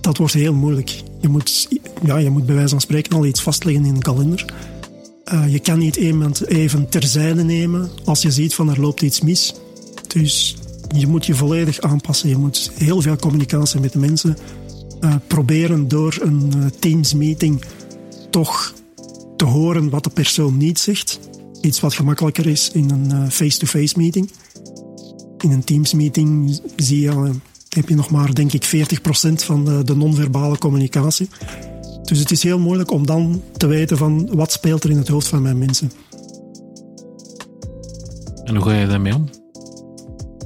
dat 0.00 0.16
wordt 0.16 0.32
heel 0.32 0.54
moeilijk. 0.54 1.02
Je 1.20 1.28
moet, 1.28 1.68
ja, 2.02 2.16
je 2.16 2.30
moet 2.30 2.46
bij 2.46 2.54
wijze 2.54 2.70
van 2.70 2.80
spreken 2.80 3.16
al 3.16 3.26
iets 3.26 3.42
vastleggen 3.42 3.84
in 3.84 3.94
een 3.94 4.02
kalender. 4.02 4.44
Eh, 5.24 5.52
je 5.52 5.58
kan 5.58 5.78
niet 5.78 5.96
iemand 5.96 6.46
even 6.46 6.88
terzijde 6.88 7.42
nemen 7.42 7.90
als 8.04 8.22
je 8.22 8.30
ziet 8.30 8.54
van 8.54 8.70
er 8.70 8.80
loopt 8.80 9.02
iets 9.02 9.20
mis. 9.20 9.54
Dus 10.06 10.56
je 10.96 11.06
moet 11.06 11.26
je 11.26 11.34
volledig 11.34 11.80
aanpassen. 11.80 12.28
Je 12.28 12.36
moet 12.36 12.70
heel 12.74 13.00
veel 13.00 13.16
communicatie 13.16 13.80
met 13.80 13.92
de 13.92 13.98
mensen 13.98 14.36
eh, 15.00 15.14
proberen 15.26 15.88
door 15.88 16.18
een 16.20 16.72
Teams 16.78 17.14
meeting 17.14 17.64
toch 18.30 18.74
te 19.36 19.44
horen 19.44 19.90
wat 19.90 20.04
de 20.04 20.10
persoon 20.10 20.56
niet 20.56 20.78
zegt. 20.78 21.18
Iets 21.62 21.80
wat 21.80 21.94
gemakkelijker 21.94 22.46
is 22.46 22.70
in 22.70 22.90
een 22.90 23.10
eh, 23.10 23.28
face-to-face 23.28 23.98
meeting. 23.98 24.30
In 25.38 25.50
een 25.50 25.64
Teams 25.64 25.94
meeting 25.94 26.60
zie 26.76 27.00
je, 27.00 27.10
eh, 27.10 27.30
heb 27.68 27.88
je 27.88 27.94
nog 27.94 28.10
maar, 28.10 28.34
denk 28.34 28.52
ik, 28.52 28.64
40% 28.64 29.44
van 29.44 29.64
de, 29.64 29.84
de 29.84 29.96
non-verbale 29.96 30.58
communicatie. 30.58 31.28
Dus 32.02 32.18
het 32.18 32.30
is 32.30 32.42
heel 32.42 32.58
moeilijk 32.58 32.90
om 32.90 33.06
dan 33.06 33.42
te 33.56 33.66
weten 33.66 33.96
van 33.96 34.28
wat 34.32 34.52
speelt 34.52 34.84
er 34.84 34.90
in 34.90 34.96
het 34.96 35.08
hoofd 35.08 35.28
van 35.28 35.42
mijn 35.42 35.58
mensen. 35.58 35.92
En 38.44 38.56
hoe 38.56 38.64
ga 38.64 38.72
je 38.72 38.86
daarmee 38.86 39.14
om? 39.14 39.28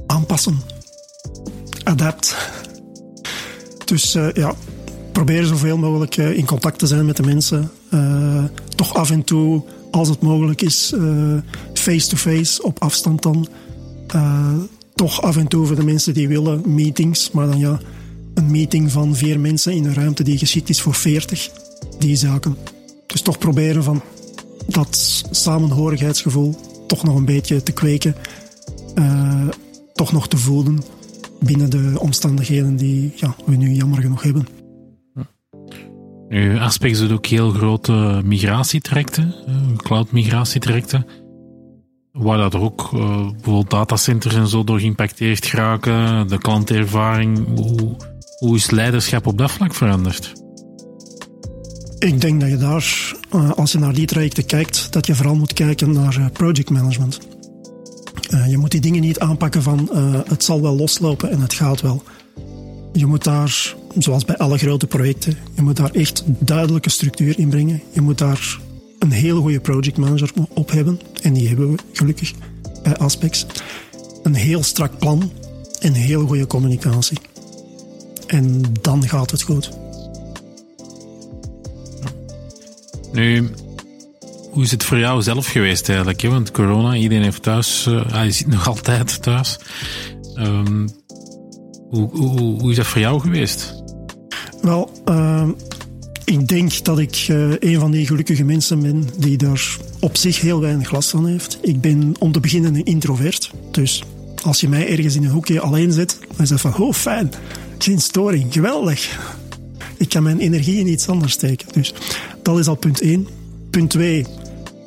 Aanpassen. 0.07 0.59
Adapt. 1.83 2.35
Dus 3.85 4.15
eh, 4.15 4.31
ja, 4.33 4.53
probeer 5.11 5.45
zoveel 5.45 5.77
mogelijk 5.77 6.15
in 6.15 6.45
contact 6.45 6.79
te 6.79 6.87
zijn 6.87 7.05
met 7.05 7.17
de 7.17 7.23
mensen. 7.23 7.71
Toch 8.75 8.93
af 8.93 9.11
en 9.11 9.23
toe, 9.23 9.63
als 9.91 10.09
het 10.09 10.21
mogelijk 10.21 10.61
is, 10.61 10.91
eh, 10.95 11.37
face-to-face, 11.73 12.63
op 12.63 12.79
afstand 12.79 13.23
dan. 13.23 13.47
Eh, 14.07 14.53
toch 14.95 15.21
af 15.21 15.37
en 15.37 15.47
toe 15.47 15.65
voor 15.65 15.75
de 15.75 15.83
mensen 15.83 16.13
die 16.13 16.27
willen 16.27 16.61
meetings, 16.65 17.31
maar 17.31 17.47
dan 17.47 17.59
ja, 17.59 17.79
een 18.33 18.51
meeting 18.51 18.91
van 18.91 19.15
vier 19.15 19.39
mensen 19.39 19.73
in 19.73 19.85
een 19.85 19.93
ruimte 19.93 20.23
die 20.23 20.37
geschikt 20.37 20.69
is 20.69 20.81
voor 20.81 20.93
veertig. 20.93 21.49
Die 21.99 22.15
zaken. 22.15 22.57
Dus 23.05 23.21
toch 23.21 23.37
proberen 23.37 23.83
van 23.83 24.01
dat 24.67 25.23
samenhorigheidsgevoel 25.31 26.55
toch 26.87 27.03
nog 27.03 27.15
een 27.15 27.25
beetje 27.25 27.63
te 27.63 27.71
kweken. 27.71 28.15
eh, 28.95 29.47
toch 29.93 30.11
nog 30.11 30.27
te 30.27 30.37
voelen 30.37 30.83
binnen 31.39 31.69
de 31.69 31.93
omstandigheden 31.99 32.75
die 32.75 33.11
ja, 33.15 33.35
we 33.45 33.55
nu 33.55 33.71
jammer 33.71 34.01
genoeg 34.01 34.23
hebben. 34.23 34.56
Nu, 36.29 36.59
Aspect 36.59 37.11
ook 37.11 37.25
heel 37.25 37.51
grote 37.51 38.21
migratietrajecten, 38.25 39.35
eh, 39.47 39.55
cloud-migratietrajecten. 39.77 41.05
Waar 42.11 42.37
dat 42.37 42.55
ook 42.55 42.81
eh, 42.93 43.31
bijvoorbeeld 43.31 43.69
datacenters 43.69 44.35
en 44.35 44.47
zo 44.47 44.63
door 44.63 44.79
geïmpacteerd 44.79 45.45
geraken, 45.45 46.27
de 46.27 46.37
klantervaring. 46.37 47.47
Hoe, 47.55 47.95
hoe 48.37 48.55
is 48.55 48.69
leiderschap 48.69 49.27
op 49.27 49.37
dat 49.37 49.51
vlak 49.51 49.73
veranderd? 49.73 50.33
Ik 51.99 52.21
denk 52.21 52.41
dat 52.41 52.49
je 52.49 52.57
daar, 52.57 53.13
uh, 53.35 53.51
als 53.51 53.71
je 53.71 53.79
naar 53.79 53.93
die 53.93 54.05
trajecten 54.05 54.45
kijkt, 54.45 54.93
dat 54.93 55.07
je 55.07 55.15
vooral 55.15 55.35
moet 55.35 55.53
kijken 55.53 55.91
naar 55.91 56.17
uh, 56.19 56.25
project 56.33 56.69
management. 56.69 57.19
Uh, 58.33 58.49
je 58.49 58.57
moet 58.57 58.71
die 58.71 58.81
dingen 58.81 59.01
niet 59.01 59.19
aanpakken 59.19 59.63
van 59.63 59.89
het 60.27 60.43
zal 60.43 60.61
wel 60.61 60.75
loslopen 60.75 61.31
en 61.31 61.41
het 61.41 61.53
gaat 61.53 61.81
wel. 61.81 62.03
Je 62.93 63.05
moet 63.05 63.23
daar, 63.23 63.75
zoals 63.97 64.25
bij 64.25 64.37
alle 64.37 64.57
grote 64.57 64.87
projecten, 64.87 65.37
je 65.55 65.61
moet 65.61 65.77
daar 65.77 65.91
echt 65.91 66.23
duidelijke 66.25 66.89
structuur 66.89 67.39
in 67.39 67.49
brengen. 67.49 67.81
Je 67.93 68.01
moet 68.01 68.17
daar 68.17 68.59
een 68.99 69.11
hele 69.11 69.39
goede 69.39 69.59
project 69.59 69.97
manager 69.97 70.31
op 70.53 70.71
hebben. 70.71 70.99
En 71.21 71.33
die 71.33 71.47
hebben 71.47 71.71
we 71.71 71.77
gelukkig 71.91 72.33
bij 72.83 72.97
Aspects. 72.97 73.45
Een 74.23 74.35
heel 74.35 74.63
strak 74.63 74.97
plan 74.97 75.31
en 75.79 75.93
heel 75.93 76.27
goede 76.27 76.47
communicatie. 76.47 77.17
En 78.27 78.61
dan 78.81 79.07
gaat 79.07 79.31
het 79.31 79.41
goed. 79.41 79.71
Nu, 83.11 83.49
hoe 84.51 84.63
is 84.63 84.71
het 84.71 84.83
voor 84.83 84.97
jou 84.97 85.21
zelf 85.21 85.47
geweest 85.47 85.89
eigenlijk? 85.89 86.21
Want 86.21 86.51
corona, 86.51 86.95
iedereen 86.95 87.23
heeft 87.23 87.43
thuis, 87.43 87.85
uh, 87.89 88.11
hij 88.11 88.31
zit 88.31 88.47
nog 88.47 88.67
altijd 88.73 89.21
thuis. 89.21 89.59
Um, 90.35 90.89
hoe, 91.89 92.09
hoe, 92.09 92.59
hoe, 92.61 92.71
is 92.71 92.75
dat 92.75 92.85
voor 92.87 93.01
jou 93.01 93.19
geweest? 93.19 93.76
Wel, 94.61 94.91
uh, 95.05 95.47
ik 96.25 96.47
denk 96.47 96.83
dat 96.83 96.99
ik 96.99 97.27
uh, 97.29 97.53
een 97.59 97.79
van 97.79 97.91
die 97.91 98.05
gelukkige 98.05 98.43
mensen 98.43 98.81
ben 98.81 99.09
die 99.17 99.37
daar 99.37 99.77
op 99.99 100.17
zich 100.17 100.41
heel 100.41 100.59
weinig 100.59 100.91
last 100.91 101.09
van 101.09 101.27
heeft. 101.27 101.57
Ik 101.61 101.81
ben 101.81 102.13
om 102.19 102.31
te 102.31 102.39
beginnen 102.39 102.75
een 102.75 102.85
introvert. 102.85 103.51
Dus 103.71 104.03
als 104.43 104.59
je 104.59 104.69
mij 104.69 104.89
ergens 104.89 105.15
in 105.15 105.23
een 105.23 105.29
hoekje 105.29 105.59
alleen 105.59 105.91
zet, 105.91 106.17
dan 106.27 106.45
is 106.45 106.49
het 106.49 106.61
van, 106.61 106.77
oh 106.77 106.93
fijn, 106.93 107.31
geen 107.77 108.01
storing, 108.01 108.53
geweldig. 108.53 109.19
Ik 109.97 110.09
kan 110.09 110.23
mijn 110.23 110.39
energie 110.39 110.79
in 110.79 110.87
iets 110.87 111.07
anders 111.07 111.33
steken. 111.33 111.67
Dus 111.71 111.93
dat 112.41 112.59
is 112.59 112.67
al 112.67 112.75
punt 112.75 113.01
één. 113.01 113.27
Punt 113.69 113.89
twee, 113.89 114.25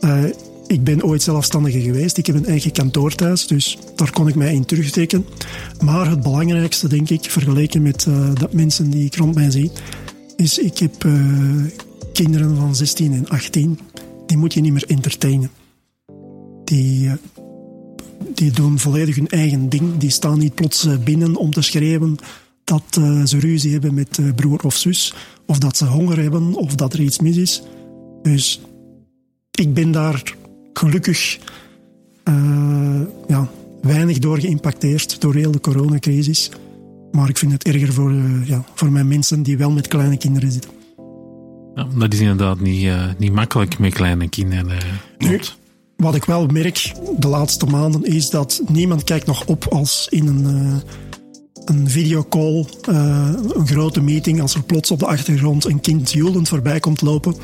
uh, 0.00 0.24
ik 0.70 0.84
ben 0.84 1.02
ooit 1.02 1.22
zelfstandige 1.22 1.80
geweest. 1.80 2.16
Ik 2.16 2.26
heb 2.26 2.36
een 2.36 2.46
eigen 2.46 2.72
kantoor 2.72 3.14
thuis, 3.14 3.46
dus 3.46 3.78
daar 3.94 4.10
kon 4.10 4.28
ik 4.28 4.34
mij 4.34 4.54
in 4.54 4.64
terugtrekken. 4.64 5.26
Maar 5.80 6.10
het 6.10 6.22
belangrijkste, 6.22 6.88
denk 6.88 7.10
ik, 7.10 7.30
vergeleken 7.30 7.82
met 7.82 8.06
uh, 8.08 8.34
dat 8.34 8.52
mensen 8.52 8.90
die 8.90 9.04
ik 9.04 9.16
rond 9.16 9.34
mij 9.34 9.50
zie, 9.50 9.70
is 10.36 10.58
ik 10.58 10.78
heb 10.78 11.04
uh, 11.04 11.64
kinderen 12.12 12.56
van 12.56 12.74
16 12.74 13.12
en 13.12 13.28
18. 13.28 13.78
Die 14.26 14.36
moet 14.36 14.54
je 14.54 14.60
niet 14.60 14.72
meer 14.72 14.84
entertainen. 14.86 15.50
Die, 16.64 17.04
uh, 17.04 17.12
die 18.34 18.50
doen 18.50 18.78
volledig 18.78 19.16
hun 19.16 19.28
eigen 19.28 19.68
ding. 19.68 19.96
Die 19.96 20.10
staan 20.10 20.38
niet 20.38 20.54
plots 20.54 20.88
binnen 21.04 21.36
om 21.36 21.52
te 21.52 21.62
schreeuwen 21.62 22.16
dat 22.64 22.84
ze 23.24 23.38
ruzie 23.38 23.72
hebben 23.72 23.94
met 23.94 24.20
broer 24.36 24.60
of 24.64 24.76
zus. 24.76 25.14
Of 25.46 25.58
dat 25.58 25.76
ze 25.76 25.84
honger 25.84 26.22
hebben, 26.22 26.54
of 26.54 26.74
dat 26.74 26.92
er 26.92 27.00
iets 27.00 27.18
mis 27.18 27.36
is. 27.36 27.62
Dus 28.22 28.60
ik 29.50 29.74
ben 29.74 29.90
daar 29.90 30.38
gelukkig 30.72 31.38
uh, 32.24 33.00
ja, 33.28 33.48
weinig 33.82 34.18
door 34.18 34.40
geïmpacteerd 34.40 35.20
door 35.20 35.34
heel 35.34 35.50
de 35.50 35.60
coronacrisis. 35.60 36.50
Maar 37.12 37.28
ik 37.28 37.38
vind 37.38 37.52
het 37.52 37.64
erger 37.64 37.92
voor, 37.92 38.12
uh, 38.12 38.48
ja, 38.48 38.64
voor 38.74 38.92
mijn 38.92 39.08
mensen 39.08 39.42
die 39.42 39.58
wel 39.58 39.70
met 39.70 39.88
kleine 39.88 40.16
kinderen 40.16 40.52
zitten. 40.52 40.70
Ja, 41.74 41.86
dat 41.98 42.12
is 42.12 42.20
inderdaad 42.20 42.60
niet, 42.60 42.82
uh, 42.82 43.04
niet 43.18 43.32
makkelijk 43.32 43.78
met 43.78 43.92
kleine 43.92 44.28
kinderen. 44.28 44.78
Nu, 45.18 45.40
wat 45.96 46.14
ik 46.14 46.24
wel 46.24 46.46
merk 46.46 46.92
de 47.18 47.28
laatste 47.28 47.66
maanden 47.66 48.04
is 48.04 48.30
dat 48.30 48.62
niemand 48.68 49.04
kijkt 49.04 49.26
nog 49.26 49.46
op 49.46 49.66
als 49.66 50.06
in 50.10 50.26
een, 50.26 50.80
een 51.64 51.90
videocall, 51.90 52.64
een 52.86 53.66
grote 53.66 54.00
meeting, 54.00 54.40
als 54.40 54.54
er 54.54 54.62
plots 54.62 54.90
op 54.90 54.98
de 54.98 55.06
achtergrond 55.06 55.64
een 55.64 55.80
kind 55.80 56.12
joelend 56.12 56.48
voorbij 56.48 56.80
komt 56.80 57.00
lopen 57.00 57.34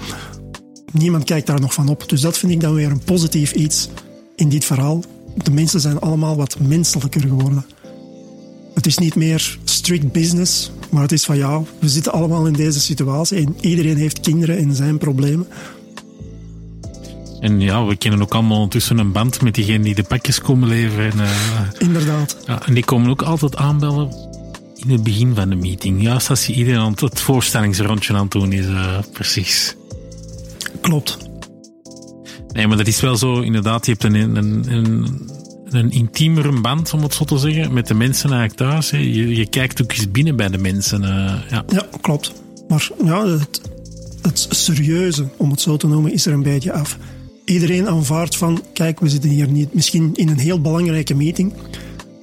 niemand 0.92 1.24
kijkt 1.24 1.46
daar 1.46 1.60
nog 1.60 1.74
van 1.74 1.88
op. 1.88 2.08
Dus 2.08 2.20
dat 2.20 2.38
vind 2.38 2.52
ik 2.52 2.60
dan 2.60 2.74
weer 2.74 2.90
een 2.90 3.04
positief 3.04 3.52
iets 3.52 3.88
in 4.36 4.48
dit 4.48 4.64
verhaal. 4.64 5.02
De 5.42 5.50
mensen 5.50 5.80
zijn 5.80 6.00
allemaal 6.00 6.36
wat 6.36 6.58
menselijker 6.60 7.20
geworden. 7.20 7.66
Het 8.74 8.86
is 8.86 8.98
niet 8.98 9.14
meer 9.14 9.58
strict 9.64 10.12
business, 10.12 10.70
maar 10.90 11.02
het 11.02 11.12
is 11.12 11.24
van 11.24 11.36
ja, 11.36 11.62
we 11.78 11.88
zitten 11.88 12.12
allemaal 12.12 12.46
in 12.46 12.52
deze 12.52 12.80
situatie 12.80 13.38
en 13.38 13.56
iedereen 13.60 13.96
heeft 13.96 14.20
kinderen 14.20 14.58
en 14.58 14.74
zijn 14.74 14.98
problemen. 14.98 15.46
En 17.40 17.60
ja, 17.60 17.84
we 17.84 17.96
kennen 17.96 18.22
ook 18.22 18.34
allemaal 18.34 18.56
ondertussen 18.56 18.98
een 18.98 19.12
band 19.12 19.42
met 19.42 19.54
diegenen 19.54 19.82
die 19.82 19.94
de 19.94 20.02
pakjes 20.02 20.40
komen 20.40 20.68
leveren. 20.68 21.12
Uh, 21.16 21.30
Inderdaad. 21.78 22.36
Ja, 22.46 22.66
en 22.66 22.74
die 22.74 22.84
komen 22.84 23.10
ook 23.10 23.22
altijd 23.22 23.56
aanbellen 23.56 24.14
in 24.76 24.90
het 24.90 25.02
begin 25.02 25.34
van 25.34 25.48
de 25.48 25.56
meeting. 25.56 26.02
Juist 26.02 26.30
als 26.30 26.46
je 26.46 26.52
iedereen 26.52 26.80
aan 26.80 26.94
het 26.96 27.20
voorstellingsrondje 27.20 28.14
aan 28.14 28.22
het 28.22 28.30
doen 28.30 28.52
is, 28.52 28.66
uh, 28.66 28.98
precies. 29.12 29.76
Klopt. 30.86 31.18
Nee, 32.52 32.66
maar 32.66 32.76
dat 32.76 32.86
is 32.86 33.00
wel 33.00 33.16
zo, 33.16 33.40
inderdaad, 33.40 33.86
je 33.86 33.92
hebt 33.92 34.04
een, 34.04 34.14
een, 34.14 34.72
een, 34.72 35.30
een 35.64 35.90
intiemere 35.90 36.60
band, 36.60 36.92
om 36.92 37.02
het 37.02 37.14
zo 37.14 37.24
te 37.24 37.38
zeggen, 37.38 37.72
met 37.72 37.86
de 37.86 37.94
mensen 37.94 38.32
eigenlijk 38.32 38.70
thuis. 38.70 38.90
Je, 38.90 39.34
je 39.34 39.46
kijkt 39.46 39.82
ook 39.82 39.92
eens 39.92 40.10
binnen 40.10 40.36
bij 40.36 40.48
de 40.48 40.58
mensen. 40.58 41.02
Uh, 41.02 41.08
ja. 41.50 41.64
ja, 41.68 41.86
klopt. 42.00 42.32
Maar 42.68 42.90
ja, 43.04 43.26
het, 43.26 43.60
het 44.22 44.46
serieuze, 44.50 45.26
om 45.36 45.50
het 45.50 45.60
zo 45.60 45.76
te 45.76 45.86
noemen, 45.86 46.12
is 46.12 46.26
er 46.26 46.32
een 46.32 46.42
beetje 46.42 46.72
af. 46.72 46.98
Iedereen 47.44 47.88
aanvaardt 47.88 48.36
van, 48.36 48.62
kijk, 48.72 49.00
we 49.00 49.08
zitten 49.08 49.30
hier 49.30 49.48
niet 49.48 49.74
misschien 49.74 50.14
in 50.14 50.28
een 50.28 50.38
heel 50.38 50.60
belangrijke 50.60 51.14
meeting, 51.14 51.52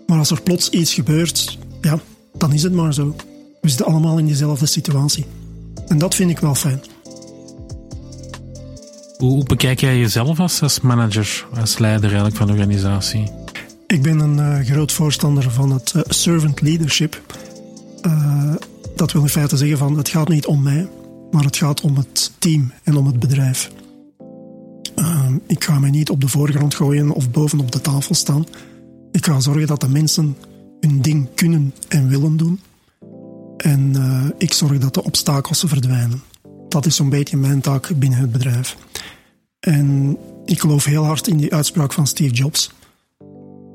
maar 0.08 0.17
als 0.17 0.32
er 0.32 0.41
plots 0.41 0.69
iets 0.69 0.93
gebeurt, 0.93 1.58
ja, 1.82 1.99
dan 2.38 2.54
is 2.54 2.63
het 2.63 2.73
maar 2.73 2.93
zo. 2.93 3.15
We 3.62 3.69
zitten 3.69 3.86
allemaal 3.86 4.17
in 4.17 4.28
dezelfde 4.28 4.65
situatie. 4.65 5.26
En 5.88 5.97
dat 5.97 6.15
vind 6.15 6.30
ik 6.30 6.39
wel 6.39 6.56
fijn. 6.56 6.82
Hoe, 9.23 9.43
bekijk 9.43 9.79
jij 9.79 9.99
jezelf 9.99 10.39
als, 10.39 10.79
manager, 10.79 11.45
als 11.59 11.77
leider 11.77 12.03
eigenlijk 12.03 12.36
van 12.36 12.47
de 12.47 12.53
organisatie? 12.53 13.31
Ik 13.88 14.01
ben 14.01 14.19
een 14.19 14.38
uh, 14.38 14.65
groot 14.65 14.91
voorstander 14.91 15.51
van 15.51 15.71
het 15.71 15.93
uh, 15.95 16.01
servant 16.07 16.62
leadership. 16.62 17.21
Uh, 18.01 18.53
dat 18.95 19.12
wil 19.12 19.21
in 19.21 19.29
feite 19.29 19.57
zeggen 19.57 19.77
van 19.77 19.97
het 19.97 20.09
gaat 20.09 20.27
niet 20.27 20.45
om 20.45 20.63
mij, 20.63 20.89
maar 21.31 21.43
het 21.43 21.57
gaat 21.57 21.81
om 21.81 21.95
het 21.95 22.31
team 22.39 22.71
en 22.83 22.95
om 22.95 23.05
het 23.05 23.19
bedrijf. 23.19 23.71
Ik 25.47 25.63
ga 25.63 25.79
mij 25.79 25.89
niet 25.89 26.09
op 26.09 26.21
de 26.21 26.27
voorgrond 26.27 26.75
gooien 26.75 27.12
of 27.12 27.31
bovenop 27.31 27.71
de 27.71 27.81
tafel 27.81 28.15
staan. 28.15 28.45
Ik 29.12 29.25
ga 29.25 29.39
zorgen 29.39 29.67
dat 29.67 29.81
de 29.81 29.89
mensen 29.89 30.38
hun 30.79 31.01
ding 31.01 31.27
kunnen 31.36 31.73
en 31.88 32.07
willen 32.07 32.38
doen. 32.38 32.59
En 33.57 33.95
ik 34.38 34.53
zorg 34.53 34.77
dat 34.77 34.93
de 34.93 35.03
obstakels 35.03 35.63
verdwijnen. 35.67 36.21
Dat 36.69 36.86
is 36.86 36.95
zo'n 36.95 37.09
beetje 37.09 37.38
mijn 37.38 37.62
taak 37.62 37.91
binnen 37.95 38.19
het 38.19 38.31
bedrijf. 38.31 38.77
En 39.63 40.17
ik 40.45 40.60
geloof 40.60 40.86
heel 40.86 41.04
hard 41.04 41.28
in 41.28 41.38
die 41.38 41.54
uitspraak 41.54 41.93
van 41.93 42.08
Steve 42.08 42.34
Jobs. 42.34 42.71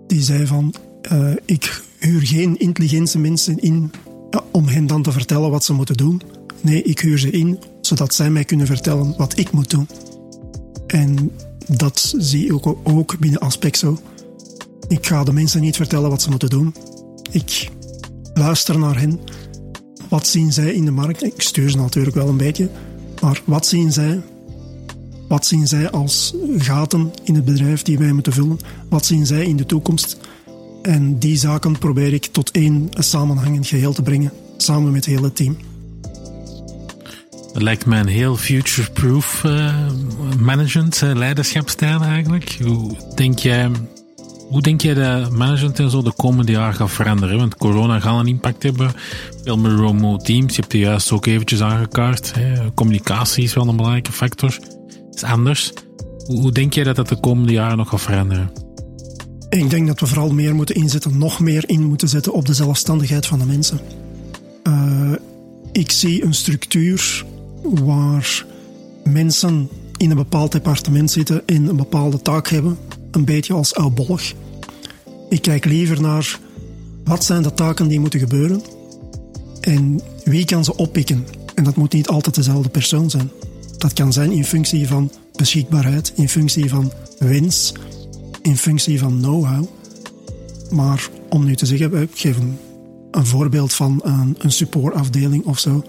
Die 0.06 0.22
zei 0.22 0.46
van, 0.46 0.74
uh, 1.12 1.32
ik 1.44 1.82
huur 1.98 2.26
geen 2.26 2.58
intelligente 2.58 3.18
mensen 3.18 3.58
in 3.58 3.90
ja, 4.30 4.42
om 4.52 4.66
hen 4.66 4.86
dan 4.86 5.02
te 5.02 5.12
vertellen 5.12 5.50
wat 5.50 5.64
ze 5.64 5.72
moeten 5.72 5.96
doen. 5.96 6.22
Nee, 6.60 6.82
ik 6.82 7.00
huur 7.00 7.18
ze 7.18 7.30
in 7.30 7.58
zodat 7.80 8.14
zij 8.14 8.30
mij 8.30 8.44
kunnen 8.44 8.66
vertellen 8.66 9.14
wat 9.16 9.38
ik 9.38 9.50
moet 9.50 9.70
doen. 9.70 9.88
En 10.86 11.32
dat 11.66 12.14
zie 12.18 12.44
ik 12.44 12.66
ook, 12.66 12.78
ook 12.82 13.18
binnen 13.18 13.40
Aspexo. 13.40 13.98
Ik 14.88 15.06
ga 15.06 15.24
de 15.24 15.32
mensen 15.32 15.60
niet 15.60 15.76
vertellen 15.76 16.10
wat 16.10 16.22
ze 16.22 16.30
moeten 16.30 16.50
doen. 16.50 16.74
Ik 17.30 17.70
luister 18.34 18.78
naar 18.78 18.98
hen. 18.98 19.20
Wat 20.08 20.26
zien 20.26 20.52
zij 20.52 20.72
in 20.72 20.84
de 20.84 20.90
markt? 20.90 21.24
Ik 21.24 21.40
stuur 21.42 21.70
ze 21.70 21.76
natuurlijk 21.76 22.16
wel 22.16 22.28
een 22.28 22.36
beetje. 22.36 22.68
Maar 23.20 23.42
wat 23.44 23.66
zien 23.66 23.92
zij? 23.92 24.22
Wat 25.28 25.46
zien 25.46 25.66
zij 25.66 25.90
als 25.90 26.34
gaten 26.58 27.12
in 27.24 27.34
het 27.34 27.44
bedrijf 27.44 27.82
die 27.82 27.98
wij 27.98 28.12
moeten 28.12 28.32
vullen? 28.32 28.58
Wat 28.88 29.06
zien 29.06 29.26
zij 29.26 29.44
in 29.44 29.56
de 29.56 29.66
toekomst? 29.66 30.18
En 30.82 31.18
die 31.18 31.36
zaken 31.36 31.78
probeer 31.78 32.12
ik 32.12 32.26
tot 32.26 32.50
één 32.50 32.88
samenhangend 32.90 33.66
geheel 33.66 33.92
te 33.92 34.02
brengen, 34.02 34.32
samen 34.56 34.92
met 34.92 35.04
het 35.04 35.14
hele 35.14 35.32
team. 35.32 35.56
Dat 37.52 37.62
lijkt 37.62 37.86
mij 37.86 38.00
een 38.00 38.06
heel 38.06 38.36
future-proof 38.36 39.42
uh, 39.46 39.74
management, 40.38 41.00
uh, 41.04 41.14
leiderschapstijl 41.14 42.00
eigenlijk. 42.00 42.58
Hoe 42.64 42.96
denk 43.14 43.38
jij, 43.38 43.70
hoe 44.48 44.62
denk 44.62 44.80
jij 44.80 44.94
dat 44.94 45.30
management 45.30 45.78
en 45.78 45.90
zo 45.90 46.02
de 46.02 46.12
komende 46.16 46.52
jaren 46.52 46.74
gaat 46.74 46.90
veranderen? 46.90 47.38
Want 47.38 47.56
corona 47.56 48.00
gaat 48.00 48.20
een 48.20 48.26
impact 48.26 48.62
hebben. 48.62 48.92
Veel 49.44 49.58
meer 49.58 49.76
remote 49.76 50.24
teams. 50.24 50.54
Je 50.54 50.60
hebt 50.60 50.72
het 50.72 50.82
juist 50.82 51.12
ook 51.12 51.26
eventjes 51.26 51.62
aangekaart. 51.62 52.34
Hè. 52.34 52.74
Communicatie 52.74 53.44
is 53.44 53.54
wel 53.54 53.68
een 53.68 53.76
belangrijke 53.76 54.12
factor 54.12 54.58
is 55.22 55.28
anders. 55.28 55.72
Hoe, 56.26 56.52
denk 56.52 56.72
jij 56.72 56.84
dat 56.84 56.96
dat 56.96 57.08
de 57.08 57.20
komende 57.20 57.52
jaren 57.52 57.76
nog 57.76 57.88
gaat 57.88 58.00
veranderen? 58.00 58.50
Ik 59.48 59.70
denk 59.70 59.86
dat 59.86 60.00
we 60.00 60.06
vooral 60.06 60.32
meer 60.32 60.54
moeten 60.54 60.74
inzetten, 60.74 61.18
nog 61.18 61.40
meer 61.40 61.68
in 61.68 61.82
moeten 61.82 62.08
zetten 62.08 62.32
op 62.32 62.46
de 62.46 62.54
zelfstandigheid 62.54 63.26
van 63.26 63.38
de 63.38 63.44
mensen. 63.44 63.80
Uh, 64.68 65.12
ik 65.72 65.90
zie 65.90 66.24
een 66.24 66.34
structuur 66.34 67.24
waar 67.62 68.44
mensen 69.04 69.68
in 69.96 70.10
een 70.10 70.16
bepaald 70.16 70.52
departement 70.52 71.10
zitten 71.10 71.42
en 71.46 71.68
een 71.68 71.76
bepaalde 71.76 72.22
taak 72.22 72.48
hebben, 72.48 72.78
een 73.10 73.24
beetje 73.24 73.54
als 73.54 73.74
oudbollig. 73.74 74.34
Ik 75.28 75.42
kijk 75.42 75.64
liever 75.64 76.00
naar 76.00 76.38
wat 77.04 77.24
zijn 77.24 77.42
de 77.42 77.54
taken 77.54 77.88
die 77.88 78.00
moeten 78.00 78.20
gebeuren 78.20 78.62
en 79.60 80.00
wie 80.24 80.44
kan 80.44 80.64
ze 80.64 80.76
oppikken. 80.76 81.26
En 81.54 81.64
dat 81.64 81.76
moet 81.76 81.92
niet 81.92 82.08
altijd 82.08 82.34
dezelfde 82.34 82.68
persoon 82.68 83.10
zijn. 83.10 83.30
Dat 83.78 83.92
kan 83.92 84.12
zijn 84.12 84.32
in 84.32 84.44
functie 84.44 84.88
van 84.88 85.10
beschikbaarheid, 85.36 86.12
in 86.14 86.28
functie 86.28 86.68
van 86.68 86.92
wens, 87.18 87.72
in 88.42 88.56
functie 88.56 88.98
van 88.98 89.18
know-how. 89.18 89.64
Maar 90.70 91.08
om 91.28 91.44
nu 91.44 91.56
te 91.56 91.66
zeggen, 91.66 91.94
ik 91.94 92.10
geef 92.18 92.36
een, 92.36 92.56
een 93.10 93.26
voorbeeld 93.26 93.72
van 93.72 94.00
een, 94.04 94.36
een 94.38 94.52
supportafdeling 94.52 95.44
of 95.44 95.58
zo. 95.58 95.84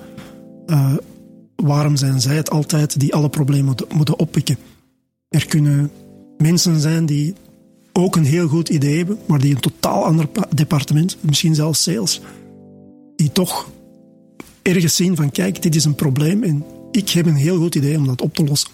Uh, 0.67 0.93
waarom 1.55 1.95
zijn 1.95 2.21
zij 2.21 2.35
het 2.35 2.49
altijd 2.49 2.99
die 2.99 3.13
alle 3.13 3.29
problemen 3.29 3.65
moeten, 3.65 3.87
moeten 3.95 4.19
oppikken? 4.19 4.57
Er 5.29 5.45
kunnen 5.45 5.91
mensen 6.37 6.79
zijn 6.79 7.05
die 7.05 7.33
ook 7.93 8.15
een 8.15 8.25
heel 8.25 8.47
goed 8.47 8.69
idee 8.69 8.97
hebben, 8.97 9.17
maar 9.25 9.39
die 9.39 9.55
een 9.55 9.61
totaal 9.61 10.05
ander 10.05 10.29
departement, 10.55 11.17
misschien 11.21 11.55
zelfs 11.55 11.83
sales, 11.83 12.21
die 13.15 13.31
toch 13.31 13.69
ergens 14.61 14.95
zien 14.95 15.15
van 15.15 15.31
kijk, 15.31 15.61
dit 15.61 15.75
is 15.75 15.85
een 15.85 15.95
probleem 15.95 16.43
en 16.43 16.63
ik 16.91 17.09
heb 17.09 17.25
een 17.25 17.35
heel 17.35 17.57
goed 17.57 17.75
idee 17.75 17.97
om 17.97 18.05
dat 18.05 18.21
op 18.21 18.33
te 18.33 18.43
lossen. 18.43 18.69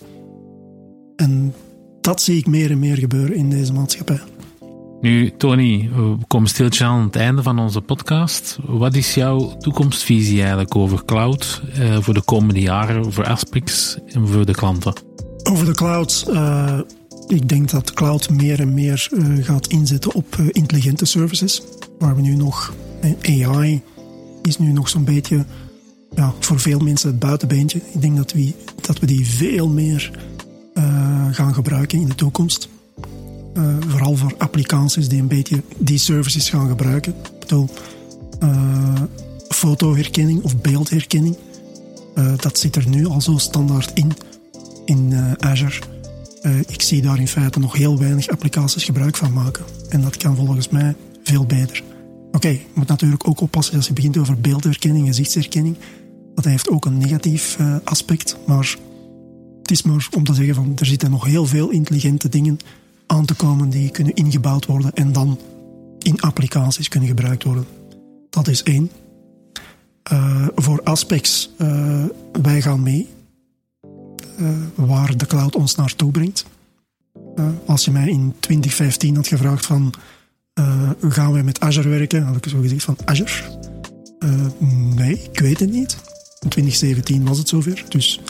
En 1.15 1.53
dat 2.01 2.21
zie 2.21 2.37
ik 2.37 2.47
meer 2.47 2.71
en 2.71 2.79
meer 2.79 2.97
gebeuren 2.97 3.35
in 3.35 3.49
deze 3.49 3.73
maatschappij. 3.73 4.19
Nu, 5.01 5.31
Tony, 5.37 5.89
we 5.95 6.17
komen 6.27 6.49
stiltje 6.49 6.83
aan 6.83 7.03
het 7.03 7.15
einde 7.15 7.43
van 7.43 7.59
onze 7.59 7.81
podcast. 7.81 8.57
Wat 8.65 8.95
is 8.95 9.13
jouw 9.13 9.57
toekomstvisie 9.57 10.39
eigenlijk 10.39 10.75
over 10.75 11.05
cloud 11.05 11.61
eh, 11.73 11.97
voor 12.01 12.13
de 12.13 12.21
komende 12.21 12.61
jaren, 12.61 13.13
voor 13.13 13.25
Aspix 13.25 13.97
en 14.07 14.27
voor 14.27 14.45
de 14.45 14.53
klanten? 14.53 14.93
Over 15.43 15.65
de 15.65 15.71
cloud, 15.71 16.25
uh, 16.29 16.79
ik 17.27 17.49
denk 17.49 17.69
dat 17.69 17.93
cloud 17.93 18.29
meer 18.29 18.59
en 18.59 18.73
meer 18.73 19.09
uh, 19.11 19.45
gaat 19.45 19.67
inzetten 19.67 20.13
op 20.13 20.35
uh, 20.39 20.47
intelligente 20.51 21.05
services. 21.05 21.61
Waar 21.99 22.15
we 22.15 22.21
nu 22.21 22.35
nog, 22.35 22.73
AI 23.21 23.81
is 24.41 24.57
nu 24.57 24.71
nog 24.71 24.89
zo'n 24.89 25.03
beetje 25.03 25.45
ja, 26.15 26.33
voor 26.39 26.59
veel 26.59 26.79
mensen 26.79 27.09
het 27.09 27.19
buitenbeentje. 27.19 27.81
Ik 27.93 28.01
denk 28.01 28.15
dat 28.15 28.31
we, 28.31 28.53
dat 28.81 28.99
we 28.99 29.05
die 29.05 29.25
veel 29.25 29.67
meer 29.67 30.11
gaan 31.31 31.53
gebruiken 31.53 31.99
in 31.99 32.07
de 32.07 32.15
toekomst. 32.15 32.69
Uh, 33.57 33.75
vooral 33.87 34.15
voor 34.15 34.35
applicaties 34.37 35.09
die 35.09 35.21
een 35.21 35.27
beetje 35.27 35.61
die 35.77 35.97
services 35.97 36.49
gaan 36.49 36.67
gebruiken. 36.67 37.13
Ik 37.33 37.39
bedoel, 37.39 37.69
uh, 38.43 39.01
fotoherkenning 39.49 40.43
of 40.43 40.61
beeldherkenning. 40.61 41.37
Dat 42.35 42.59
zit 42.59 42.75
er 42.75 42.89
nu 42.89 43.05
al 43.05 43.21
zo 43.21 43.37
standaard 43.37 43.91
in, 43.93 44.11
in 44.85 45.13
Azure. 45.39 45.79
ik 46.67 46.81
zie 46.81 47.01
daar 47.01 47.19
in 47.19 47.27
feite 47.27 47.59
nog 47.59 47.73
heel 47.73 47.97
weinig 47.97 48.27
applicaties 48.27 48.83
gebruik 48.83 49.17
van 49.17 49.33
maken. 49.33 49.65
En 49.89 50.01
dat 50.01 50.17
kan 50.17 50.35
volgens 50.35 50.69
mij 50.69 50.95
veel 51.23 51.45
beter. 51.45 51.83
Oké, 52.35 52.47
je 52.47 52.65
moet 52.73 52.87
natuurlijk 52.87 53.27
ook 53.27 53.41
oppassen 53.41 53.75
als 53.75 53.87
je 53.87 53.93
begint 53.93 54.17
over 54.17 54.41
beeldherkenning 54.41 55.01
en 55.01 55.07
gezichtsherkenning. 55.07 55.77
Dat 56.35 56.45
heeft 56.45 56.69
ook 56.69 56.85
een 56.85 56.97
negatief 56.97 57.57
aspect. 57.83 58.37
Maar 58.47 58.77
het 59.61 59.71
is 59.71 59.83
maar 59.83 60.07
om 60.15 60.23
te 60.23 60.33
zeggen 60.33 60.55
van 60.55 60.71
er 60.75 60.85
zitten 60.85 61.11
nog 61.11 61.25
heel 61.25 61.45
veel 61.45 61.69
intelligente 61.69 62.29
dingen 62.29 62.59
aan 63.07 63.25
te 63.25 63.33
komen 63.33 63.69
die 63.69 63.89
kunnen 63.89 64.13
ingebouwd 64.13 64.65
worden 64.65 64.93
en 64.93 65.11
dan 65.11 65.39
in 65.99 66.21
applicaties 66.21 66.87
kunnen 66.87 67.09
gebruikt 67.09 67.43
worden. 67.43 67.65
Dat 68.29 68.47
is 68.47 68.63
één. 68.63 68.91
Uh, 70.11 70.47
voor 70.55 70.83
Aspects, 70.83 71.49
uh, 71.57 72.03
wij 72.41 72.61
gaan 72.61 72.83
mee 72.83 73.09
waar 74.75 75.17
de 75.17 75.25
cloud 75.25 75.55
ons 75.55 75.75
naartoe 75.75 76.11
brengt. 76.11 76.45
als 77.65 77.85
je 77.85 77.91
mij 77.91 78.09
in 78.09 78.33
2015 78.39 79.15
had 79.15 79.27
gevraagd 79.27 79.65
van 79.65 79.93
gaan 81.09 81.31
wij 81.31 81.43
met 81.43 81.59
Azure 81.59 81.89
werken, 81.89 82.23
had 82.23 82.35
ik 82.35 82.49
zo 82.49 82.61
gezegd 82.61 82.83
van 82.83 82.97
Azure. 83.05 83.59
nee, 84.95 85.21
ik 85.31 85.39
weet 85.39 85.59
het 85.59 85.71
niet. 85.71 85.97
In 86.39 86.49
2017 86.49 87.25
was 87.25 87.37
het 87.37 87.47
zover. 87.47 87.83
Dus 87.89 88.21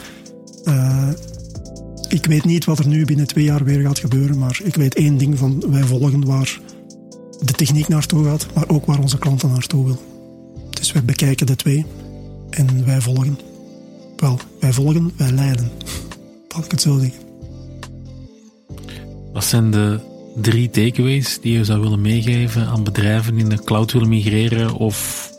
ik 2.08 2.26
weet 2.26 2.46
niet 2.46 2.66
wat 2.66 2.80
er 2.80 2.88
nu 2.88 3.06
binnen 3.06 3.28
twee 3.28 3.44
jaar 3.44 3.64
weer 3.64 3.82
gaat 3.82 4.00
gebeuren, 4.00 4.38
maar 4.38 4.60
ik 4.64 4.76
weet 4.76 4.96
één 4.96 5.18
ding 5.18 5.38
van 5.38 5.64
wij 5.70 5.84
volgen 5.84 6.26
waar 6.26 6.60
de 7.42 7.54
techniek 7.54 7.88
naartoe 7.88 8.26
gaat, 8.26 8.48
maar 8.54 8.70
ook 8.70 8.86
waar 8.86 9.00
onze 9.00 9.18
klanten 9.18 9.50
naartoe 9.50 9.86
wil. 9.86 10.02
Dus 10.70 10.92
wij 10.92 11.04
bekijken 11.04 11.46
de 11.46 11.56
twee 11.56 11.86
en 12.50 12.86
wij 12.86 13.02
volgen. 13.02 13.40
Wel, 14.16 14.40
wij 14.60 14.74
volgen, 14.74 15.12
wij 15.18 15.32
leiden. 15.32 15.72
Laat 16.50 16.66
ik 16.66 16.72
het 16.72 16.82
zo 16.82 17.00
zeggen. 17.00 17.24
Wat 19.34 19.44
zijn 19.44 19.72
de 19.72 20.00
drie 20.36 20.70
takeaways 20.70 21.40
die 21.42 21.54
je 21.54 21.64
zou 21.64 21.82
willen 21.82 22.02
meegeven 22.02 22.68
aan 22.68 22.84
bedrijven 22.84 23.34
die 23.34 23.44
in 23.44 23.50
de 23.50 23.64
cloud 23.64 23.92
willen 23.92 24.10
migreren 24.10 24.74
of 24.74 25.30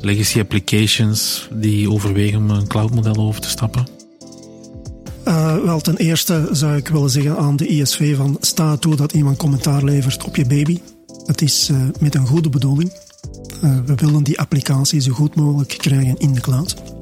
legacy 0.00 0.40
applications 0.40 1.48
die 1.52 1.90
overwegen 1.90 2.38
om 2.38 2.50
een 2.50 2.66
cloudmodel 2.66 3.16
over 3.16 3.40
te 3.40 3.48
stappen? 3.48 3.86
Uh, 5.28 5.64
wel, 5.64 5.80
ten 5.80 5.96
eerste 5.96 6.48
zou 6.52 6.76
ik 6.76 6.88
willen 6.88 7.10
zeggen 7.10 7.36
aan 7.36 7.56
de 7.56 7.66
ISV 7.66 8.16
van 8.16 8.36
sta 8.40 8.76
toe 8.76 8.96
dat 8.96 9.12
iemand 9.12 9.36
commentaar 9.36 9.84
levert 9.84 10.24
op 10.24 10.36
je 10.36 10.46
baby. 10.46 10.78
Het 11.26 11.42
is 11.42 11.68
uh, 11.70 11.82
met 12.00 12.14
een 12.14 12.26
goede 12.26 12.48
bedoeling. 12.48 12.92
Uh, 13.64 13.78
we 13.86 13.94
willen 13.94 14.22
die 14.22 14.38
applicatie 14.38 15.00
zo 15.00 15.12
goed 15.12 15.34
mogelijk 15.34 15.74
krijgen 15.78 16.18
in 16.18 16.32
de 16.34 16.40
cloud. 16.40 16.99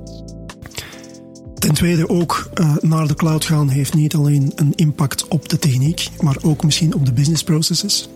Ten 1.58 1.74
tweede 1.74 2.08
ook 2.08 2.50
naar 2.80 3.06
de 3.06 3.14
cloud 3.14 3.44
gaan 3.44 3.68
heeft 3.68 3.94
niet 3.94 4.14
alleen 4.14 4.52
een 4.54 4.72
impact 4.74 5.28
op 5.28 5.48
de 5.48 5.58
techniek, 5.58 6.08
maar 6.20 6.36
ook 6.42 6.64
misschien 6.64 6.94
op 6.94 7.06
de 7.06 7.12
business 7.12 7.44
processes. 7.44 8.08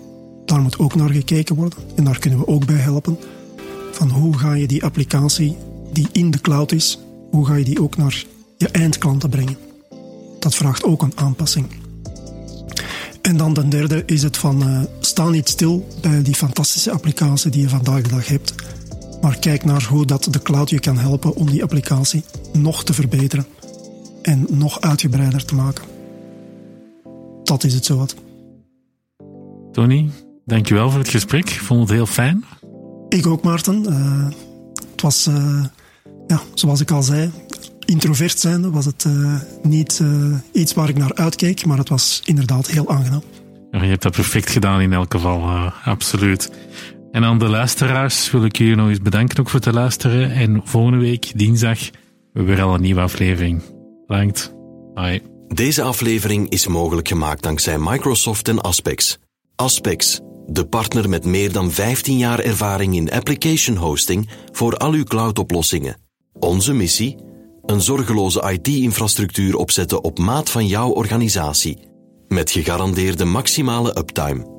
Daar 0.45 0.61
moet 0.61 0.79
ook 0.79 0.95
naar 0.95 1.11
gekeken 1.11 1.57
worden 1.57 1.79
en 1.97 2.05
daar 2.05 2.19
kunnen 2.19 2.39
we 2.39 2.47
ook 2.47 2.67
bij 2.67 2.77
helpen. 2.77 3.19
Van 3.93 4.11
hoe 4.11 4.39
ga 4.39 4.55
je 4.55 4.67
die 4.67 4.85
applicatie 4.85 5.57
die 5.93 6.09
in 6.13 6.31
de 6.31 6.41
cloud 6.41 6.73
is, 6.73 6.99
hoe 7.31 7.47
ga 7.47 7.55
je 7.55 7.65
die 7.65 7.83
ook 7.83 7.97
naar 7.97 8.25
je 8.57 8.69
eindklanten 8.69 9.31
brengen? 9.31 9.57
dat 10.43 10.55
vraagt 10.55 10.85
ook 10.85 11.03
een 11.03 11.13
aanpassing. 11.15 11.67
En 13.21 13.37
dan 13.37 13.55
de 13.55 13.69
derde 13.69 14.03
is 14.07 14.23
het 14.23 14.37
van 14.37 14.69
uh, 14.69 14.81
sta 15.01 15.29
niet 15.29 15.49
stil 15.49 15.89
bij 16.01 16.23
die 16.23 16.35
fantastische 16.35 16.91
applicatie 16.91 17.51
die 17.51 17.61
je 17.61 17.69
vandaag 17.69 18.03
de 18.03 18.09
dag 18.09 18.27
hebt. 18.27 18.55
Maar 19.23 19.39
kijk 19.39 19.65
naar 19.65 19.85
hoe 19.85 20.07
dat 20.07 20.29
de 20.31 20.43
cloud 20.43 20.71
je 20.71 20.81
kan 20.81 20.99
helpen 20.99 21.35
om 21.35 21.51
die 21.51 21.63
applicatie 21.63 22.25
nog 22.53 22.85
te 22.85 22.93
verbeteren 22.93 23.47
en 24.23 24.47
nog 24.51 24.81
uitgebreider 24.81 25.45
te 25.45 25.55
maken. 25.55 25.85
Dat 27.43 27.65
is 27.65 27.75
het 27.75 27.85
zowat. 27.85 28.15
Tony, 29.73 30.11
dankjewel 30.45 30.91
voor 30.91 30.99
het 30.99 31.09
gesprek. 31.09 31.51
Ik 31.51 31.61
vond 31.61 31.81
het 31.81 31.91
heel 31.91 32.07
fijn. 32.07 32.45
Ik 33.09 33.27
ook, 33.27 33.43
Maarten. 33.43 33.85
Uh, 33.89 34.27
het 34.91 35.03
was, 35.03 35.27
uh, 35.27 35.65
ja, 36.27 36.41
zoals 36.55 36.81
ik 36.81 36.91
al 36.91 37.03
zei, 37.03 37.31
introvert 37.85 38.39
zijnde 38.39 38.71
was 38.71 38.85
het 38.85 39.05
uh, 39.05 39.41
niet 39.63 40.03
iets 40.53 40.75
waar 40.75 40.89
ik 40.89 40.99
naar 40.99 41.15
uitkeek, 41.15 41.67
maar 41.67 41.79
het 41.79 41.89
was 41.89 42.23
inderdaad 42.25 42.67
heel 42.67 42.89
aangenaam. 42.89 43.23
Ja, 43.71 43.83
je 43.83 43.89
hebt 43.89 44.03
dat 44.03 44.13
perfect 44.13 44.51
gedaan 44.51 44.81
in 44.81 44.93
elk 44.93 45.13
geval, 45.13 45.71
absoluut. 45.85 46.51
En 47.13 47.25
aan 47.25 47.39
de 47.39 47.49
luisteraars 47.49 48.31
wil 48.31 48.45
ik 48.45 48.57
jullie 48.57 48.77
nog 48.77 48.89
eens 48.89 49.01
bedanken 49.03 49.39
ook 49.39 49.49
voor 49.49 49.61
het 49.61 49.75
luisteren. 49.75 50.33
En 50.33 50.61
volgende 50.65 50.99
week, 50.99 51.33
dinsdag, 51.35 51.79
we 52.33 52.43
weer 52.43 52.63
al 52.63 52.75
een 52.75 52.81
nieuwe 52.81 53.01
aflevering. 53.01 53.63
Bedankt. 54.07 54.55
Bye. 54.95 55.23
Deze 55.49 55.83
aflevering 55.83 56.49
is 56.49 56.67
mogelijk 56.67 57.09
gemaakt 57.09 57.43
dankzij 57.43 57.79
Microsoft 57.79 58.49
en 58.49 58.61
Aspex. 58.61 59.19
Aspex, 59.57 60.21
de 60.47 60.67
partner 60.67 61.09
met 61.09 61.25
meer 61.25 61.53
dan 61.53 61.71
15 61.71 62.19
jaar 62.19 62.39
ervaring 62.39 62.95
in 62.95 63.13
application 63.13 63.77
hosting 63.77 64.29
voor 64.53 64.77
al 64.77 64.93
uw 64.93 65.05
cloud-oplossingen. 65.05 65.97
Onze 66.33 66.73
missie 66.73 67.17
een 67.63 67.81
zorgeloze 67.81 68.53
IT-infrastructuur 68.53 69.57
opzetten 69.57 70.05
op 70.05 70.19
maat 70.19 70.51
van 70.51 70.67
jouw 70.67 70.91
organisatie. 70.91 71.79
Met 72.29 72.51
gegarandeerde 72.51 73.25
maximale 73.25 73.99
uptime. 73.99 74.52